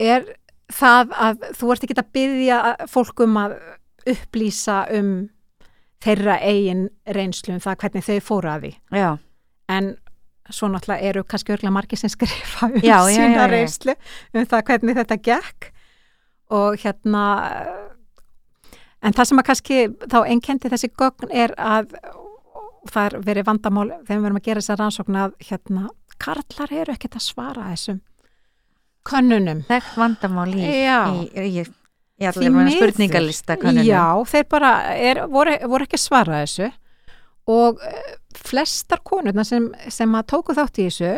er 0.01 0.26
það 0.70 1.14
að 1.26 1.45
þú 1.59 1.72
ert 1.74 1.86
ekki 1.86 1.99
að 1.99 2.11
byggja 2.16 2.59
fólk 2.93 3.24
um 3.24 3.38
að 3.41 3.57
upplýsa 4.11 4.82
um 4.97 5.14
þeirra 6.05 6.38
eigin 6.40 6.86
reynslu 7.07 7.57
um 7.57 7.62
það 7.62 7.82
hvernig 7.84 8.07
þau 8.07 8.20
fóru 8.24 8.51
að 8.53 8.64
því. 8.64 8.72
Já, 9.01 9.11
en 9.70 9.90
svo 10.51 10.70
náttúrulega 10.70 11.11
eru 11.12 11.22
kannski 11.28 11.55
örgulega 11.55 11.76
margir 11.76 12.01
sem 12.01 12.12
skrifa 12.16 12.70
um 12.70 12.80
Já, 12.82 12.96
sína 13.07 13.44
já, 13.44 13.51
reynslu 13.53 13.94
um 14.34 14.48
það 14.51 14.66
hvernig 14.70 14.98
þetta 15.01 15.20
gekk. 15.28 15.70
Og 16.51 16.80
hérna 16.82 17.24
en 19.01 19.14
það 19.14 19.30
sem 19.30 19.40
að 19.40 19.48
kannski 19.51 19.80
þá 20.11 20.18
einkendi 20.24 20.72
þessi 20.72 20.90
gögn 20.98 21.30
er 21.30 21.55
að 21.57 21.94
það 22.90 23.07
er 23.07 23.16
verið 23.24 23.46
vandamál 23.46 23.88
þegar 23.92 24.16
við 24.16 24.24
verum 24.26 24.40
að 24.40 24.46
gera 24.48 24.62
þessa 24.62 24.78
rannsókn 24.80 25.18
að 25.20 25.34
hérna 25.46 25.90
karlar 26.20 26.72
eru 26.74 26.94
ekkert 26.94 27.18
að 27.20 27.26
svara 27.26 27.68
þessum 27.70 28.01
könnunum. 29.09 29.62
Þekkt 29.68 29.96
vandamál 30.01 30.48
í, 30.53 30.64
í, 30.64 31.61
í, 31.61 31.64
Því 32.20 32.28
allir 32.30 32.50
miður. 32.52 32.76
spurningalista 32.76 33.56
kannunum. 33.56 33.86
Já, 33.88 34.04
þeir 34.28 34.46
bara 34.52 34.72
er, 34.94 35.22
voru, 35.32 35.54
voru 35.72 35.86
ekki 35.88 35.96
að 35.96 36.04
svara 36.04 36.40
þessu 36.44 36.70
og 37.50 37.80
eh, 37.86 38.10
flestar 38.36 39.00
konurna 39.04 39.44
sem, 39.48 39.70
sem 39.88 40.12
að 40.18 40.26
tóku 40.34 40.54
þátt 40.54 40.78
í 40.82 40.88
þessu 40.90 41.14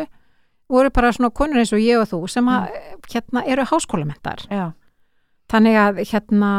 voru 0.73 0.89
bara 0.95 1.11
svona 1.13 1.29
konur 1.35 1.59
eins 1.59 1.73
og 1.75 1.83
ég 1.83 1.99
og 1.99 2.07
þú 2.09 2.21
sem 2.31 2.47
að 2.49 2.71
hérna 3.11 3.43
eru 3.51 3.65
háskólamentar 3.69 4.45
Já, 4.49 4.71
þannig 5.51 5.75
að 5.77 5.99
hérna 6.09 6.51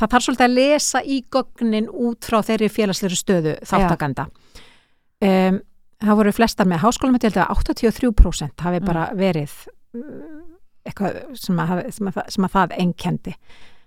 það 0.00 0.10
þarf 0.16 0.24
svolítið 0.26 0.44
að 0.48 0.56
lesa 0.58 1.00
í 1.06 1.20
gögnin 1.32 1.86
út 1.88 2.26
frá 2.26 2.40
þeirri 2.44 2.68
félagsleiri 2.74 3.16
stöðu 3.16 3.54
þáttakanda 3.70 4.26
um, 5.22 5.60
það 6.00 6.18
voru 6.20 6.32
flestar 6.36 6.68
með 6.68 6.82
háskólamentar 6.84 7.30
ég 7.30 7.36
held 7.38 7.46
að 7.46 7.64
83% 7.86 8.66
hafi 8.66 8.80
Mm. 8.82 8.86
bara 8.90 9.06
verið 9.16 9.54
mm, 9.94 10.42
eitthvað 10.88 11.18
sem 11.38 11.58
að, 11.60 11.82
sem 11.94 12.10
að, 12.10 12.20
sem 12.34 12.46
að 12.46 12.54
það 12.56 12.76
einkendi 12.82 13.34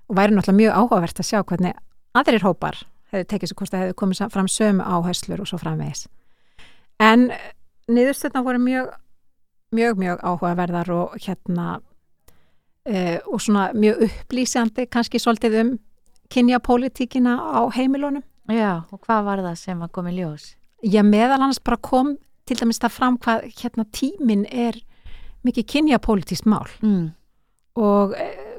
og 0.09 0.17
væri 0.17 0.35
náttúrulega 0.35 0.59
mjög 0.59 0.79
áhugavert 0.79 1.21
að 1.21 1.29
sjá 1.29 1.39
hvernig 1.41 1.79
aðrir 2.17 2.45
hópar 2.45 2.81
hefði 3.13 3.29
tekið 3.31 3.51
sér 3.51 3.59
hvort 3.59 3.73
það 3.73 3.83
hefði 3.83 3.97
komið 4.01 4.23
fram 4.33 4.49
sömu 4.49 4.85
áherslur 4.85 5.43
og 5.43 5.49
svo 5.49 5.59
framvegis. 5.61 6.07
En 7.01 7.29
niðurstöðna 7.91 8.43
voru 8.45 8.61
mjög 8.61 8.91
mjög, 9.73 9.97
mjög 9.97 10.21
áhugaverðar 10.21 10.91
og 10.93 11.15
hérna 11.21 11.69
uh, 11.79 13.17
og 13.25 13.41
svona 13.41 13.71
mjög 13.73 14.05
upplýsandi 14.07 14.85
kannski 14.89 15.21
svolítið 15.21 15.59
um 15.61 15.71
kynjapólitíkina 16.33 17.37
á 17.37 17.61
heimilunum. 17.73 18.23
Já, 18.49 18.83
og 18.91 18.99
hvað 19.05 19.25
var 19.25 19.41
það 19.45 19.57
sem 19.61 19.81
að 19.81 19.93
komi 19.95 20.13
ljós? 20.17 20.53
ég 20.83 21.05
meðal 21.07 21.39
annars 21.39 21.61
bara 21.63 21.79
kom 21.79 22.15
til 22.47 22.57
dæmis 22.59 22.81
það 22.83 22.95
fram 22.97 23.17
hvað 23.23 23.45
hérna 23.59 23.85
tíminn 23.95 24.43
er 24.51 24.79
mikið 25.47 25.69
kynjapólitískt 25.75 26.49
mál. 26.49 26.69
Mm. 26.81 27.11
og 27.79 28.13
eh, 28.17 28.51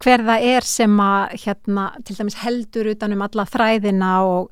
hver 0.00 0.24
það 0.24 0.48
er 0.54 0.66
sem 0.66 1.00
að 1.04 1.36
hérna 1.44 1.86
til 2.08 2.16
dæmis 2.16 2.40
heldur 2.40 2.88
utan 2.94 3.14
um 3.14 3.22
alla 3.26 3.44
þræðina 3.46 4.10
og, 4.24 4.50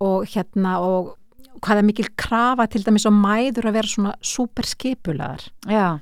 og 0.00 0.26
hérna 0.32 0.78
og 0.80 1.14
hvað 1.60 1.80
er 1.80 1.86
mikil 1.86 2.08
krafa 2.16 2.68
til 2.70 2.84
dæmis 2.86 3.06
og 3.08 3.14
mæður 3.18 3.68
að 3.68 3.76
vera 3.76 3.90
svona 3.90 4.14
superskipulaðar. 4.22 5.44
Já, 5.68 5.98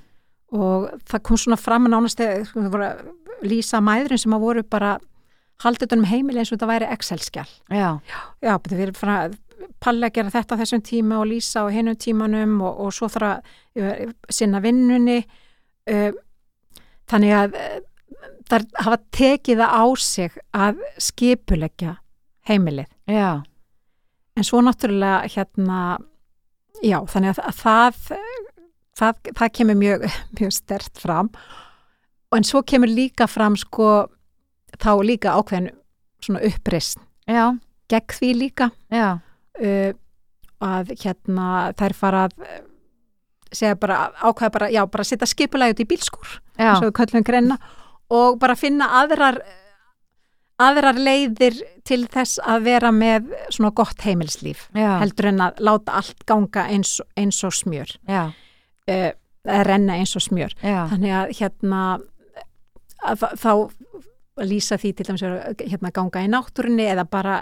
og 0.54 0.88
það 1.08 1.22
kom 1.26 1.40
svona 1.40 1.58
fram 1.58 1.88
nánast 1.90 2.20
þegar 2.20 2.52
við 2.54 2.72
voru 2.74 2.86
að 2.86 3.46
lýsa 3.46 3.82
mæðurinn 3.84 4.22
sem 4.22 4.36
að 4.36 4.44
voru 4.46 4.64
bara 4.70 4.96
haldið 5.64 5.96
um 5.96 6.06
heimili 6.08 6.40
eins 6.40 6.52
og 6.52 6.58
þetta 6.58 6.68
væri 6.70 6.88
Excel-skjál 6.92 7.48
já, 7.72 7.90
já, 8.44 8.52
betur 8.60 8.76
við 8.76 8.86
erum 8.86 8.98
frá 8.98 9.16
palli 9.82 10.06
að 10.08 10.14
gera 10.18 10.32
þetta 10.34 10.58
þessum 10.60 10.84
tíma 10.84 11.20
og 11.20 11.28
lýsa 11.30 11.64
á 11.64 11.72
hinum 11.72 11.96
tímanum 12.00 12.56
og, 12.64 12.80
og 12.86 12.94
svo 12.94 13.08
þarf 13.12 13.28
að 13.30 13.82
uh, 13.82 14.14
sinna 14.32 14.62
vinnunni. 14.64 15.20
Uh, 15.86 16.10
þannig 17.10 17.36
að 17.36 17.58
uh, 17.60 17.76
það 18.50 18.66
hafa 18.84 18.98
tekið 19.14 19.62
það 19.62 19.76
á 19.78 19.84
sig 20.02 20.40
að 20.56 20.82
skipuleggja 21.08 21.96
heimilið. 22.46 22.90
Já, 23.10 23.42
en 24.36 24.46
svo 24.46 24.62
náttúrulega 24.62 25.26
hérna 25.32 25.80
já, 26.82 26.98
þannig 27.10 27.34
að, 27.34 27.40
að 27.48 27.60
það, 27.62 28.00
það 29.00 29.32
það 29.40 29.54
kemur 29.58 29.80
mjög, 29.80 30.06
mjög 30.40 30.54
stert 30.54 31.02
fram. 31.02 31.32
En 32.34 32.46
svo 32.46 32.62
kemur 32.66 32.90
líka 32.90 33.28
fram 33.30 33.56
sko 33.58 34.06
þá 34.76 34.90
líka 35.06 35.36
ákveðin 35.38 35.70
svona 36.20 36.42
uppreist 36.44 36.98
já, 37.26 37.54
gegn 37.90 38.16
því 38.18 38.32
líka. 38.36 38.70
Já, 38.92 39.18
uh, 39.60 39.92
að 40.66 40.94
hérna 41.02 41.50
þær 41.78 41.96
fara 41.96 42.24
að 42.28 42.38
uh, 42.44 42.62
segja 43.52 43.76
bara, 43.80 44.00
ákveða 44.20 44.54
bara, 44.56 44.70
já, 44.74 44.82
bara 44.90 45.06
setja 45.06 45.28
skipulega 45.30 45.76
út 45.76 45.84
í 45.84 45.88
bílskur, 45.88 46.40
já, 46.58 46.72
svo 46.76 46.88
við 46.88 46.96
köllum 46.98 47.26
greina 47.26 47.60
og 48.12 48.40
bara 48.42 48.56
finna 48.58 48.88
aðrar 49.02 49.40
aðrar 50.62 50.96
leiðir 50.96 51.58
til 51.86 52.06
þess 52.08 52.40
að 52.40 52.66
vera 52.70 52.90
með 52.94 53.28
svona 53.52 53.74
gott 53.76 54.00
heimilslíf 54.06 54.66
já, 54.72 54.96
heldur 55.02 55.30
en 55.32 55.44
að 55.44 55.62
láta 55.68 55.98
allt 56.00 56.24
ganga 56.28 56.66
eins, 56.72 56.96
eins 57.18 57.42
og 57.44 57.54
smjör. 57.54 57.92
Uh, 58.06 59.10
að 59.46 59.64
renna 59.68 59.98
eins 60.00 60.14
og 60.18 60.24
smjör. 60.24 60.54
Já, 60.62 60.86
þannig 60.90 61.14
að 61.14 61.34
hérna 61.38 61.82
að, 63.06 63.26
þá 63.38 63.52
lýsa 64.46 64.78
því 64.80 64.92
til 64.96 65.06
dæmis 65.08 65.24
að 65.26 65.62
hérna 65.64 65.92
ganga 65.94 66.24
í 66.24 66.30
náttúrunni 66.32 66.88
eða 66.90 67.06
bara 67.08 67.36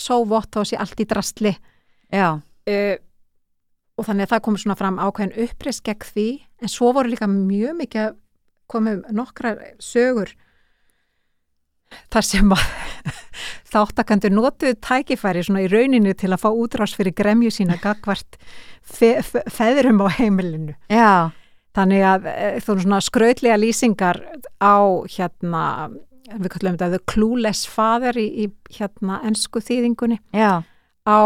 sóvott 0.00 0.52
þá 0.54 0.62
sé 0.68 0.78
allt 0.80 1.00
í 1.02 1.08
drastli. 1.08 1.56
Já, 2.12 2.28
uh, 2.38 2.96
og 3.98 4.08
þannig 4.08 4.26
að 4.26 4.34
það 4.34 4.44
kom 4.46 4.58
svona 4.60 4.78
fram 4.78 5.00
ákveðin 5.00 5.36
uppreist 5.44 5.84
gegn 5.86 6.06
því 6.08 6.28
en 6.62 6.72
svo 6.72 6.92
voru 6.96 7.12
líka 7.12 7.28
mjög 7.30 7.76
mikið 7.82 8.14
komum 8.72 9.02
nokkrar 9.12 9.60
sögur 9.82 10.32
þar 12.12 12.24
sem 12.24 12.54
að 12.54 12.62
þáttakandur 13.72 14.32
notuðu 14.32 14.78
tækifæri 14.84 15.44
svona 15.44 15.64
í 15.64 15.70
rauninu 15.72 16.14
til 16.18 16.32
að 16.32 16.42
fá 16.44 16.50
útrás 16.50 16.96
fyrir 16.96 17.14
gremju 17.16 17.52
sína 17.52 17.78
gagvart 17.82 18.38
fe 18.82 19.14
fe 19.24 19.44
feðrum 19.52 20.02
á 20.04 20.08
heimilinu. 20.12 20.76
Já, 20.92 21.32
þannig 21.76 22.06
að 22.08 22.28
e, 22.32 22.48
þú 22.64 22.74
eru 22.74 22.84
svona 22.86 23.02
skrautlega 23.04 23.60
lýsingar 23.60 24.20
á 24.60 24.76
hérna 25.08 25.64
við 26.38 26.52
kallum 26.56 26.76
þetta 26.76 26.90
the 26.96 27.02
clueless 27.10 27.68
father 27.68 28.16
í, 28.18 28.28
í 28.44 28.76
hérna 28.76 29.20
ennsku 29.26 29.62
þýðingunni 29.64 30.20
já, 30.36 30.62
á, 31.06 31.20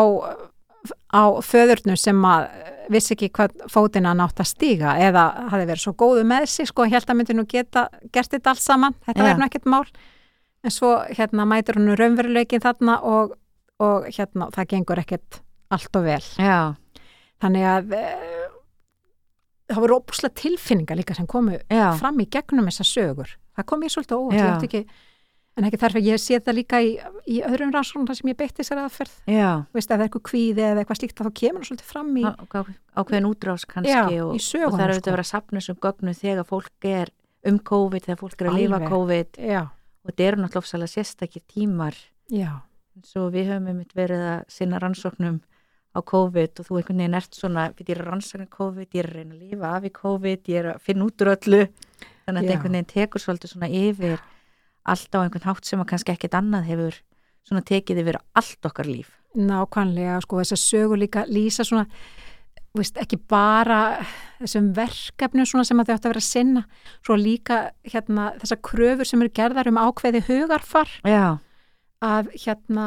á 1.13 1.23
föðurnu 1.45 1.97
sem 2.01 2.25
að 2.27 2.49
vissi 2.93 3.15
ekki 3.17 3.31
hvað 3.35 3.65
fótina 3.73 4.13
nátt 4.17 4.41
að 4.43 4.51
stíga 4.51 4.95
eða 5.03 5.25
hafi 5.51 5.67
verið 5.69 5.83
svo 5.83 5.95
góðu 5.99 6.27
með 6.29 6.47
sig 6.53 6.71
sko, 6.71 6.87
held 6.91 7.09
að 7.09 7.19
myndi 7.19 7.37
nú 7.37 7.47
geta 7.51 7.87
gert 8.15 8.33
þetta 8.35 8.53
allt 8.53 8.63
saman, 8.63 8.97
þetta 9.07 9.25
verður 9.25 9.43
nú 9.43 9.49
ekkert 9.49 9.69
mál. 9.71 9.85
En 10.67 10.75
svo 10.75 10.93
hérna 11.11 11.47
mætur 11.49 11.79
hún 11.79 11.95
raunveruleikin 11.99 12.63
þarna 12.63 12.99
og, 13.07 13.37
og 13.83 14.09
hérna 14.11 14.51
það 14.55 14.71
gengur 14.73 15.03
ekkert 15.03 15.41
allt 15.75 15.99
og 15.99 16.07
vel. 16.07 16.23
Já, 16.39 16.75
þannig 17.43 17.69
að 17.71 17.97
e, 17.99 18.05
það 19.71 19.83
voru 19.83 19.99
óbúslega 20.01 20.39
tilfinningar 20.43 20.99
líka 20.99 21.17
sem 21.17 21.27
komu 21.31 21.59
já, 21.59 21.91
fram 21.99 22.23
í 22.23 22.29
gegnum 22.31 22.71
þessar 22.71 22.91
sögur. 22.91 23.37
Það 23.57 23.69
kom 23.73 23.85
ég 23.87 23.95
svolítið 23.95 24.23
óvart, 24.23 24.67
ekki 24.67 24.83
en 25.57 25.65
ekki 25.65 25.81
þarf 25.81 25.99
að 25.99 26.09
ég 26.11 26.21
sé 26.21 26.39
það 26.45 26.59
líka 26.59 26.81
í, 26.85 26.91
í 27.33 27.39
öðrum 27.47 27.71
rannsóknum 27.73 28.09
þar 28.11 28.19
sem 28.19 28.31
ég 28.31 28.39
beitti 28.39 28.61
þessar 28.61 28.83
aðferð. 28.83 29.15
Veist, 29.73 29.87
ef 29.87 29.89
það 29.89 29.97
er 29.97 30.05
eitthvað 30.07 30.25
kvíði 30.29 30.65
eða 30.67 30.83
eitthvað 30.83 31.01
slíkt 31.01 31.23
þá 31.23 31.31
kemur 31.41 31.63
það 31.63 31.71
svolítið 31.71 31.93
fram 31.93 32.11
í, 32.13 32.25
ákveðin 33.01 33.29
útrás 33.31 33.65
kannski 33.71 33.95
Já, 33.95 34.03
og, 34.27 34.35
sögunum, 34.45 34.69
og 34.69 34.77
það 34.77 34.85
er 34.85 34.93
auðvitað 34.93 35.01
sko. 35.01 35.09
að 35.09 35.17
vera 35.17 35.25
að 35.25 35.31
sapna 35.31 35.63
þessum 35.63 35.81
gögnum 35.87 36.19
þegar 36.21 36.49
fólk 36.51 36.89
er 36.93 37.13
um 37.47 37.61
COVID, 37.71 38.05
þegar 38.05 38.21
fólk 38.21 38.45
er 38.45 38.51
að 38.51 38.59
lifa. 38.61 38.83
COVID. 38.91 39.41
Já, 39.41 39.63
og 40.05 40.13
þetta 40.13 40.29
eru 40.29 40.43
náttúrulega 40.45 40.93
sérstakir 40.93 41.45
tímar. 41.49 42.01
Já, 42.33 42.51
svo 43.07 43.31
við 43.33 43.55
höfum 43.55 43.71
einmitt 43.73 43.97
verið 43.97 44.27
að 44.35 44.45
sinna 44.53 44.83
rannsóknum 44.83 45.41
á 45.97 46.01
COVID 46.13 46.61
og 46.61 46.69
þú 46.69 46.79
einhvern 46.79 47.03
veginn 47.03 47.19
ert 47.19 47.39
svona, 47.39 47.67
ég 47.73 47.91
er 47.95 48.03
að 48.03 48.11
rannsókna 48.11 48.49
COVID, 48.53 48.89
ég 48.93 49.03
er 49.03 49.11
að 49.11 49.17
reyna 49.17 49.37
að 49.37 49.43
lifa 49.47 49.73
af 49.73 49.89
í 49.89 49.93
COVID, 49.97 50.51
ég 50.53 50.61
er 50.61 50.71
að 50.75 50.83
finna 50.85 51.09
út 51.09 51.25
úr 51.25 51.33
öllu. 51.33 51.63
Þannig 52.27 52.29
að 52.29 52.41
þetta 52.43 52.57
einhvern 52.57 52.77
veginn 52.77 52.93
tekur 52.93 53.25
svolítið 53.25 53.55
svona 53.55 53.71
yfir 53.81 54.17
allt 54.87 55.17
á 55.17 55.19
einhvern 55.23 55.49
hátt 55.49 55.69
sem 55.69 55.83
að 55.83 55.91
kannski 55.93 56.15
ekkert 56.15 56.37
annað 56.39 56.69
hefur 56.71 57.01
svona 57.47 57.65
tekið 57.67 58.03
yfir 58.03 58.21
allt 58.37 58.69
okkar 58.69 58.91
líf. 58.91 59.13
nákvæmlega 59.37 60.21
sko 60.25 60.39
þessar 60.41 60.61
sögur 60.63 60.97
líka 60.97 61.27
lýsa 61.29 61.65
svona 61.67 61.85
veist, 62.77 62.97
ekki 63.01 63.19
bara 63.29 64.05
þessum 64.41 64.71
verkefnum 64.77 65.49
svona 65.49 65.65
sem 65.69 65.81
að 65.81 65.91
þau 65.91 65.95
átt 65.97 66.07
að 66.07 66.13
vera 66.13 66.23
að 66.23 66.29
sinna 66.29 66.63
svo 67.05 67.17
líka 67.21 67.59
hérna 67.85 68.29
þessar 68.41 68.61
kröfur 68.69 69.09
sem 69.09 69.25
eru 69.25 69.35
gerðar 69.37 69.71
um 69.71 69.81
ákveði 69.81 70.23
hugarfar. 70.29 70.93
Já, 71.05 71.39
að 72.05 72.33
hérna 72.37 72.87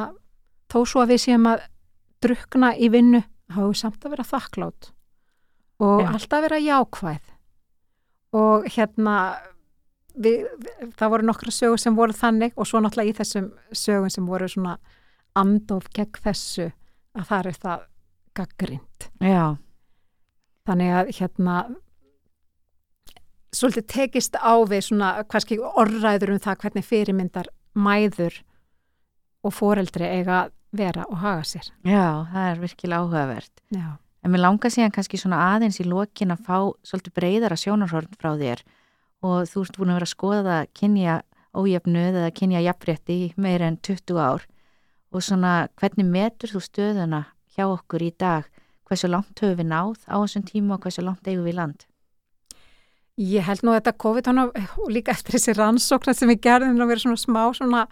þó 0.69 0.79
svo 0.85 1.03
að 1.03 1.15
við 1.15 1.23
séum 1.25 1.49
að 1.49 1.65
drukna 2.23 2.73
í 2.75 2.89
vinnu 2.93 3.21
hafa 3.53 3.67
við 3.67 3.79
samt 3.81 4.05
að 4.05 4.15
vera 4.15 4.27
þakklátt 4.27 4.91
og 5.79 6.01
Já. 6.03 6.09
alltaf 6.11 6.43
vera 6.43 6.59
jákvæð. 6.59 7.29
Og 8.39 8.65
hérna 8.75 9.15
við, 10.13 10.45
við, 10.59 10.91
það 10.99 11.13
voru 11.13 11.27
nokkra 11.29 11.53
sögur 11.53 11.81
sem 11.81 11.95
voru 11.97 12.15
þannig 12.15 12.55
og 12.59 12.67
svo 12.67 12.81
náttúrulega 12.83 13.13
í 13.13 13.17
þessum 13.19 13.49
sögum 13.71 14.11
sem 14.13 14.27
voru 14.29 14.49
svona 14.51 14.77
andof 15.39 15.89
gegn 15.95 16.23
þessu 16.25 16.69
að 17.17 17.29
það 17.29 17.51
er 17.51 17.59
það 17.63 17.85
gaggrind 18.39 19.07
Já, 19.23 19.45
þannig 20.67 20.95
að 20.99 21.13
hérna 21.19 21.55
svolítið 23.55 23.87
tekist 23.89 24.37
á 24.37 24.53
við 24.69 24.85
svona 24.89 25.11
hverski 25.29 25.57
orðræður 25.59 26.35
um 26.35 26.43
það 26.43 26.61
hvernig 26.63 26.85
fyrirmyndar 26.85 27.49
mæður 27.73 28.41
og 29.45 29.55
foreldri 29.55 30.09
eiga 30.19 30.47
vera 30.75 31.05
og 31.09 31.17
haga 31.23 31.47
sér. 31.47 31.71
Já, 31.87 32.27
það 32.33 32.45
er 32.51 32.61
virkilega 32.63 33.01
áhugavert. 33.01 33.65
Já, 33.73 33.97
En 34.23 34.33
mér 34.33 34.43
langar 34.43 34.71
síðan 34.73 34.91
kannski 34.91 35.17
svona 35.19 35.39
aðeins 35.55 35.79
í 35.79 35.85
lokin 35.87 36.33
að 36.33 36.43
fá 36.47 36.57
svolítið 36.83 37.15
breyðara 37.15 37.57
sjónarhorn 37.59 38.15
frá 38.19 38.33
þér. 38.39 38.63
Og 39.23 39.47
þú 39.47 39.63
ert 39.63 39.77
búin 39.79 39.91
að 39.93 39.99
vera 39.99 40.07
að 40.07 40.13
skoða 40.13 40.57
kynja 40.75 41.19
ójöfnuð 41.55 42.17
eða 42.19 42.33
kynja 42.35 42.63
jafnrétti 42.65 43.15
í 43.15 43.29
meira 43.39 43.69
en 43.71 43.77
20 43.79 44.19
ár. 44.19 44.43
Og 45.15 45.23
svona 45.25 45.53
hvernig 45.79 46.07
metur 46.07 46.51
þú 46.51 46.63
stöðuna 46.65 47.21
hjá 47.55 47.65
okkur 47.69 48.03
í 48.05 48.11
dag, 48.19 48.49
hversu 48.87 49.09
langt 49.09 49.39
höfum 49.39 49.61
við 49.61 49.71
náð 49.71 50.03
á 50.11 50.15
þessum 50.19 50.45
tíma 50.51 50.75
og 50.75 50.83
hversu 50.83 51.05
langt 51.05 51.27
eigum 51.27 51.47
við 51.47 51.57
land? 51.61 51.87
Ég 53.19 53.43
held 53.43 53.63
nú 53.63 53.71
að 53.73 53.81
þetta 53.81 53.97
COVID 54.03 54.29
og 54.35 54.91
líka 54.91 55.15
eftir 55.15 55.35
þessi 55.35 55.55
rannsóknar 55.57 56.15
sem 56.15 56.29
við 56.31 56.43
gerðum 56.43 56.79
að 56.79 56.91
vera 56.91 57.03
svona 57.03 57.19
smá 57.19 57.41
svona, 57.55 57.87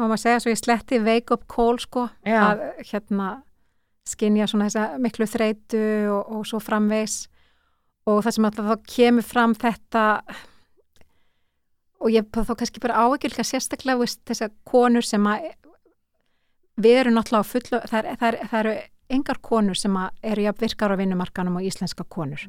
þá 0.00 0.08
maður 0.08 0.22
segja 0.24 0.42
svo 0.42 0.52
ég 0.54 0.60
sletti 0.60 1.00
wake 1.04 1.36
up 1.36 1.46
call 1.50 1.78
sko 1.82 2.08
Já. 2.26 2.40
að 2.40 2.64
hérna 2.90 3.30
skinja 4.08 4.48
svona 4.50 4.68
þessa 4.70 5.00
miklu 5.02 5.28
þreitu 5.28 5.82
og, 6.10 6.32
og 6.36 6.46
svo 6.48 6.60
framvegs 6.62 7.26
og 8.08 8.22
það 8.24 8.36
sem 8.36 8.48
alltaf 8.48 8.70
þá 8.70 8.92
kemur 8.94 9.26
fram 9.26 9.54
þetta 9.58 10.04
og 12.00 12.14
ég 12.14 12.28
þá 12.32 12.54
kannski 12.54 12.82
bara 12.82 13.02
áhyggjulka 13.04 13.44
sérstaklega 13.44 14.00
veist, 14.00 14.22
þessar 14.28 14.52
konur 14.68 15.04
sem 15.06 15.26
að 15.28 15.50
við 16.80 17.02
erum 17.02 17.18
náttúrulega 17.18 17.44
á 17.44 17.50
fullu 17.50 17.82
það, 17.90 18.08
það, 18.22 18.38
það 18.48 18.60
eru 18.62 18.74
engar 19.10 19.40
konur 19.44 19.78
sem 19.78 19.96
að 19.98 20.32
eru 20.32 20.54
virkar 20.60 20.94
á 20.94 21.00
vinnumarkanum 21.00 21.58
og 21.58 21.66
íslenska 21.66 22.06
konur. 22.08 22.46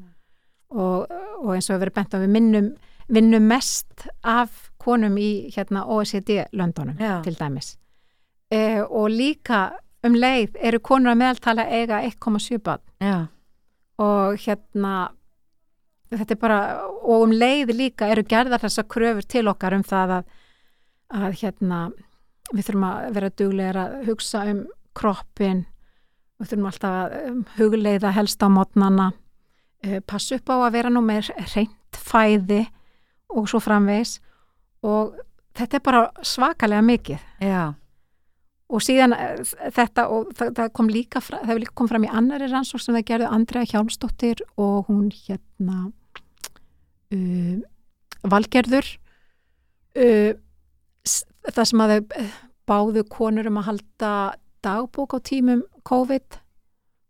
Og, 0.71 1.09
og 1.41 1.49
eins 1.55 1.67
og 1.67 1.75
við 1.75 1.81
verðum 1.83 1.97
bent 1.97 2.15
að 2.15 2.23
við 2.23 2.33
minnum 2.37 2.69
vinnum 3.09 3.47
mest 3.47 4.07
af 4.23 4.71
konum 4.81 5.17
í 5.17 5.51
hérna 5.55 5.85
OECD-löndunum 5.85 6.99
til 7.23 7.37
dæmis. 7.37 7.75
E, 8.51 8.81
og 8.81 9.09
líka 9.09 9.71
um 10.03 10.15
leið 10.17 10.57
eru 10.59 10.81
konur 10.83 11.13
að 11.13 11.21
meðaltala 11.21 11.67
eiga 11.69 12.01
1,7 12.03 12.59
barn 12.65 12.81
Já, 13.01 13.27
og 14.01 14.37
hérna 14.41 15.11
þetta 16.11 16.35
er 16.35 16.39
bara, 16.41 16.59
og 17.01 17.27
um 17.27 17.33
leið 17.35 17.73
líka 17.77 18.09
eru 18.11 18.23
gerðar 18.27 18.63
þessar 18.65 18.87
kröfur 18.91 19.27
til 19.29 19.47
okkar 19.51 19.77
um 19.77 19.85
það 19.87 20.15
að, 20.17 20.31
að 21.21 21.37
hérna 21.43 21.81
við 22.51 22.67
þurfum 22.67 22.87
að 22.89 23.11
vera 23.15 23.33
duglegar 23.41 23.81
að 23.85 23.97
hugsa 24.09 24.43
um 24.51 24.65
kroppin 24.97 25.65
við 26.41 26.51
þurfum 26.51 26.69
alltaf 26.71 26.97
að 26.97 27.17
um, 27.29 27.41
hugleiða 27.57 28.13
helst 28.17 28.43
á 28.43 28.47
mótnana 28.51 29.11
uh, 29.13 29.99
passa 30.07 30.39
upp 30.39 30.51
á 30.51 30.55
að 30.57 30.73
vera 30.75 30.91
nú 30.91 31.03
með 31.05 31.31
reynt 31.53 32.01
fæði 32.01 32.65
og 33.35 33.47
svo 33.49 33.59
framvegs 33.63 34.17
og 34.83 35.15
þetta 35.57 35.77
er 35.77 35.83
bara 35.85 36.01
svakalega 36.25 36.81
mikið. 36.87 37.23
Já, 37.43 37.63
og 38.71 38.79
síðan 38.85 39.13
eh, 39.17 39.41
þetta 39.75 40.05
og 40.15 40.29
það, 40.39 40.53
það 40.59 40.69
kom 40.79 40.87
líka, 40.91 41.19
fra, 41.23 41.41
það 41.41 41.49
hefur 41.51 41.63
líka 41.65 41.75
kom 41.81 41.89
fram 41.91 42.05
í 42.07 42.11
annari 42.21 42.47
rannsók 42.51 42.79
sem 42.83 42.95
það 42.95 43.07
gerðu 43.09 43.31
Andrea 43.35 43.67
Hjálmsdóttir 43.67 44.43
og 44.55 44.87
hún 44.87 45.09
hérna 45.11 45.91
uh, 47.11 47.57
Valgerður. 48.31 48.87
Uh, 49.97 50.33
s- 51.07 51.25
það 51.51 51.67
sem 51.71 51.83
að 51.83 51.93
þau 51.95 52.21
eh, 52.21 52.37
báðu 52.69 53.03
konur 53.11 53.49
um 53.49 53.57
að 53.59 53.67
halda 53.71 54.11
dagbók 54.63 55.17
á 55.17 55.19
tímum 55.25 55.63
COVID. 55.89 56.37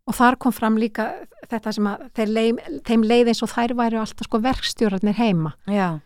Og 0.10 0.16
þar 0.18 0.38
kom 0.42 0.52
fram 0.56 0.80
líka 0.82 1.12
þetta 1.52 1.74
sem 1.76 1.86
að 1.88 2.24
leið, 2.32 2.62
þeim 2.88 3.04
leið 3.06 3.30
eins 3.32 3.44
og 3.46 3.52
þær 3.54 3.76
væri 3.78 4.00
alltaf 4.02 4.26
sko 4.28 4.40
verkstjórarnir 4.42 5.20
heima. 5.20 5.52
Já, 5.70 6.00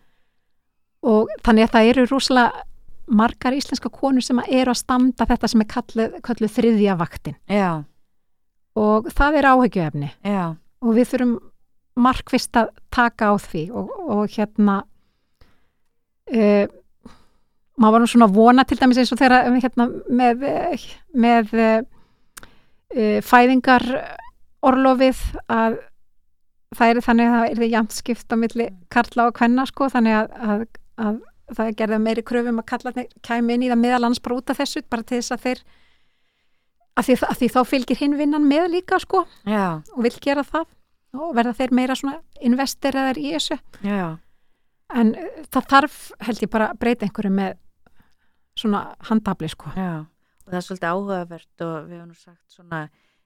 og 1.06 1.34
þannig 1.46 1.68
að 1.68 1.76
það 1.76 1.90
eru 1.92 2.06
rúslega 2.10 2.66
margar 3.06 3.54
íslenska 3.54 3.92
konur 3.94 4.26
sem 4.26 4.40
eru 4.48 4.74
að 4.74 4.80
standa 4.82 5.28
þetta 5.30 5.50
sem 5.52 5.62
er 5.62 5.70
kalluð, 5.70 6.16
kalluð 6.26 6.56
þriðja 6.56 6.96
vaktin. 6.98 7.36
Já, 7.52 7.84
og 8.76 9.12
það 9.14 9.40
er 9.40 9.50
áhyggjuefni. 9.52 10.10
Já, 10.26 10.46
og 10.82 10.98
við 10.98 11.12
þurfum 11.12 11.36
markvist 11.96 12.58
að 12.60 12.74
taka 12.94 13.32
á 13.32 13.36
því. 13.40 13.64
Og, 13.78 13.92
og 14.12 14.36
hérna 14.36 14.82
uh, 16.34 16.66
maður 17.76 17.96
var 17.98 18.04
nú 18.04 18.12
svona 18.12 18.32
vona 18.32 18.66
til 18.68 18.80
dæmis 18.80 19.00
eins 19.02 19.14
og 19.14 19.22
þegar 19.22 19.50
um, 19.50 19.60
hérna, 19.62 19.90
með, 20.10 20.46
eh, 20.50 20.88
með 21.16 21.54
uh, 21.60 23.20
fæðingar 23.26 23.86
orlofið 24.66 25.20
að 25.52 25.78
það 26.76 26.90
er 26.90 27.06
þannig 27.06 27.30
að 27.30 27.36
það 27.36 27.50
er 27.50 27.60
því 27.60 27.70
jæmt 27.72 27.96
skipt 27.96 28.34
á 28.34 28.36
milli 28.40 28.68
karla 28.92 29.30
og 29.30 29.38
kvenna 29.38 29.66
sko. 29.70 29.90
Þannig 29.94 30.18
að, 30.18 30.34
að, 30.36 30.66
að 31.02 31.22
það 31.56 31.74
gerði 31.80 31.98
meiri 32.02 32.24
kröfum 32.26 32.62
að 32.62 32.70
kallarnir 32.72 33.10
kæmi 33.26 33.56
inn 33.56 33.66
í 33.68 33.72
það 33.72 33.82
meðalans 33.84 34.22
bara 34.24 34.40
út 34.40 34.50
af 34.50 34.62
þessu 34.62 34.82
bara 34.90 35.06
til 35.06 35.20
þess 35.20 35.36
að 35.36 35.44
þeir 35.46 35.62
að 36.96 37.08
því, 37.08 37.18
að 37.28 37.40
því 37.42 37.50
þá 37.54 37.60
fylgir 37.70 38.02
hinn 38.02 38.18
vinnan 38.20 38.48
með 38.50 38.68
líka 38.78 39.00
sko 39.04 39.26
já, 39.44 39.82
og 39.94 40.02
vil 40.06 40.16
gera 40.24 40.46
það. 40.48 40.68
Og 41.16 41.32
verða 41.32 41.54
þeir 41.56 41.72
meira 41.72 41.96
svona 41.96 42.18
investeraðar 42.44 43.18
í 43.22 43.30
þessu. 43.32 43.56
Já, 43.88 44.18
en 45.00 45.14
uh, 45.16 45.38
það 45.54 45.70
þarf 45.72 46.00
held 46.28 46.42
ég 46.44 46.52
bara 46.52 46.74
breyta 46.76 47.08
einhverju 47.08 47.32
með 47.32 47.54
svona 48.60 48.82
handabli 49.08 49.48
sko. 49.52 49.72
Já. 49.80 50.04
Og 50.44 50.52
það 50.52 50.58
er 50.60 50.66
svolítið 50.66 50.90
áhugavert 50.92 51.64
og 51.66 51.76
við 51.88 51.96
höfum 51.96 52.10
nú 52.10 52.18
sagt 52.20 52.58
svona 52.58 52.82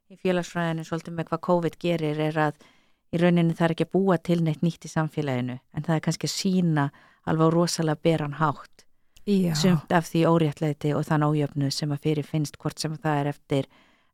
í 0.10 0.20
félagsfræðinu 0.22 0.86
svolítið 0.86 1.18
með 1.18 1.32
hvað 1.32 1.42
COVID 1.50 1.80
gerir 1.82 2.22
er 2.30 2.40
að 2.46 2.62
í 3.10 3.20
rauninni 3.22 3.58
það 3.58 3.66
er 3.66 3.74
ekki 3.76 3.88
að 3.90 3.96
búa 3.98 4.18
til 4.22 4.40
neitt 4.46 4.64
nýtt 4.66 4.86
í 4.86 4.92
samfélaginu 4.92 5.58
en 5.58 5.86
það 5.86 5.96
er 5.96 6.06
kannski 6.06 6.30
að 6.30 6.36
sína 6.36 6.86
alveg 7.30 7.54
rosalega 7.54 8.02
beran 8.04 8.38
hátt. 8.40 8.86
Já, 9.30 9.54
sumt 9.54 9.92
af 9.94 10.08
því 10.10 10.24
óréttleiti 10.26 10.96
og 10.98 11.06
þann 11.06 11.28
ójöfnu 11.28 11.70
sem 11.74 11.92
að 11.94 12.06
fyrir 12.08 12.26
finnst 12.26 12.58
hvort 12.58 12.80
sem 12.82 12.96
það 12.98 13.20
er 13.20 13.28
eftir 13.34 13.68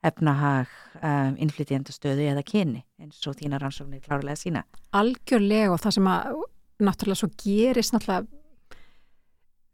efnahag, 0.05 0.71
um, 0.99 1.37
innflytjandastöðu 1.41 2.27
eða 2.33 2.43
kyni 2.45 2.83
eins 3.01 3.21
og 3.29 3.37
þína 3.39 3.59
rannsóknir 3.61 4.03
klárlega 4.03 4.37
sína. 4.37 4.65
algjörlega 4.91 5.71
og 5.73 5.79
það 5.81 5.95
sem 5.97 6.09
að 6.11 6.41
náttúrulega 6.83 7.21
svo 7.21 7.29
gerist 7.41 7.95
náttúrulega 7.95 8.27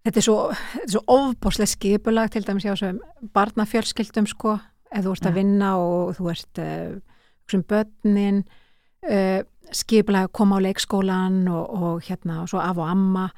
þetta 0.05 0.21
er 0.21 0.25
svo, 0.25 0.37
svo 0.93 1.01
ofbóslega 1.15 1.73
skipulag 1.73 2.31
til 2.33 2.45
dæmis 2.45 2.67
hjá 2.67 2.75
sem 2.79 2.99
barnafjölskyldum 3.35 4.29
sko, 4.29 4.57
ef 4.91 5.05
þú 5.05 5.15
ert 5.15 5.29
að 5.29 5.39
vinna 5.41 5.73
og 5.81 6.15
þú 6.19 6.31
ert 6.33 6.61
uh, 6.63 6.99
sem 7.51 7.65
börnin 7.67 8.43
uh, 9.08 9.39
skipulag 9.72 10.28
að 10.28 10.36
koma 10.36 10.60
á 10.60 10.66
leikskólan 10.68 11.41
og, 11.52 11.66
og 11.72 12.06
hérna 12.08 12.41
og 12.43 12.52
svo 12.52 12.62
af 12.62 12.78
og 12.78 12.91
amma 12.91 13.30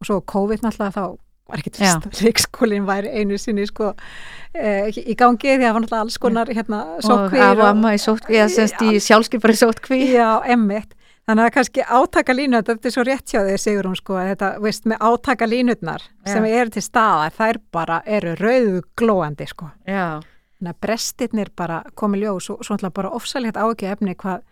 og 0.00 0.08
svo 0.08 0.20
COVID 0.24 0.64
náttúrulega 0.64 0.96
þá 0.96 1.04
var 1.46 1.62
ekki 1.62 1.72
Já. 1.76 1.78
tvist 1.78 2.06
að 2.08 2.22
leikskólinn 2.26 2.86
væri 2.88 3.12
einu 3.20 3.38
sinni 3.38 3.66
sko 3.68 3.92
uh, 3.92 4.86
í 4.90 5.16
gangi 5.18 5.52
því 5.52 5.56
að 5.60 5.66
það 5.66 5.74
var 5.76 5.84
náttúrulega 5.84 6.04
alls 6.04 6.20
konar 6.22 6.52
hérna 6.52 6.82
og 6.96 7.06
sótkvír 7.06 7.44
af 7.46 7.56
og 7.60 7.66
amma 7.70 7.94
í 7.94 8.02
sótkví 8.02 8.38
eða 8.40 8.52
semst 8.56 8.86
í 8.86 8.94
sjálfskeipari 9.02 9.58
sótkví. 9.60 10.00
Já, 10.16 10.30
emmitt. 10.56 10.96
Þannig 11.26 11.48
að 11.48 11.54
kannski 11.56 11.82
átaka 11.82 12.34
línu, 12.38 12.60
þetta 12.62 12.86
er 12.86 12.92
svo 12.94 13.02
rétt 13.02 13.32
hjá 13.32 13.40
þig, 13.42 13.56
Sigur 13.58 13.88
hún 13.88 13.96
sko, 13.98 14.14
þetta, 14.22 14.50
veist, 14.62 14.84
með 14.86 15.00
átaka 15.08 15.48
línutnar 15.50 16.04
sem 16.22 16.44
Já. 16.46 16.52
eru 16.60 16.74
til 16.76 16.82
staðar, 16.86 17.32
þær 17.34 17.58
bara 17.74 17.96
eru 18.06 18.36
rauðu 18.38 18.84
glóandi, 18.94 19.48
sko. 19.50 19.72
Já, 19.90 20.22
Þannig 20.56 20.70
að 20.72 20.78
brestirnir 20.86 21.50
bara 21.58 21.80
komi 21.98 22.22
ljós 22.22 22.46
og 22.54 22.62
svo 22.64 22.78
ætla 22.78 22.92
bara 22.94 23.10
ofsalegt 23.12 23.58
áekki 23.58 23.90
efni 23.90 24.14
hvað 24.16 24.44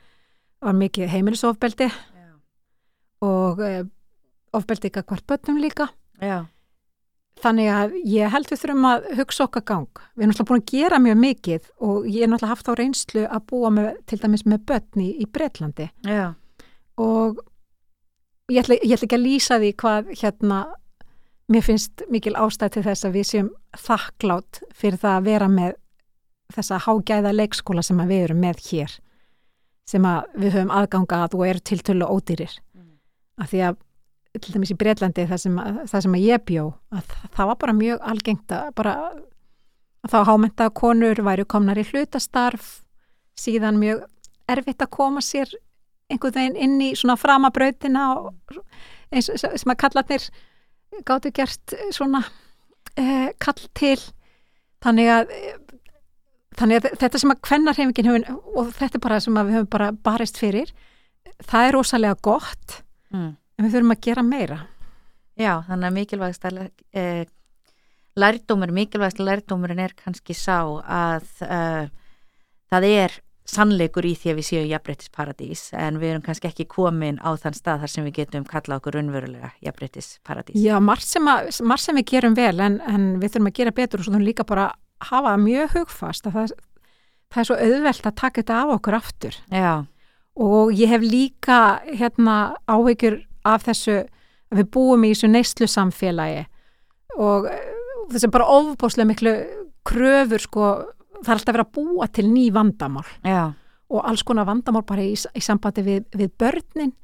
var 0.65 0.77
mikið 0.79 1.12
heimilisofbeldi 1.12 1.89
já, 1.91 2.33
og 3.25 3.62
uh, 3.62 3.85
ofbeldi 4.57 4.91
ykkar 4.91 5.07
hvort 5.11 5.27
börnum 5.31 5.61
líka. 5.62 5.89
já, 6.21 6.45
Þannig 7.43 7.67
að 7.75 7.95
ég 8.07 8.31
held 8.31 8.47
við 8.47 8.61
þurfum 8.61 8.85
að 8.87 9.07
hugsa 9.19 9.45
okkar 9.49 9.65
gang. 9.67 9.89
Við 10.15 10.23
erum 10.23 10.31
náttúrulega 10.31 10.51
búin 10.53 10.62
að 10.62 10.71
gera 10.71 11.01
mjög 11.03 11.17
mikið 11.19 11.65
og 11.89 12.07
ég 12.07 12.23
er 12.23 12.31
náttúrulega 12.31 12.53
haft 12.55 12.71
á 12.71 12.73
reynslu 12.79 13.25
að 13.27 13.43
búa 13.51 13.73
með, 13.75 13.89
til 14.07 14.19
dæmis 14.23 14.45
með 14.47 14.62
börn 14.71 15.03
í, 15.03 15.27
Bretlandi. 15.27 15.89
já, 16.07 16.35
og 16.97 17.43
ég 18.53 18.62
ætla, 18.62 18.79
ég 18.79 18.95
ætla 18.95 19.09
ekki 19.09 19.19
að 19.19 19.27
lýsa 19.27 19.59
því 19.59 19.73
hvað 19.83 20.12
hérna 20.23 20.61
mér 21.51 21.65
finnst 21.67 22.05
mikil 22.09 22.37
ástæð 22.39 22.77
til 22.77 22.85
þess 22.87 23.05
að 23.09 23.17
við 23.19 23.27
séum 23.29 23.51
þakklátt 23.77 24.62
fyrir 24.73 25.01
það 25.03 25.19
að 25.19 25.27
vera 25.29 25.49
með 25.49 25.75
þessa 26.55 26.79
hágæða 26.87 27.33
leikskóla 27.35 27.83
sem 27.83 28.01
við 28.07 28.29
erum 28.29 28.41
með 28.45 28.62
hér 28.71 28.95
sem 29.89 30.05
að 30.09 30.30
við 30.41 30.57
höfum 30.57 30.72
aðganga 30.72 31.24
að 31.24 31.37
og 31.39 31.47
eru 31.49 31.64
tiltölu 31.70 32.09
ódýrir. 32.09 32.55
Af 33.41 33.51
því 33.51 33.64
að 33.68 33.82
til 34.41 34.55
dæmis 34.55 34.72
í 34.74 34.78
Breitlandi 34.78 35.26
það 35.30 35.41
sem, 35.45 35.59
að, 35.62 35.76
það 35.91 36.05
sem 36.07 36.16
að 36.16 36.24
ég 36.24 36.45
bjó 36.49 36.64
að 36.95 37.12
það 37.37 37.51
var 37.51 37.59
bara 37.61 37.76
mjög 37.78 38.07
algengt 38.12 38.55
að 38.55 38.70
bara 38.80 38.95
að 40.05 40.11
þá 40.11 40.16
hámentaða 40.28 40.74
konur 40.80 41.22
væru 41.24 41.45
komnar 41.49 41.78
í 41.80 41.85
hlutastarf 41.87 42.72
síðan 43.39 43.78
mjög 43.80 44.03
erfitt 44.51 44.82
að 44.82 44.93
koma 44.97 45.22
sér 45.24 45.53
einhvern 46.11 46.35
veginn 46.35 46.59
inn 46.66 46.82
í 46.82 46.91
svona 46.99 47.16
framabrautina 47.16 48.09
eins 49.14 49.30
og 49.30 49.39
sem 49.41 49.72
að 49.72 49.80
kallarnir 49.85 50.26
gáttu 51.07 51.32
gert 51.35 51.74
svona 51.95 52.22
eh, 52.99 53.30
kall 53.43 53.62
til. 53.74 53.99
Þannig 54.85 55.11
að 55.11 55.32
þannig 56.59 56.81
að 56.81 56.99
þetta 57.03 57.21
sem 57.23 57.35
að 57.35 57.41
kvennarhefingin 57.49 58.11
hefur, 58.11 58.43
og 58.55 58.75
þetta 58.77 58.99
er 58.99 59.05
bara 59.07 59.21
sem 59.23 59.41
að 59.41 59.49
við 59.49 59.59
höfum 59.59 59.73
bara 59.75 59.91
barist 60.07 60.41
fyrir, 60.41 60.71
það 61.45 61.69
er 61.69 61.77
rosalega 61.79 62.21
gott, 62.23 62.79
mm. 63.15 63.33
en 63.35 63.67
við 63.67 63.77
þurfum 63.77 63.97
að 63.97 64.05
gera 64.09 64.27
meira. 64.27 64.61
Já, 65.35 65.53
þannig 65.67 65.89
að 65.89 65.97
mikilvægast 65.99 66.47
að 66.47 66.61
eh, 66.95 67.25
lærdómur, 68.21 68.71
mikilvægast 68.75 69.19
lærdómurinn 69.19 69.83
er 69.83 69.95
kannski 69.99 70.37
sá 70.39 70.61
að 70.63 71.27
uh, 71.43 71.87
það 72.71 72.91
er 72.91 73.17
sannleikur 73.45 74.07
í 74.09 74.15
því 74.17 74.31
að 74.31 74.39
við 74.39 74.47
séum 74.49 74.69
jafnbreytisparadís 74.71 75.65
en 75.77 75.99
við 76.01 76.15
erum 76.15 76.23
kannski 76.25 76.49
ekki 76.49 76.65
komin 76.71 77.19
á 77.21 77.35
þann 77.37 77.57
stað 77.59 77.83
þar 77.83 77.93
sem 77.93 78.07
við 78.07 78.17
getum 78.23 78.47
kalla 78.49 78.79
okkur 78.79 78.97
unverulega 79.03 79.51
jafnbreytisparadís. 79.67 80.57
Já, 80.63 80.79
margt 80.81 81.09
sem, 81.09 81.29
að, 81.29 81.51
margt 81.67 81.85
sem 81.85 81.99
við 82.01 82.07
gerum 82.15 82.39
vel 82.39 82.57
en, 82.65 82.79
en 82.89 83.11
við 83.21 83.35
þurfum 83.35 83.51
að 83.51 83.59
gera 83.59 83.75
betur 83.77 84.01
og 84.01 84.07
svo 84.07 84.15
þurfum 84.15 84.29
líka 84.31 84.49
bara 84.49 84.71
hafa 85.01 85.36
mjög 85.40 85.78
hugfast 85.78 86.26
að 86.26 86.38
það, 86.38 86.55
það 87.32 87.42
er 87.42 87.49
svo 87.51 87.59
auðvelt 87.59 88.07
að 88.07 88.16
taka 88.20 88.42
þetta 88.42 88.61
af 88.62 88.74
okkur 88.78 88.99
aftur. 88.99 89.38
Já. 89.51 89.74
Og 90.34 90.72
ég 90.74 90.90
hef 90.90 91.03
líka 91.03 91.61
hérna 91.86 92.57
áhyggjur 92.66 93.20
af 93.47 93.66
þessu 93.68 94.03
að 94.55 94.61
við 94.61 94.70
búum 94.74 95.07
í 95.07 95.12
þessu 95.12 95.30
neyslu 95.30 95.68
samfélagi 95.70 96.45
og 97.20 97.49
þessi 98.12 98.30
bara 98.32 98.49
ofbóslega 98.51 99.11
miklu 99.11 99.34
kröfur 99.86 100.42
sko 100.42 100.70
það 101.20 101.30
er 101.30 101.36
alltaf 101.36 101.53
að 101.53 101.57
vera 101.57 101.66
að 101.66 101.76
búa 101.78 102.09
til 102.12 102.26
ný 102.30 102.45
vandamál 102.55 103.07
Já. 103.24 103.55
og 103.90 104.09
alls 104.09 104.24
konar 104.26 104.49
vandamál 104.49 104.84
bara 104.86 105.05
í, 105.05 105.14
í 105.14 105.42
sambandi 105.45 105.84
við, 105.86 106.07
við 106.14 106.32
börnin 106.40 106.95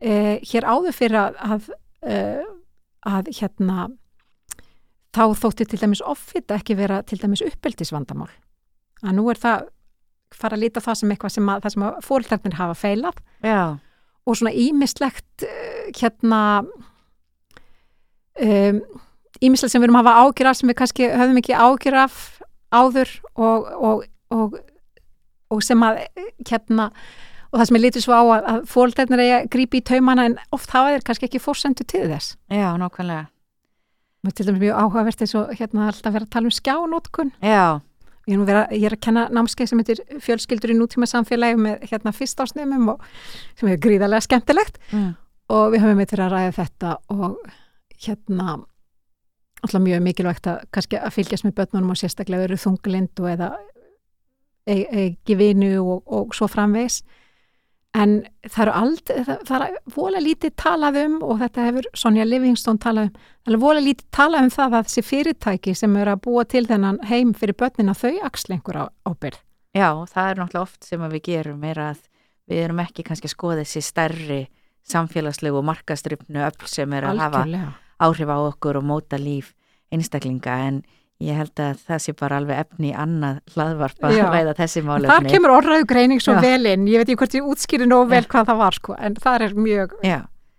eh, 0.00 0.38
hér 0.42 0.68
áður 0.68 0.96
fyrir 0.96 1.20
að, 1.20 1.38
að, 1.38 1.70
eh, 2.08 2.44
að 3.08 3.32
hérna 3.38 3.88
þá 5.16 5.24
þótti 5.40 5.66
til 5.68 5.80
dæmis 5.80 6.04
offit 6.04 6.52
ekki 6.54 6.76
vera 6.78 7.00
til 7.06 7.18
dæmis 7.22 7.42
uppeldisvandamál 7.46 8.30
að 9.02 9.16
nú 9.16 9.28
er 9.32 9.40
það 9.40 9.68
fara 10.34 10.58
að 10.58 10.64
líta 10.66 10.82
það 10.84 11.00
sem 11.00 11.12
eitthvað 11.14 11.34
sem 11.34 11.50
að, 11.50 11.68
að 11.68 12.00
fóröldarnir 12.04 12.58
hafa 12.58 12.76
feilað 12.76 13.20
Já. 13.46 13.78
og 14.28 14.36
svona 14.36 14.52
ímislegt 14.52 15.46
eh, 15.46 15.88
hérna 15.96 16.40
ímislegt 18.38 19.70
um, 19.70 19.72
sem 19.72 19.80
við 19.80 19.88
erum 19.88 20.00
að 20.00 20.04
hafa 20.04 20.26
ágjur 20.26 20.50
af 20.50 20.58
sem 20.58 20.72
við 20.72 20.78
kannski 20.82 21.08
höfum 21.14 21.40
ekki 21.40 21.56
ágjur 21.56 21.98
af 22.04 22.20
áður 22.74 23.14
og, 23.34 23.72
og, 23.72 24.04
og, 24.34 24.60
og 25.48 25.64
sem 25.64 25.82
að 25.86 26.04
hérna 26.44 26.90
og 27.48 27.56
það 27.56 27.66
sem 27.70 27.78
er 27.78 27.84
litið 27.86 28.04
svo 28.04 28.16
á 28.20 28.22
að, 28.22 28.48
að 28.52 28.62
fólkdæknar 28.68 29.24
er 29.24 29.34
að 29.38 29.50
grípi 29.54 29.80
í 29.80 29.86
taumana 29.88 30.28
en 30.28 30.36
oft 30.52 30.72
hafa 30.74 30.92
þeir 30.92 31.06
kannski 31.06 31.28
ekki 31.30 31.40
fórsendu 31.40 31.86
til 31.88 32.04
þess. 32.10 32.36
Já, 32.52 32.68
nákvæmlega. 32.76 33.30
Mér 34.28 34.34
til 34.36 34.44
dæmis 34.44 34.60
mjög 34.60 34.76
áhugavert 34.76 35.22
eins 35.24 35.32
og 35.38 35.52
hérna 35.56 35.86
alltaf 35.88 36.12
vera 36.12 36.26
að 36.26 36.32
tala 36.34 36.50
um 36.50 36.52
skjánótkun. 36.52 37.30
Já. 37.40 37.80
Ég 38.28 38.36
er, 38.36 38.42
vera, 38.44 38.64
ég 38.76 38.84
er 38.84 38.92
að 38.92 39.04
kenna 39.06 39.22
námskeið 39.32 39.70
sem 39.70 39.80
heitir 39.80 40.02
fjölskyldur 40.20 40.74
í 40.74 40.76
nútíma 40.76 41.06
samfélagi 41.08 41.56
með 41.56 41.86
hérna 41.88 42.12
fyrst 42.12 42.42
ásnefnum 42.44 42.90
og 42.92 43.06
sem 43.56 43.70
er 43.72 43.80
gríðarlega 43.80 44.26
skemmtilegt 44.26 44.76
mm. 44.92 45.14
og 45.56 45.72
við 45.72 45.86
höfum 45.86 46.02
eitthvað 46.04 46.24
að 46.26 46.34
ræða 46.34 46.50
þetta 46.58 46.90
og 47.14 47.38
hérna 48.04 48.58
alltaf 49.62 49.82
mjög 49.86 50.04
mikilvægt 50.10 50.50
að 50.52 50.60
kannski 50.76 51.00
að 51.00 51.16
fylgjast 51.16 51.48
með 51.48 51.56
börnunum 51.62 51.94
og 51.94 52.00
sérstaklega 52.02 52.50
eru 52.50 52.60
þunglindu 52.60 53.32
eða 53.32 53.48
ekki 54.68 55.38
e, 55.38 55.40
vinu 55.40 55.72
og, 55.80 56.04
og 56.04 56.36
svo 56.36 56.50
framvegs 56.52 57.00
en 57.96 58.14
það 58.44 58.62
eru 58.64 58.74
aldrei, 58.82 59.22
það, 59.24 59.40
það 59.48 59.64
er 59.64 59.78
vola 59.94 60.20
lítið 60.22 60.54
talað 60.60 60.98
um 61.04 61.16
og 61.24 61.38
þetta 61.40 61.66
hefur 61.68 61.88
Sonja 61.96 62.26
Livingston 62.28 62.78
talað 62.82 63.08
um, 63.08 63.26
það 63.46 63.54
er 63.54 63.62
vola 63.62 63.82
lítið 63.84 64.06
talað 64.14 64.44
um 64.44 64.52
það 64.58 64.76
að 64.78 64.88
þessi 64.88 65.04
fyrirtæki 65.08 65.74
sem 65.78 65.96
eru 65.96 66.14
að 66.14 66.22
búa 66.28 66.44
til 66.44 66.64
þennan 66.68 67.00
heim 67.08 67.32
fyrir 67.34 67.56
börnina 67.58 67.96
þau 67.96 68.12
axlengur 68.28 68.80
á 68.80 68.84
ábyrð. 69.08 69.40
Já, 69.76 69.88
það 70.10 70.30
er 70.30 70.40
náttúrulega 70.42 70.64
oft 70.64 70.84
sem 70.84 71.08
við 71.08 71.24
gerum 71.28 71.64
er 71.64 71.82
að 71.88 72.04
við 72.48 72.62
erum 72.64 72.82
ekki 72.84 73.04
kannski 73.06 73.28
að 73.28 73.34
skoða 73.34 73.60
þessi 73.62 73.84
stærri 73.84 74.40
samfélagslegu 74.88 75.60
og 75.60 75.66
markastripnu 75.68 76.44
öll 76.44 76.68
sem 76.70 76.92
er 76.96 77.08
að 77.08 77.24
Algjörlega. 77.24 77.72
hafa 77.72 78.08
áhrif 78.08 78.30
á 78.32 78.38
okkur 78.38 78.78
og 78.80 78.86
móta 78.88 79.18
líf 79.20 79.52
einstaklinga 79.92 80.54
en 80.68 80.82
ég 81.24 81.34
held 81.34 81.60
að 81.62 81.80
það 81.88 82.02
sé 82.04 82.14
bara 82.18 82.38
alveg 82.38 82.60
efni 82.62 82.92
annað 82.94 83.40
hlaðvarp 83.54 84.04
að 84.06 84.18
ræða 84.22 84.54
þessi 84.60 84.82
málefni. 84.86 85.10
Það 85.10 85.30
kemur 85.32 85.54
orðræðu 85.56 85.88
greining 85.90 86.22
svo 86.22 86.36
vel 86.38 86.70
inn, 86.70 86.86
ég 86.90 87.02
veit 87.02 87.08
ekki 87.08 87.18
hvort 87.22 87.38
ég 87.38 87.48
útskýri 87.54 87.88
nóg 87.90 88.04
vel 88.12 88.22
hvað 88.30 88.52
það 88.52 88.60
var 88.62 88.78
sko, 88.78 88.98
en 89.02 89.18
það 89.18 89.46
er 89.48 89.56
mjög, 89.58 89.96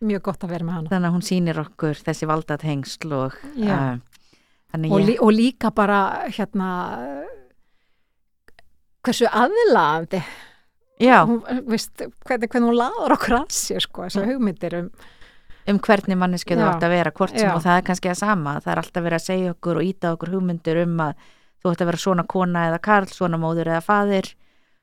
mjög 0.09 0.25
gott 0.27 0.43
að 0.43 0.53
vera 0.55 0.67
með 0.67 0.77
hana. 0.77 0.91
Þannig 0.91 1.09
að 1.09 1.15
hún 1.15 1.25
sýnir 1.29 1.61
okkur 1.63 2.03
þessi 2.09 2.29
valdat 2.29 2.65
hengsl 2.67 3.15
og, 3.15 3.39
uh, 3.55 3.87
og, 4.81 4.99
lí, 4.99 5.15
og 5.15 5.31
líka 5.35 5.71
bara 5.75 6.01
hérna 6.27 6.73
hversu 9.07 9.31
aðlaðandi 9.31 10.21
hún, 10.99 11.39
veist, 11.69 12.03
hvernig, 12.27 12.51
hún 12.59 12.75
laður 12.75 13.15
okkur 13.15 13.37
að 13.39 13.55
sér 13.55 13.85
sko, 13.85 14.09
þessar 14.09 14.27
hugmyndir 14.27 14.75
um 14.81 14.91
um 15.71 15.79
hvernig 15.85 16.19
mannesku 16.19 16.57
þú 16.57 16.67
ætti 16.67 16.87
að 16.87 16.95
vera 16.95 17.13
hvort 17.15 17.35
sem 17.35 17.47
Já. 17.47 17.53
og 17.55 17.63
það 17.65 17.77
er 17.79 17.87
kannski 17.89 18.11
að 18.11 18.21
sama 18.21 18.55
það 18.59 18.71
er 18.73 18.81
alltaf 18.83 19.05
verið 19.05 19.19
að 19.19 19.25
segja 19.25 19.55
okkur 19.55 19.79
og 19.79 19.89
íta 19.89 20.13
okkur 20.15 20.33
hugmyndir 20.35 20.81
um 20.83 21.01
að 21.05 21.27
þú 21.59 21.73
ætti 21.73 21.85
að 21.85 21.91
vera 21.91 22.03
svona 22.05 22.25
kona 22.29 22.65
eða 22.69 22.79
karl 22.89 23.11
svona 23.13 23.41
móður 23.41 23.73
eða 23.73 23.83
fadir 23.85 24.31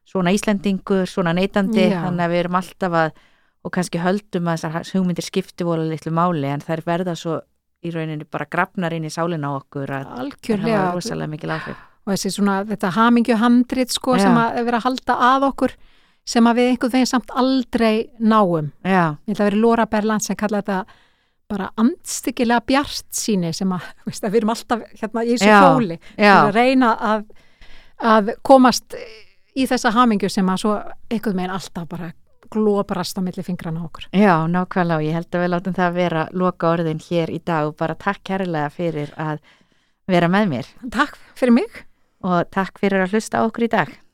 svona 0.07 0.33
Íslendingur, 0.37 1.09
svona 1.11 1.35
neytandi 1.35 1.89
þannig 1.91 2.25
að 2.27 2.33
við 2.35 2.43
erum 2.45 2.61
alltaf 2.61 3.01
að 3.03 3.25
og 3.67 3.75
kannski 3.75 3.99
höldum 3.99 4.47
að 4.47 4.63
þessar 4.63 4.95
hugmyndir 4.95 5.27
skipti 5.27 5.67
vola 5.67 5.89
litlu 5.89 6.13
máli 6.15 6.47
en 6.53 6.63
það 6.63 6.77
er 6.77 6.85
verða 6.87 7.17
svo 7.19 7.41
í 7.83 7.91
rauninni 7.95 8.27
bara 8.31 8.47
grafnar 8.51 8.95
inn 8.95 9.09
í 9.09 9.13
sálina 9.13 9.51
okkur 9.57 9.91
að 9.91 10.37
það 10.47 10.69
hafa 10.71 10.95
rosalega 10.95 11.33
mikil 11.33 11.51
áhrif 11.57 11.83
og 12.07 12.15
þessi 12.15 12.33
svona 12.37 12.61
þetta 12.69 12.93
hamingju 12.95 13.39
handrit 13.41 13.95
sko 13.95 14.15
Já. 14.15 14.27
sem 14.27 14.39
að 14.39 14.61
vera 14.69 14.79
að 14.79 14.87
halda 14.87 15.19
að 15.33 15.49
okkur 15.51 15.75
sem 16.27 16.47
að 16.51 16.61
við 16.61 16.71
einhvern 16.73 16.95
veginn 16.97 17.11
samt 17.13 17.35
aldrei 17.39 18.09
náum. 18.19 18.71
Já. 18.83 19.17
Ég 19.27 19.33
held 19.35 19.41
að 19.41 19.51
vera 19.51 19.61
Lóra 19.63 19.87
Berland 19.91 20.27
sem 20.27 20.39
kalla 20.39 20.63
þetta 20.63 20.81
bara 21.47 21.69
andstyggilega 21.79 22.65
bjart 22.67 23.07
síni 23.15 23.53
sem 23.55 23.71
að, 23.75 23.87
veist, 24.09 24.25
að 24.25 24.35
við 24.35 24.43
erum 24.43 24.55
alltaf 24.57 24.85
hérna 24.99 25.25
í 25.25 25.37
þessu 25.37 25.53
fóli 25.63 25.99
að 26.19 26.53
reyna 26.57 26.93
að, 27.13 27.27
að 28.15 28.33
komast 28.47 28.97
í 29.57 29.67
þessa 29.71 29.93
hamingu 29.95 30.31
sem 30.33 30.49
að 30.51 30.63
svo 30.65 30.77
einhvern 31.11 31.39
veginn 31.39 31.55
alltaf 31.55 31.87
bara 31.89 32.11
glóbrast 32.53 33.19
á 33.19 33.21
milli 33.27 33.43
fingrana 33.43 33.83
okkur. 33.87 34.09
Já, 34.15 34.47
nákvæmlega 34.51 35.01
og 35.01 35.07
ég 35.07 35.17
held 35.17 35.35
að 35.35 35.43
við 35.43 35.53
látum 35.53 35.77
það 35.77 35.89
að 35.89 35.97
vera 35.97 36.27
loka 36.33 36.71
orðin 36.71 37.03
hér 37.03 37.33
í 37.35 37.41
dag 37.43 37.71
og 37.71 37.77
bara 37.81 37.97
takk 37.99 38.23
kærlega 38.27 38.71
fyrir 38.71 39.11
að 39.19 39.41
vera 40.07 40.31
með 40.31 40.51
mér. 40.53 40.69
Takk 40.95 41.19
fyrir 41.39 41.57
mig. 41.57 41.81
Og 42.27 42.47
takk 42.55 42.79
fyrir 42.83 43.03
að 43.03 43.17
hlusta 43.17 43.43
okkur 43.47 43.67
í 43.67 43.71
dag. 43.73 43.97